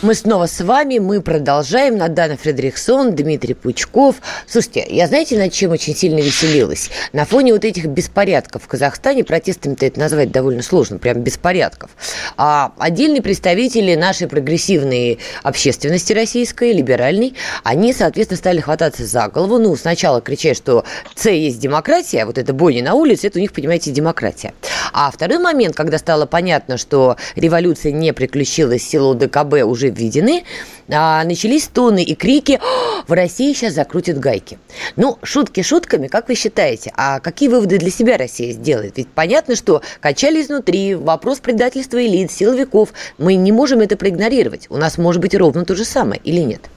Мы 0.06 0.14
снова 0.14 0.46
с 0.46 0.64
вами, 0.64 1.00
мы 1.00 1.20
продолжаем. 1.20 1.98
Надана 1.98 2.38
Фредериксон, 2.38 3.16
Дмитрий 3.16 3.56
Пучков. 3.56 4.18
Слушайте, 4.46 4.86
я 4.88 5.08
знаете, 5.08 5.36
над 5.36 5.52
чем 5.52 5.72
очень 5.72 5.96
сильно 5.96 6.20
веселилась? 6.20 6.92
На 7.12 7.26
фоне 7.26 7.54
вот 7.54 7.66
этих 7.66 7.88
беспорядков 7.88 8.62
в 8.62 8.68
Казахстане, 8.68 9.24
протестами-то 9.24 9.84
это 9.84 10.00
назвать 10.00 10.32
довольно 10.32 10.62
сложно, 10.62 11.00
прям 11.00 11.24
беспорядков, 11.24 11.90
а 12.38 12.74
отдельные 12.78 13.24
представители 13.24 13.96
нашей 13.96 14.28
прогрессивной 14.28 15.18
общественности 15.42 16.14
российской, 16.14 16.72
либеральной, 16.72 17.34
они, 17.64 17.92
соответственно, 17.92 18.38
стали 18.38 18.60
хвататься 18.60 19.08
за 19.08 19.28
голову. 19.28 19.58
Ну, 19.58 19.76
сначала 19.76 20.22
кричать, 20.22 20.58
что 20.58 20.86
С 21.16 21.28
есть 21.32 21.58
демократия, 21.58 22.26
вот 22.26 22.38
это 22.38 22.54
бойня 22.54 22.84
на 22.84 22.94
улице, 22.94 23.26
это 23.26 23.40
у 23.40 23.42
них, 23.42 23.52
понимаете, 23.54 23.90
демократия. 23.90 24.54
А 24.94 25.10
второй 25.10 25.40
момент, 25.40 25.76
когда 25.76 25.98
стало 25.98 26.28
понятно, 26.28 26.78
что 26.78 27.18
революция 27.36 27.92
не 27.92 28.14
приключилась, 28.14 28.88
силу 28.88 29.16
ДКБ 29.16 29.64
уже 29.66 29.95
введены, 29.96 30.44
а, 30.90 31.24
начались 31.24 31.68
тоны 31.68 32.04
и 32.04 32.16
крики 32.16 32.60
«В 33.08 33.12
России 33.12 33.54
сейчас 33.54 33.74
закрутят 33.74 34.20
гайки». 34.20 34.60
Ну, 34.96 35.18
шутки 35.24 35.62
шутками, 35.62 36.08
как 36.08 36.28
вы 36.28 36.36
считаете? 36.36 36.92
А 36.96 37.20
какие 37.20 37.50
выводы 37.50 37.78
для 37.78 37.90
себя 37.90 38.18
Россия 38.18 38.52
сделает? 38.52 38.98
Ведь 38.98 39.08
понятно, 39.08 39.56
что 39.56 39.82
качали 40.00 40.42
изнутри, 40.42 40.96
вопрос 40.96 41.40
предательства 41.40 42.06
элит, 42.06 42.32
силовиков. 42.32 42.94
Мы 43.18 43.36
не 43.36 43.52
можем 43.52 43.80
это 43.80 43.98
проигнорировать. 43.98 44.68
У 44.70 44.78
нас 44.78 44.98
может 44.98 45.22
быть 45.22 45.36
ровно 45.36 45.66
то 45.66 45.76
же 45.76 45.86
самое 45.86 46.22
или 46.24 46.42
нет? 46.42 46.70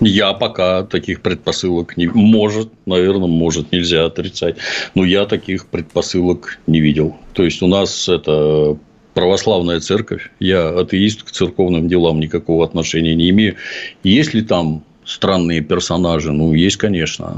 Я 0.00 0.32
пока 0.32 0.82
таких 0.82 1.22
предпосылок 1.22 1.96
не... 1.96 2.08
Может, 2.08 2.70
наверное, 2.86 3.28
может, 3.28 3.72
нельзя 3.72 4.04
отрицать. 4.04 4.56
Но 4.94 5.04
я 5.04 5.26
таких 5.26 5.66
предпосылок 5.66 6.58
не 6.66 6.80
видел. 6.80 7.16
То 7.34 7.44
есть, 7.44 7.62
у 7.62 7.66
нас 7.68 8.08
это 8.08 8.76
православная 9.14 9.80
церковь. 9.80 10.30
Я 10.40 10.68
атеист, 10.68 11.22
к 11.22 11.30
церковным 11.30 11.88
делам 11.88 12.20
никакого 12.20 12.64
отношения 12.64 13.14
не 13.14 13.30
имею. 13.30 13.56
Есть 14.02 14.34
ли 14.34 14.42
там 14.42 14.84
странные 15.04 15.60
персонажи, 15.60 16.32
ну, 16.32 16.54
есть, 16.54 16.76
конечно, 16.76 17.36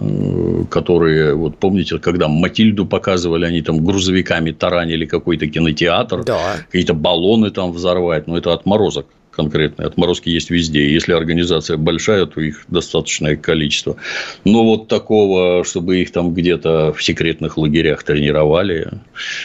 которые, 0.71 1.35
вот 1.35 1.57
помните, 1.57 1.99
когда 1.99 2.29
Матильду 2.29 2.87
показывали, 2.87 3.47
они 3.47 3.63
там 3.63 3.85
грузовиками 3.85 4.51
таранили 4.51 5.07
какой-то 5.07 5.47
кинотеатр, 5.47 6.25
да. 6.25 6.57
какие-то 6.67 6.95
баллоны 6.95 7.51
там 7.51 7.73
взорвать, 7.73 8.27
ну, 8.27 8.37
это 8.37 8.53
отморозок 8.53 9.07
конкретные. 9.35 9.87
Отморозки 9.87 10.29
есть 10.29 10.51
везде. 10.51 10.93
Если 10.93 11.13
организация 11.13 11.77
большая, 11.77 12.27
то 12.27 12.41
их 12.41 12.65
достаточное 12.69 13.37
количество. 13.37 13.97
Но 14.45 14.65
вот 14.65 14.89
такого, 14.89 15.65
чтобы 15.65 15.99
их 16.03 16.13
там 16.13 16.35
где-то 16.35 16.93
в 16.93 17.03
секретных 17.03 17.59
лагерях 17.59 18.03
тренировали, 18.03 18.91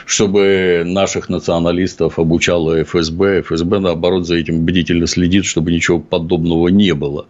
чтобы 0.06 0.84
наших 0.86 1.30
националистов 1.30 2.20
обучала 2.20 2.84
ФСБ, 2.84 3.42
ФСБ, 3.42 3.80
наоборот, 3.80 4.28
за 4.28 4.36
этим 4.36 4.66
бдительно 4.66 5.08
следит, 5.08 5.46
чтобы 5.46 5.72
ничего 5.72 6.00
подобного 6.00 6.68
не 6.68 6.94
было. 6.94 7.26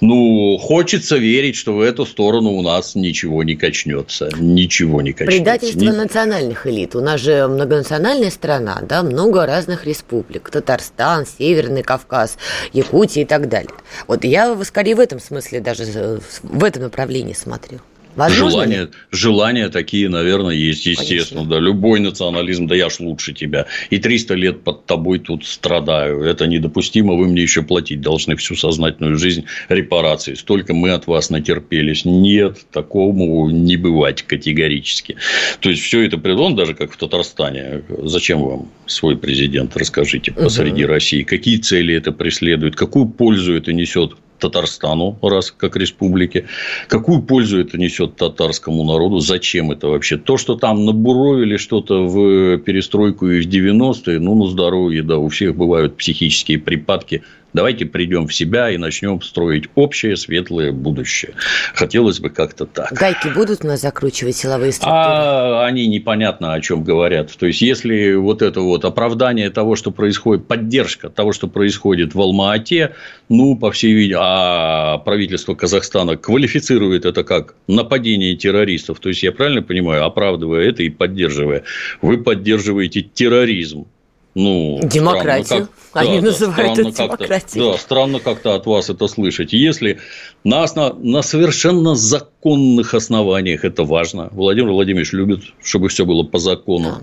Ну, 0.00 0.58
хочется 0.58 1.16
верить, 1.16 1.56
что 1.56 1.74
в 1.74 1.80
эту 1.80 2.06
сторону 2.06 2.50
у 2.50 2.62
нас 2.62 2.94
ничего 2.94 3.42
не 3.42 3.54
качнется. 3.54 4.30
Ничего 4.38 5.02
не 5.02 5.12
качнется. 5.12 5.36
Предательство 5.36 5.80
не... 5.80 5.92
национальных 5.92 6.66
элит. 6.66 6.94
У 6.94 7.00
нас 7.00 7.20
же 7.20 7.46
многонациональная 7.48 8.30
страна, 8.30 8.82
да, 8.88 9.02
много 9.02 9.46
разных 9.46 9.86
республик. 9.86 10.50
Татарстан, 10.50 11.26
Северный 11.26 11.71
Северный 11.72 11.82
Кавказ, 11.82 12.36
Якутия 12.72 13.22
и 13.22 13.26
так 13.26 13.48
далее. 13.48 13.70
Вот 14.06 14.24
я 14.24 14.56
скорее 14.64 14.94
в 14.94 15.00
этом 15.00 15.20
смысле 15.20 15.60
даже 15.60 16.20
в 16.42 16.64
этом 16.64 16.82
направлении 16.82 17.32
смотрю. 17.32 17.80
Желания, 18.16 18.88
желания 19.10 19.68
такие, 19.68 20.08
наверное, 20.08 20.54
есть, 20.54 20.86
естественно. 20.86 21.42
Конечно. 21.42 21.44
Да, 21.44 21.58
любой 21.58 22.00
национализм, 22.00 22.66
да 22.66 22.74
я 22.74 22.90
ж 22.90 23.00
лучше 23.00 23.32
тебя. 23.32 23.66
И 23.90 23.98
300 23.98 24.34
лет 24.34 24.62
под 24.62 24.86
тобой 24.86 25.18
тут 25.18 25.46
страдаю. 25.46 26.22
Это 26.22 26.46
недопустимо, 26.46 27.14
вы 27.14 27.28
мне 27.28 27.42
еще 27.42 27.62
платить 27.62 28.00
должны 28.00 28.36
всю 28.36 28.54
сознательную 28.54 29.16
жизнь 29.16 29.44
репарации. 29.68 30.34
Столько 30.34 30.74
мы 30.74 30.90
от 30.90 31.06
вас 31.06 31.30
натерпелись. 31.30 32.04
Нет, 32.04 32.58
такому 32.70 33.48
не 33.50 33.76
бывать 33.76 34.22
категорически. 34.22 35.16
То 35.60 35.70
есть, 35.70 35.82
все 35.82 36.02
это 36.02 36.18
придон, 36.18 36.54
даже 36.54 36.74
как 36.74 36.92
в 36.92 36.96
Татарстане. 36.96 37.82
Зачем 38.02 38.42
вам 38.42 38.68
свой 38.86 39.16
президент, 39.16 39.76
расскажите, 39.76 40.32
посреди 40.32 40.84
угу. 40.84 40.92
России? 40.92 41.22
Какие 41.22 41.56
цели 41.56 41.94
это 41.94 42.12
преследует? 42.12 42.76
Какую 42.76 43.06
пользу 43.06 43.54
это 43.54 43.72
несет 43.72 44.12
Татарстану, 44.42 45.16
раз 45.22 45.52
как 45.52 45.76
республике. 45.76 46.46
Какую 46.88 47.22
пользу 47.22 47.60
это 47.60 47.78
несет 47.78 48.16
татарскому 48.16 48.84
народу? 48.84 49.20
Зачем 49.20 49.70
это 49.70 49.88
вообще? 49.88 50.16
То, 50.16 50.36
что 50.36 50.56
там 50.56 50.84
набуровили 50.84 51.56
что-то 51.56 52.06
в 52.06 52.58
перестройку 52.58 53.28
и 53.28 53.40
в 53.40 53.48
90-е, 53.48 54.18
ну, 54.18 54.34
на 54.34 54.50
здоровье, 54.50 55.02
да, 55.02 55.16
у 55.18 55.28
всех 55.28 55.54
бывают 55.56 55.96
психические 55.96 56.58
припадки 56.58 57.22
Давайте 57.52 57.84
придем 57.86 58.26
в 58.26 58.34
себя 58.34 58.70
и 58.70 58.78
начнем 58.78 59.20
строить 59.20 59.64
общее 59.74 60.16
светлое 60.16 60.72
будущее. 60.72 61.34
Хотелось 61.74 62.18
бы 62.18 62.30
как-то 62.30 62.64
так. 62.64 62.92
Гайки 62.92 63.28
будут 63.28 63.62
нас 63.62 63.82
закручивать 63.82 64.36
силовые 64.36 64.72
структуры? 64.72 64.96
А 64.96 65.66
они 65.66 65.86
непонятно 65.86 66.54
о 66.54 66.60
чем 66.60 66.82
говорят. 66.82 67.36
То 67.36 67.46
есть, 67.46 67.60
если 67.60 68.14
вот 68.14 68.40
это 68.40 68.60
вот 68.60 68.84
оправдание 68.84 69.50
того, 69.50 69.76
что 69.76 69.90
происходит, 69.90 70.46
поддержка 70.46 71.10
того, 71.10 71.32
что 71.32 71.46
происходит 71.46 72.14
в 72.14 72.20
Алма-Ате, 72.20 72.94
ну, 73.28 73.56
по 73.56 73.70
всей 73.70 73.92
видимости, 73.92 74.18
а 74.20 74.98
правительство 74.98 75.54
Казахстана 75.54 76.16
квалифицирует 76.16 77.04
это 77.04 77.22
как 77.22 77.54
нападение 77.68 78.34
террористов. 78.34 79.00
То 79.00 79.10
есть, 79.10 79.22
я 79.22 79.32
правильно 79.32 79.62
понимаю, 79.62 80.04
оправдывая 80.04 80.68
это 80.68 80.82
и 80.82 80.88
поддерживая, 80.88 81.64
вы 82.00 82.18
поддерживаете 82.18 83.02
терроризм. 83.02 83.86
Ну, 84.34 84.80
Демократию. 84.82 85.68
Как, 85.92 86.04
Они 86.04 86.20
да, 86.20 86.26
называют 86.26 86.76
да, 86.76 86.82
это 86.82 86.90
демократией. 86.90 87.72
Да, 87.72 87.78
странно 87.78 88.18
как-то 88.18 88.54
от 88.54 88.64
вас 88.64 88.88
это 88.88 89.06
слышать. 89.06 89.52
Если 89.52 89.98
на, 90.42 90.64
на, 90.74 90.94
на 90.94 91.22
совершенно 91.22 91.94
законных 91.94 92.94
основаниях 92.94 93.64
это 93.64 93.84
важно, 93.84 94.30
Владимир 94.32 94.70
Владимирович 94.70 95.12
любит, 95.12 95.42
чтобы 95.62 95.90
все 95.90 96.06
было 96.06 96.22
по 96.22 96.38
закону. 96.38 96.88
Да. 96.88 97.02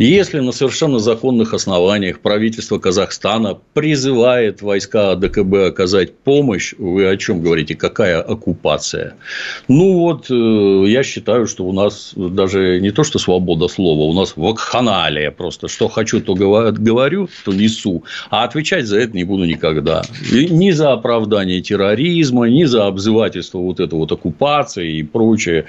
Если 0.00 0.40
на 0.40 0.52
совершенно 0.52 0.98
законных 0.98 1.52
основаниях 1.52 2.20
правительство 2.20 2.78
Казахстана 2.78 3.58
призывает 3.74 4.62
войска 4.62 5.14
ДКБ 5.14 5.68
оказать 5.68 6.14
помощь, 6.14 6.72
вы 6.78 7.06
о 7.06 7.18
чем 7.18 7.42
говорите? 7.42 7.74
Какая 7.74 8.22
оккупация? 8.22 9.16
Ну 9.68 9.98
вот, 9.98 10.30
э, 10.30 10.84
я 10.88 11.02
считаю, 11.02 11.46
что 11.46 11.66
у 11.66 11.74
нас 11.74 12.14
даже 12.16 12.80
не 12.80 12.92
то, 12.92 13.04
что 13.04 13.18
свобода 13.18 13.68
слова, 13.68 14.04
у 14.04 14.14
нас 14.14 14.32
вакханалия 14.36 15.30
просто. 15.30 15.68
Что 15.68 15.88
хочу, 15.88 16.22
то 16.22 16.32
говорю, 16.32 17.28
то 17.44 17.52
несу. 17.52 18.02
А 18.30 18.44
отвечать 18.44 18.86
за 18.86 19.00
это 19.00 19.14
не 19.14 19.24
буду 19.24 19.44
никогда. 19.44 20.00
ни 20.32 20.70
за 20.70 20.92
оправдание 20.92 21.60
терроризма, 21.60 22.48
ни 22.48 22.64
за 22.64 22.86
обзывательство 22.86 23.58
вот 23.58 23.80
этой 23.80 23.98
вот 23.98 24.10
оккупации 24.10 24.96
и 24.96 25.02
прочее. 25.02 25.66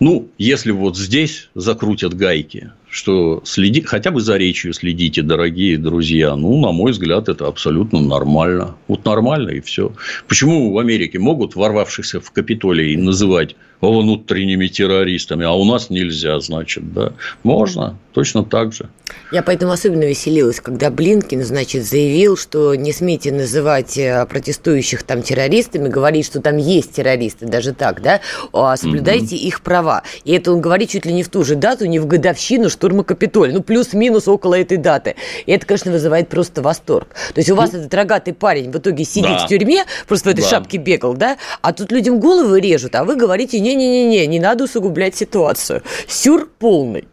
Ну, 0.00 0.26
если 0.36 0.72
вот 0.72 0.96
здесь 0.96 1.48
закрутят 1.54 2.14
гайки, 2.14 2.72
что 2.90 3.42
следи, 3.44 3.82
хотя 3.82 4.10
бы 4.10 4.20
за 4.20 4.36
речью 4.36 4.72
следите, 4.72 5.22
дорогие 5.22 5.78
друзья. 5.78 6.36
Ну, 6.36 6.60
на 6.60 6.72
мой 6.72 6.92
взгляд, 6.92 7.28
это 7.28 7.46
абсолютно 7.46 8.00
нормально. 8.00 8.76
Вот 8.88 9.04
нормально 9.04 9.50
и 9.50 9.60
все. 9.60 9.92
Почему 10.26 10.72
в 10.72 10.78
Америке 10.78 11.18
могут 11.18 11.54
ворвавшихся 11.54 12.20
в 12.20 12.30
Капитолий 12.30 12.96
называть 12.96 13.56
внутренними 13.80 14.66
террористами, 14.66 15.44
а 15.44 15.52
у 15.52 15.64
нас 15.64 15.90
нельзя, 15.90 16.40
значит, 16.40 16.92
да. 16.92 17.12
Можно, 17.42 17.96
точно 18.12 18.44
так 18.44 18.72
же. 18.72 18.88
Я 19.30 19.42
поэтому 19.42 19.72
особенно 19.72 20.04
веселилась, 20.04 20.60
когда 20.60 20.90
Блинкин, 20.90 21.44
значит, 21.44 21.84
заявил, 21.84 22.36
что 22.36 22.74
не 22.74 22.92
смейте 22.92 23.30
называть 23.30 23.98
э, 23.98 24.26
протестующих 24.26 25.02
там 25.02 25.22
террористами, 25.22 25.88
говорить, 25.88 26.26
что 26.26 26.40
там 26.40 26.56
есть 26.56 26.92
террористы, 26.92 27.46
даже 27.46 27.74
так, 27.74 28.00
да, 28.02 28.20
а 28.52 28.76
соблюдайте 28.76 29.36
угу. 29.36 29.44
их 29.44 29.60
права. 29.60 30.02
И 30.24 30.32
это 30.32 30.52
он 30.52 30.60
говорит 30.60 30.90
чуть 30.90 31.04
ли 31.04 31.12
не 31.12 31.22
в 31.22 31.28
ту 31.28 31.44
же 31.44 31.56
дату, 31.56 31.86
не 31.86 31.98
в 31.98 32.06
годовщину 32.06 32.70
штурма 32.70 33.04
Капитолия, 33.04 33.54
ну, 33.54 33.62
плюс-минус 33.62 34.28
около 34.28 34.58
этой 34.58 34.78
даты. 34.78 35.14
И 35.46 35.52
это, 35.52 35.66
конечно, 35.66 35.92
вызывает 35.92 36.28
просто 36.28 36.62
восторг. 36.62 37.08
То 37.34 37.40
есть 37.40 37.50
у 37.50 37.54
вас 37.54 37.72
ну, 37.72 37.80
этот 37.80 37.92
рогатый 37.92 38.32
парень 38.32 38.70
в 38.70 38.78
итоге 38.78 39.04
сидит 39.04 39.30
да. 39.30 39.46
в 39.46 39.48
тюрьме, 39.48 39.84
просто 40.06 40.30
в 40.30 40.32
этой 40.32 40.42
да. 40.42 40.48
шапке 40.48 40.78
бегал, 40.78 41.14
да, 41.14 41.36
а 41.60 41.72
тут 41.72 41.92
людям 41.92 42.18
головы 42.18 42.60
режут, 42.60 42.94
а 42.94 43.04
вы 43.04 43.16
говорите, 43.16 43.60
не-не-не, 43.74 44.26
не 44.26 44.40
надо 44.40 44.64
усугублять 44.64 45.16
ситуацию. 45.16 45.82
Сюр 46.06 46.48
полный. 46.58 47.08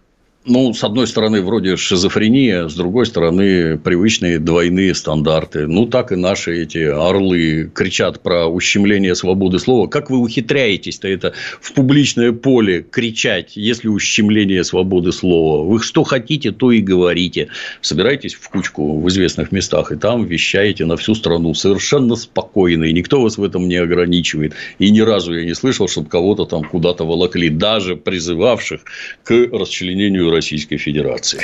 Ну, 0.47 0.75
с 0.75 0.83
одной 0.83 1.07
стороны, 1.07 1.41
вроде 1.41 1.75
шизофрения, 1.75 2.67
с 2.67 2.75
другой 2.75 3.07
стороны, 3.07 3.79
привычные 3.79 4.37
двойные 4.37 4.93
стандарты. 4.93 5.65
Ну, 5.65 5.87
так 5.87 6.11
и 6.11 6.15
наши 6.15 6.61
эти 6.61 6.83
орлы 6.83 7.71
кричат 7.73 8.21
про 8.21 8.45
ущемление 8.45 9.15
свободы 9.15 9.57
слова. 9.57 9.87
Как 9.87 10.11
вы 10.11 10.19
ухитряетесь-то 10.19 11.07
это 11.07 11.33
в 11.59 11.73
публичное 11.73 12.31
поле 12.31 12.85
кричать, 12.87 13.53
если 13.55 13.87
ущемление 13.87 14.63
свободы 14.63 15.11
слова? 15.11 15.67
Вы 15.67 15.79
что 15.81 16.03
хотите, 16.03 16.51
то 16.51 16.71
и 16.71 16.79
говорите. 16.79 17.47
Собирайтесь 17.81 18.35
в 18.35 18.47
кучку 18.49 18.99
в 18.99 19.09
известных 19.09 19.51
местах, 19.51 19.91
и 19.91 19.95
там 19.95 20.25
вещаете 20.25 20.85
на 20.85 20.95
всю 20.95 21.15
страну 21.15 21.55
совершенно 21.55 22.15
спокойно, 22.15 22.83
и 22.83 22.93
никто 22.93 23.19
вас 23.19 23.39
в 23.39 23.43
этом 23.43 23.67
не 23.67 23.77
ограничивает. 23.77 24.53
И 24.77 24.91
ни 24.91 24.99
разу 24.99 25.33
я 25.33 25.43
не 25.43 25.55
слышал, 25.55 25.87
чтобы 25.87 26.07
кого-то 26.07 26.45
там 26.45 26.63
куда-то 26.65 27.03
волокли, 27.03 27.49
даже 27.49 27.95
призывавших 27.95 28.81
к 29.23 29.33
расчленению 29.51 30.34
Российской 30.35 30.77
Федерации. 30.77 31.41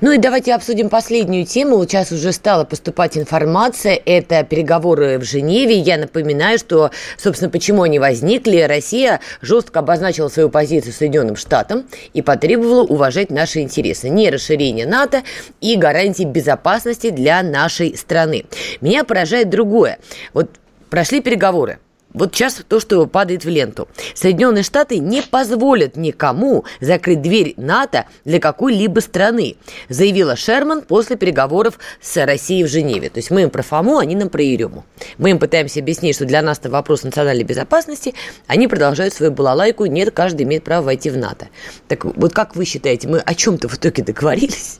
Ну 0.00 0.12
и 0.12 0.18
давайте 0.18 0.54
обсудим 0.54 0.88
последнюю 0.88 1.46
тему. 1.46 1.82
Сейчас 1.84 2.12
уже 2.12 2.32
стала 2.32 2.64
поступать 2.64 3.18
информация. 3.18 3.98
Это 4.04 4.44
переговоры 4.44 5.18
в 5.18 5.24
Женеве. 5.24 5.78
Я 5.78 5.96
напоминаю, 5.96 6.58
что, 6.58 6.90
собственно, 7.16 7.50
почему 7.50 7.82
они 7.82 7.98
возникли. 7.98 8.60
Россия 8.60 9.20
жестко 9.40 9.80
обозначила 9.80 10.28
свою 10.28 10.50
позицию 10.50 10.92
Соединенным 10.92 11.36
Штатам 11.36 11.84
и 12.12 12.22
потребовала 12.22 12.82
уважать 12.82 13.30
наши 13.30 13.60
интересы. 13.60 14.08
Не 14.08 14.30
расширение 14.30 14.86
НАТО 14.86 15.22
и 15.60 15.76
гарантии 15.76 16.24
безопасности 16.24 17.10
для 17.10 17.42
нашей 17.42 17.96
страны. 17.96 18.44
Меня 18.80 19.04
поражает 19.04 19.50
другое. 19.50 19.98
Вот 20.32 20.50
прошли 20.90 21.20
переговоры. 21.20 21.78
Вот 22.14 22.32
сейчас 22.32 22.62
то, 22.68 22.78
что 22.78 23.04
падает 23.06 23.44
в 23.44 23.48
ленту. 23.48 23.88
Соединенные 24.14 24.62
Штаты 24.62 24.98
не 24.98 25.20
позволят 25.20 25.96
никому 25.96 26.64
закрыть 26.80 27.20
дверь 27.20 27.54
НАТО 27.56 28.06
для 28.24 28.38
какой-либо 28.38 29.00
страны, 29.00 29.56
заявила 29.88 30.36
Шерман 30.36 30.82
после 30.82 31.16
переговоров 31.16 31.80
с 32.00 32.24
Россией 32.24 32.62
в 32.62 32.68
Женеве. 32.68 33.10
То 33.10 33.18
есть 33.18 33.32
мы 33.32 33.42
им 33.42 33.50
про 33.50 33.62
ФАМу, 33.62 33.98
они 33.98 34.14
нам 34.14 34.28
про 34.28 34.42
Ерему. 34.42 34.84
Мы 35.18 35.30
им 35.30 35.40
пытаемся 35.40 35.80
объяснить, 35.80 36.14
что 36.14 36.24
для 36.24 36.40
нас 36.40 36.60
это 36.60 36.70
вопрос 36.70 37.02
национальной 37.02 37.42
безопасности, 37.42 38.14
они 38.46 38.68
продолжают 38.68 39.12
свою 39.12 39.32
балалайку, 39.32 39.86
нет, 39.86 40.12
каждый 40.12 40.44
имеет 40.44 40.62
право 40.62 40.84
войти 40.84 41.10
в 41.10 41.16
НАТО. 41.16 41.48
Так 41.88 42.04
вот 42.04 42.32
как 42.32 42.54
вы 42.54 42.64
считаете, 42.64 43.08
мы 43.08 43.18
о 43.18 43.34
чем-то 43.34 43.68
в 43.68 43.74
итоге 43.74 44.04
договорились? 44.04 44.78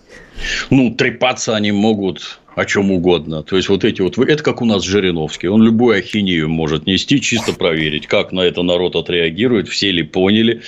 Ну, 0.70 0.90
трепаться 0.94 1.56
они 1.56 1.72
могут 1.72 2.38
о 2.56 2.64
чем 2.64 2.92
угодно. 2.92 3.42
То 3.42 3.56
есть, 3.56 3.68
вот 3.68 3.84
эти 3.84 4.00
вот... 4.00 4.16
Это 4.18 4.42
как 4.42 4.62
у 4.62 4.64
нас 4.64 4.84
Жириновский. 4.84 5.48
Он 5.48 5.62
любую 5.62 5.98
ахинею 5.98 6.48
может 6.48 6.86
нести, 6.86 7.20
чисто 7.20 7.52
проверить, 7.52 8.06
как 8.06 8.32
на 8.32 8.40
это 8.40 8.62
народ 8.62 8.94
отреагирует, 8.96 9.68
все 9.68 9.90
ли 9.90 10.02
поняли. 10.02 10.62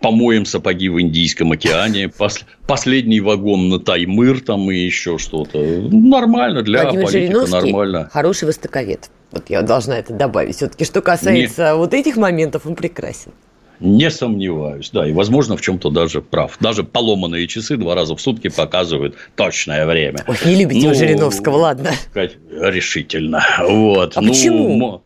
Помоем 0.00 0.44
сапоги 0.44 0.88
в 0.88 1.00
Индийском 1.00 1.52
океане. 1.52 2.08
Пос... 2.08 2.44
Последний 2.66 3.20
вагон 3.20 3.68
на 3.68 3.78
Таймыр 3.78 4.40
там 4.40 4.70
и 4.70 4.76
еще 4.76 5.18
что-то. 5.18 5.58
Нормально 5.58 6.62
для 6.62 6.82
Владимир 6.82 7.06
политика, 7.06 7.26
Жириновский 7.26 7.72
нормально. 7.72 8.10
хороший 8.12 8.44
востоковед. 8.44 9.10
Вот 9.32 9.48
я 9.48 9.62
должна 9.62 9.98
это 9.98 10.12
добавить. 10.12 10.56
Все-таки, 10.56 10.84
что 10.84 11.00
касается 11.00 11.70
Не... 11.70 11.74
вот 11.76 11.94
этих 11.94 12.16
моментов, 12.16 12.66
он 12.66 12.74
прекрасен. 12.74 13.32
Не 13.80 14.10
сомневаюсь, 14.10 14.90
да, 14.90 15.08
и, 15.08 15.12
возможно, 15.12 15.56
в 15.56 15.62
чем-то 15.62 15.90
даже 15.90 16.20
прав. 16.20 16.58
Даже 16.60 16.84
поломанные 16.84 17.46
часы 17.46 17.76
два 17.76 17.94
раза 17.94 18.14
в 18.14 18.20
сутки 18.20 18.48
показывают 18.48 19.14
точное 19.36 19.86
время. 19.86 20.24
Ой, 20.26 20.36
не 20.44 20.54
любите 20.56 20.88
ну, 20.88 20.94
Жириновского, 20.94 21.56
ладно. 21.56 21.90
Решительно. 22.14 23.42
Вот. 23.58 24.16
А 24.16 24.20
ну, 24.20 24.28
почему? 24.28 25.02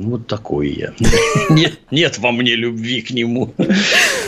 Ну, 0.00 0.10
вот 0.10 0.28
такой 0.28 0.68
я. 0.68 0.92
Нет, 1.50 1.80
нет 1.90 2.18
во 2.18 2.30
мне 2.30 2.54
любви 2.54 3.00
к 3.00 3.10
нему. 3.10 3.52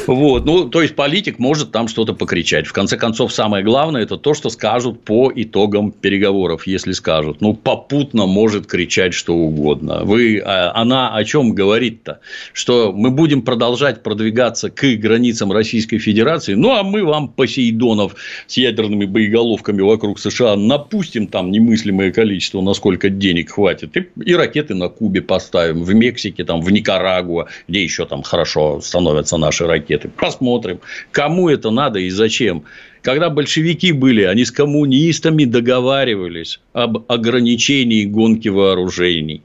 Вот. 0.07 0.45
Ну, 0.45 0.69
то 0.69 0.83
есть, 0.83 0.97
политик 0.97 1.39
может 1.39 1.71
там 1.71 1.87
что-то 1.87 2.13
покричать. 2.13 2.67
В 2.67 2.73
конце 2.73 2.97
концов, 2.97 3.33
самое 3.33 3.63
главное– 3.63 4.03
это 4.03 4.17
то, 4.17 4.35
что 4.35 4.51
скажут 4.51 5.05
по 5.05 5.31
итогам 5.33 5.93
переговоров, 5.93 6.67
если 6.67 6.91
скажут. 6.91 7.41
Ну, 7.41 7.55
попутно 7.55 8.27
может 8.27 8.67
кричать 8.67 9.15
что 9.15 9.37
угодно. 9.37 10.01
Вы, 10.03 10.43
а, 10.45 10.73
она 10.75 11.15
о 11.15 11.25
чем 11.25 11.55
говорит-то? 11.55 12.19
Что 12.53 12.93
мы 12.93 13.11
будем 13.11 13.43
продолжать 13.43 14.03
продвигаться 14.03 14.71
к 14.71 14.85
границам 14.97 15.53
Российской 15.53 15.99
Федерации, 15.99 16.55
ну, 16.55 16.75
а 16.75 16.83
мы 16.83 17.05
вам 17.05 17.29
Посейдонов 17.29 18.17
с 18.49 18.57
ядерными 18.57 19.05
боеголовками 19.05 19.83
вокруг 19.83 20.19
США 20.19 20.57
напустим 20.57 21.29
там 21.29 21.53
немыслимое 21.53 22.11
количество, 22.11 22.61
насколько 22.61 23.09
денег 23.09 23.51
хватит, 23.51 23.97
и, 23.97 24.09
и 24.25 24.35
ракеты 24.35 24.75
на 24.75 24.89
Кубе 24.89 25.21
поставим 25.21 25.60
поставим 25.61 25.85
в 25.85 25.95
Мексике, 25.95 26.45
там, 26.45 26.61
в 26.63 26.71
Никарагуа, 26.71 27.47
где 27.69 27.83
еще 27.83 28.07
там 28.07 28.23
хорошо 28.23 28.81
становятся 28.81 29.37
наши 29.37 29.67
ракеты. 29.67 30.09
Посмотрим, 30.09 30.81
кому 31.13 31.49
это 31.49 31.71
надо 31.71 31.99
и 31.99 32.11
зачем. 32.11 32.63
Когда 33.03 33.31
большевики 33.31 33.93
были, 33.93 34.23
они 34.25 34.45
с 34.45 34.51
коммунистами 34.51 35.45
договаривались 35.45 36.61
об 36.73 37.05
ограничении 37.09 38.05
гонки 38.05 38.49
вооружений. 38.49 39.43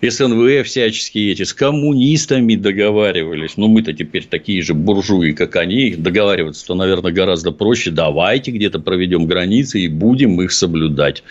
СНВ 0.00 0.64
всяческие 0.64 1.32
эти, 1.32 1.42
с 1.42 1.52
коммунистами 1.52 2.54
договаривались. 2.54 3.56
Ну, 3.56 3.66
мы-то 3.66 3.92
теперь 3.92 4.26
такие 4.26 4.62
же 4.62 4.74
буржуи, 4.74 5.32
как 5.32 5.56
они. 5.56 5.96
Договариваться-то, 5.96 6.74
наверное, 6.74 7.10
гораздо 7.10 7.50
проще. 7.50 7.90
Давайте 7.90 8.52
где-то 8.52 8.78
проведем 8.78 9.26
границы 9.26 9.80
и 9.80 9.88
будем 9.88 10.40
их 10.40 10.52
соблюдать. 10.52 11.24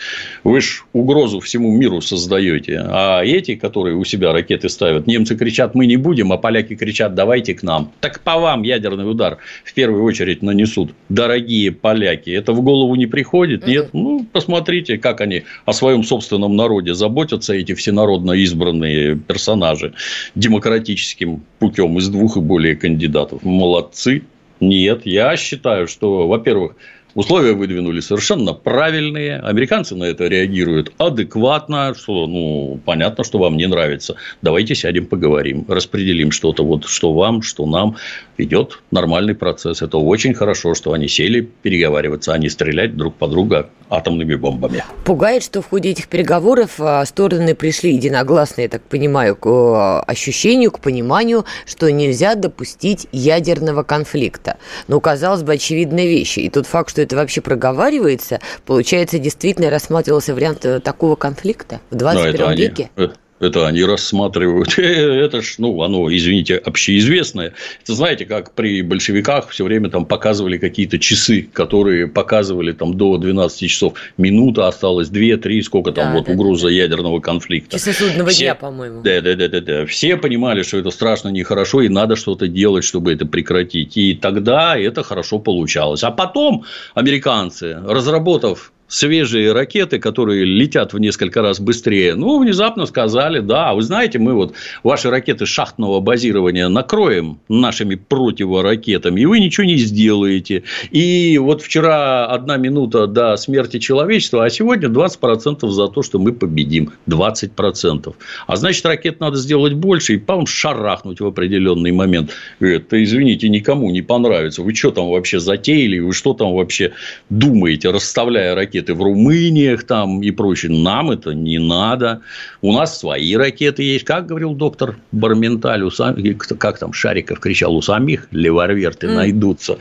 Вы 0.44 0.60
ж 0.60 0.84
угрозу 0.92 1.40
всему 1.40 1.74
миру 1.74 2.02
создаете. 2.02 2.82
А 2.84 3.22
эти, 3.24 3.54
которые 3.54 3.96
у 3.96 4.04
себя 4.04 4.32
ракеты 4.32 4.68
ставят, 4.68 5.06
немцы 5.06 5.34
кричат, 5.34 5.74
мы 5.74 5.86
не 5.86 5.96
будем, 5.96 6.32
а 6.32 6.36
поляки 6.36 6.76
кричат, 6.76 7.14
давайте 7.14 7.54
к 7.54 7.62
нам. 7.62 7.90
Так 8.00 8.20
по 8.20 8.38
вам 8.38 8.64
ядерный 8.64 9.10
удар 9.10 9.38
в 9.64 9.72
первую 9.72 10.04
очередь 10.04 10.42
нанесут. 10.42 10.90
Дорогие 11.08 11.72
поляки. 11.72 12.30
Это 12.30 12.52
в 12.52 12.60
голову 12.60 12.94
не 12.96 13.06
приходит? 13.06 13.66
Нет? 13.66 13.90
Ну, 13.94 14.26
посмотрите, 14.30 14.98
как 14.98 15.22
они 15.22 15.44
о 15.64 15.72
своем 15.72 16.04
собственном 16.04 16.54
народе 16.54 16.92
заботятся, 16.92 17.54
эти 17.54 17.72
всенародно 17.72 18.32
избранные 18.32 18.57
избранные 18.58 19.16
персонажи 19.16 19.94
демократическим 20.34 21.42
путем 21.58 21.98
из 21.98 22.08
двух 22.08 22.36
и 22.36 22.40
более 22.40 22.76
кандидатов. 22.76 23.42
Молодцы. 23.42 24.22
Нет, 24.60 25.02
я 25.06 25.36
считаю, 25.36 25.86
что, 25.86 26.26
во-первых, 26.26 26.74
Условия 27.14 27.52
выдвинули 27.52 28.00
совершенно 28.00 28.52
правильные. 28.52 29.40
Американцы 29.40 29.96
на 29.96 30.04
это 30.04 30.26
реагируют 30.26 30.92
адекватно. 30.98 31.94
Что, 31.96 32.26
ну, 32.26 32.80
понятно, 32.84 33.24
что 33.24 33.38
вам 33.38 33.56
не 33.56 33.66
нравится. 33.66 34.16
Давайте 34.42 34.74
сядем, 34.74 35.06
поговорим. 35.06 35.64
Распределим 35.68 36.30
что-то, 36.30 36.64
вот, 36.64 36.86
что 36.86 37.12
вам, 37.14 37.42
что 37.42 37.66
нам. 37.66 37.96
Идет 38.36 38.80
нормальный 38.90 39.34
процесс. 39.34 39.82
Это 39.82 39.98
очень 39.98 40.34
хорошо, 40.34 40.74
что 40.74 40.92
они 40.92 41.08
сели 41.08 41.40
переговариваться, 41.62 42.32
а 42.32 42.38
не 42.38 42.48
стрелять 42.48 42.96
друг 42.96 43.16
по 43.16 43.26
друга 43.26 43.70
атомными 43.90 44.34
бомбами. 44.34 44.84
Пугает, 45.04 45.42
что 45.42 45.62
в 45.62 45.68
ходе 45.68 45.90
этих 45.90 46.08
переговоров 46.08 46.74
а, 46.78 47.04
стороны 47.04 47.54
пришли 47.54 47.94
единогласно, 47.94 48.60
я 48.60 48.68
так 48.68 48.82
понимаю, 48.82 49.34
к 49.34 49.46
а, 49.46 50.00
ощущению, 50.02 50.70
к 50.70 50.80
пониманию, 50.80 51.46
что 51.66 51.90
нельзя 51.90 52.34
допустить 52.34 53.08
ядерного 53.12 53.82
конфликта. 53.82 54.58
Но, 54.86 55.00
казалось 55.00 55.42
бы, 55.42 55.54
очевидная 55.54 56.06
вещь. 56.06 56.38
И 56.38 56.48
тот 56.50 56.66
факт, 56.66 56.90
что 56.90 56.97
это 57.02 57.16
вообще 57.16 57.40
проговаривается, 57.40 58.40
получается, 58.66 59.18
действительно 59.18 59.70
рассматривался 59.70 60.34
вариант 60.34 60.64
э, 60.64 60.80
такого 60.80 61.16
конфликта 61.16 61.80
в 61.90 61.96
21 61.96 62.52
веке? 62.56 62.90
Они, 62.96 63.08
э, 63.08 63.10
это 63.40 63.66
они 63.66 63.84
рассматривают. 63.84 64.78
Это 64.78 65.42
ж, 65.42 65.56
ну, 65.58 65.82
оно, 65.82 66.14
извините, 66.14 66.56
общеизвестное. 66.56 67.54
Это 67.82 67.94
знаете, 67.94 68.24
как 68.26 68.52
при 68.52 68.82
большевиках 68.82 69.48
все 69.50 69.64
время 69.64 69.90
там 69.90 70.04
показывали 70.06 70.58
какие-то 70.58 70.98
часы, 70.98 71.48
которые 71.52 72.06
показывали 72.06 72.72
там 72.72 72.94
до 72.94 73.16
12 73.18 73.70
часов. 73.70 73.94
Минута 74.16 74.68
осталась, 74.68 75.08
2-3, 75.08 75.62
сколько 75.62 75.92
там 75.92 76.08
да, 76.08 76.18
вот 76.18 76.26
да, 76.26 76.32
угроза 76.32 76.66
да. 76.66 76.72
ядерного 76.72 77.20
конфликта. 77.20 77.78
Часы 77.78 77.92
судного 77.92 78.30
все, 78.30 78.44
дня, 78.44 78.54
по-моему. 78.54 79.02
Да, 79.02 79.20
да, 79.20 79.34
да, 79.34 79.48
да, 79.48 79.60
да. 79.60 79.86
Все 79.86 80.16
понимали, 80.16 80.62
что 80.62 80.78
это 80.78 80.90
страшно 80.90 81.28
нехорошо, 81.28 81.82
и 81.82 81.88
надо 81.88 82.16
что-то 82.16 82.48
делать, 82.48 82.84
чтобы 82.84 83.12
это 83.12 83.26
прекратить. 83.26 83.96
И 83.96 84.14
тогда 84.14 84.76
это 84.76 85.02
хорошо 85.02 85.38
получалось. 85.38 86.02
А 86.02 86.10
потом 86.10 86.64
американцы, 86.94 87.78
разработав 87.86 88.72
свежие 88.88 89.52
ракеты, 89.52 89.98
которые 89.98 90.44
летят 90.44 90.94
в 90.94 90.98
несколько 90.98 91.42
раз 91.42 91.60
быстрее, 91.60 92.14
ну, 92.14 92.40
внезапно 92.40 92.86
сказали, 92.86 93.40
да, 93.40 93.74
вы 93.74 93.82
знаете, 93.82 94.18
мы 94.18 94.34
вот 94.34 94.54
ваши 94.82 95.10
ракеты 95.10 95.46
шахтного 95.46 96.00
базирования 96.00 96.68
накроем 96.68 97.38
нашими 97.48 97.94
противоракетами, 97.94 99.20
и 99.20 99.26
вы 99.26 99.40
ничего 99.40 99.66
не 99.66 99.76
сделаете. 99.76 100.64
И 100.90 101.38
вот 101.38 101.62
вчера 101.62 102.26
одна 102.26 102.56
минута 102.56 103.06
до 103.06 103.36
смерти 103.36 103.78
человечества, 103.78 104.44
а 104.44 104.50
сегодня 104.50 104.88
20% 104.88 105.68
за 105.68 105.88
то, 105.88 106.02
что 106.02 106.18
мы 106.18 106.32
победим. 106.32 106.92
20%. 107.06 108.14
А 108.46 108.56
значит, 108.56 108.86
ракет 108.86 109.20
надо 109.20 109.36
сделать 109.36 109.74
больше 109.74 110.14
и, 110.14 110.18
по 110.18 110.38
шарахнуть 110.46 111.20
в 111.20 111.26
определенный 111.26 111.92
момент. 111.92 112.30
Это, 112.60 113.02
извините, 113.02 113.48
никому 113.48 113.90
не 113.90 114.02
понравится. 114.02 114.62
Вы 114.62 114.74
что 114.74 114.92
там 114.92 115.10
вообще 115.10 115.40
затеяли? 115.40 115.98
Вы 115.98 116.12
что 116.14 116.32
там 116.32 116.54
вообще 116.54 116.92
думаете, 117.28 117.90
расставляя 117.90 118.54
ракеты? 118.54 118.77
Ракеты 118.78 118.94
в 118.94 119.02
Румыниях 119.02 119.84
там 119.84 120.22
и 120.22 120.30
прочее. 120.30 120.72
Нам 120.72 121.10
это 121.10 121.32
не 121.32 121.58
надо. 121.58 122.20
У 122.62 122.72
нас 122.72 122.98
свои 122.98 123.34
ракеты 123.36 123.82
есть. 123.82 124.04
Как 124.04 124.26
говорил 124.26 124.54
доктор 124.54 124.96
Барменталь, 125.12 125.82
у 125.82 125.90
самих, 125.90 126.38
как 126.38 126.78
там 126.78 126.92
Шариков 126.92 127.40
кричал, 127.40 127.76
у 127.76 127.82
самих 127.82 128.28
леварверты 128.30 129.06
mm. 129.06 129.14
найдутся. 129.14 129.78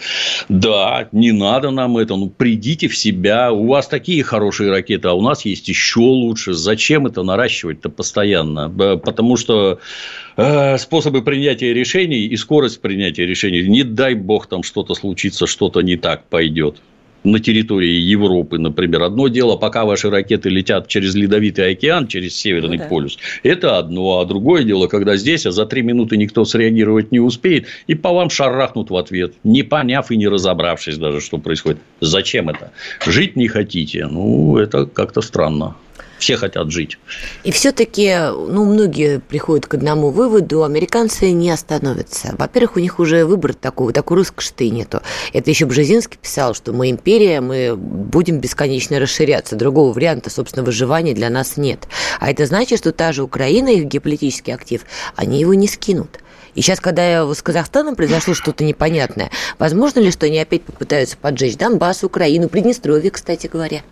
Да, 0.50 1.08
не 1.12 1.32
надо 1.32 1.72
нам 1.72 1.98
это. 1.98 2.16
Ну, 2.16 2.30
придите 2.30 2.88
в 2.88 2.98
себя. 2.98 3.52
У 3.52 3.68
вас 3.68 3.88
такие 3.88 4.24
хорошие 4.24 4.72
ракеты, 4.72 5.08
а 5.08 5.14
у 5.14 5.22
нас 5.22 5.46
есть 5.46 5.68
еще 5.68 6.00
лучше. 6.00 6.54
Зачем 6.54 7.06
это 7.06 7.24
наращивать-то 7.24 7.90
постоянно? 7.90 8.70
Потому 8.98 9.38
что 9.38 9.80
э, 10.38 10.78
способы 10.78 11.22
принятия 11.22 11.74
решений 11.74 12.26
и 12.26 12.38
скорость 12.38 12.82
принятия 12.82 13.26
решений, 13.26 13.68
не 13.68 13.84
дай 13.84 14.16
бог 14.16 14.48
там 14.48 14.64
что-то 14.64 14.96
случится, 14.96 15.46
что-то 15.48 15.82
не 15.82 15.98
так 15.98 16.24
пойдет 16.30 16.78
на 17.24 17.40
территории 17.40 18.00
Европы, 18.00 18.58
например. 18.58 19.04
Одно 19.04 19.28
дело, 19.28 19.56
пока 19.58 19.86
ваши 19.86 20.10
ракеты 20.10 20.50
летят 20.50 20.88
через 20.88 21.16
Ледовитый 21.16 21.72
океан, 21.72 22.08
через 22.08 22.36
Северный 22.36 22.78
ну, 22.78 22.84
да. 22.84 22.90
полюс, 22.90 23.18
это 23.44 23.78
одно. 23.78 24.20
А 24.20 24.26
другое 24.26 24.64
дело, 24.64 24.88
когда 24.88 25.18
здесь, 25.18 25.46
а 25.46 25.52
за 25.52 25.66
три 25.66 25.82
минуты 25.82 26.18
никто 26.18 26.46
среагировать 26.46 27.12
не 27.12 27.20
успеет, 27.20 27.68
и 27.88 27.96
по 27.96 28.14
вам 28.14 28.30
шарахнут 28.30 28.90
в 28.90 28.96
ответ, 28.96 29.34
не 29.44 29.64
поняв 29.64 30.12
и 30.12 30.18
не 30.18 30.28
разобравшись 30.28 30.98
даже, 30.98 31.22
что 31.22 31.38
происходит. 31.38 31.80
Зачем 32.02 32.50
это? 32.50 32.72
Жить 33.06 33.36
не 33.36 33.48
хотите? 33.48 34.08
Ну, 34.08 34.58
это 34.58 34.86
как-то 34.86 35.22
странно. 35.22 35.76
Все 36.20 36.38
хотят 36.38 36.72
жить. 36.72 36.98
И 37.44 37.52
все-таки, 37.52 38.16
ну, 38.32 38.66
многие 38.66 39.20
приходят 39.20 39.68
к 39.68 39.74
одному 39.76 40.10
выводу, 40.10 40.64
американцы 40.64 41.32
не 41.32 41.52
остановятся. 41.52 42.36
Во-первых, 42.38 42.78
у 42.78 42.80
них 42.80 43.00
уже 43.00 43.26
выбора 43.26 43.54
такого, 43.54 43.94
такой 43.94 44.18
роскоши 44.18 44.70
нету. 44.70 45.02
Это 45.34 45.50
еще 45.50 45.66
Бжезинский 45.66 46.18
писал, 46.22 46.54
что 46.56 46.74
мы 46.74 46.90
империя, 46.90 47.42
мы 47.42 47.76
будем 47.76 48.40
бесконечно 48.40 49.00
расширяться. 49.00 49.56
Другого 49.56 49.94
варианта, 49.94 50.30
собственно, 50.30 50.66
выживания 50.66 51.14
для 51.14 51.30
нас 51.30 51.58
нет. 51.58 51.88
А 52.20 52.32
это 52.32 52.46
значит, 52.46 52.80
что 52.80 52.92
та 52.92 53.12
же 53.12 53.24
Украина, 53.24 53.70
их 53.70 53.86
геополитический 53.86 54.54
актив, 54.54 54.86
они 55.16 55.40
его 55.40 55.54
не 55.54 55.68
скинут. 55.68 56.20
И 56.56 56.62
сейчас, 56.62 56.80
когда 56.80 57.32
с 57.32 57.42
Казахстаном 57.44 57.96
произошло 57.96 58.34
что-то 58.34 58.64
непонятное, 58.64 59.30
возможно 59.60 60.00
ли, 60.00 60.10
что 60.10 60.26
они 60.26 60.40
опять 60.40 60.64
попытаются 60.64 61.16
поджечь 61.16 61.56
Донбасс, 61.56 62.04
Украину, 62.04 62.50
Приднестровье, 62.50 63.12
кстати 63.12 63.46
говоря? 63.46 63.84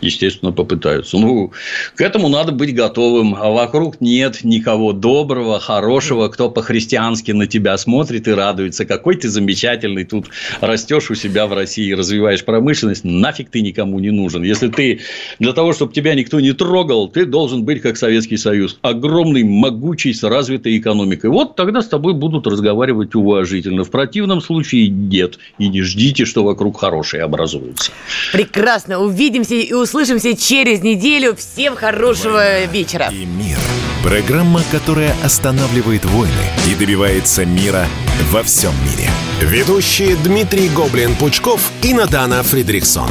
Естественно, 0.00 0.52
попытаются. 0.52 1.18
Ну, 1.18 1.52
к 1.94 2.00
этому 2.00 2.28
надо 2.28 2.52
быть 2.52 2.74
готовым. 2.74 3.34
А 3.34 3.50
вокруг 3.50 4.00
нет 4.00 4.44
никого 4.44 4.92
доброго, 4.92 5.60
хорошего, 5.60 6.28
кто 6.28 6.50
по-христиански 6.50 7.32
на 7.32 7.46
тебя 7.46 7.76
смотрит 7.76 8.28
и 8.28 8.32
радуется. 8.32 8.84
Какой 8.84 9.16
ты 9.16 9.28
замечательный, 9.28 10.04
тут 10.04 10.26
растешь 10.60 11.10
у 11.10 11.14
себя 11.14 11.46
в 11.46 11.52
России, 11.52 11.92
развиваешь 11.92 12.44
промышленность, 12.44 13.04
нафиг 13.04 13.50
ты 13.50 13.60
никому 13.60 13.98
не 13.98 14.10
нужен. 14.10 14.42
Если 14.42 14.68
ты 14.68 15.00
для 15.38 15.52
того, 15.52 15.72
чтобы 15.72 15.92
тебя 15.92 16.14
никто 16.14 16.40
не 16.40 16.52
трогал, 16.52 17.08
ты 17.08 17.24
должен 17.24 17.64
быть 17.64 17.82
как 17.82 17.96
Советский 17.96 18.36
Союз. 18.36 18.78
Огромный, 18.82 19.44
могучий, 19.44 20.12
с 20.12 20.22
развитой 20.22 20.78
экономикой. 20.78 21.30
Вот 21.30 21.56
тогда 21.56 21.82
с 21.82 21.88
тобой 21.88 22.14
будут 22.14 22.46
разговаривать 22.46 23.14
уважительно. 23.14 23.84
В 23.84 23.90
противном 23.90 24.40
случае 24.40 24.88
нет. 24.88 25.38
И 25.58 25.68
не 25.68 25.82
ждите, 25.82 26.24
что 26.24 26.44
вокруг 26.44 26.78
хорошие 26.78 27.22
образуются. 27.22 27.92
Прекрасно. 28.32 29.00
Увидимся 29.00 29.54
и 29.54 29.72
услышимся 29.72 29.89
услышимся 29.90 30.36
через 30.36 30.82
неделю. 30.82 31.34
Всем 31.34 31.74
хорошего 31.74 32.34
Война 32.34 32.66
вечера. 32.66 33.08
И 33.12 33.24
мир. 33.24 33.58
Программа, 34.04 34.62
которая 34.70 35.14
останавливает 35.24 36.04
войны 36.04 36.32
и 36.70 36.74
добивается 36.76 37.44
мира 37.44 37.86
во 38.30 38.44
всем 38.44 38.72
мире. 38.84 39.10
Ведущие 39.40 40.14
Дмитрий 40.16 40.68
Гоблин-Пучков 40.68 41.60
и 41.82 41.92
Надана 41.92 42.42
Фридрихсон. 42.44 43.10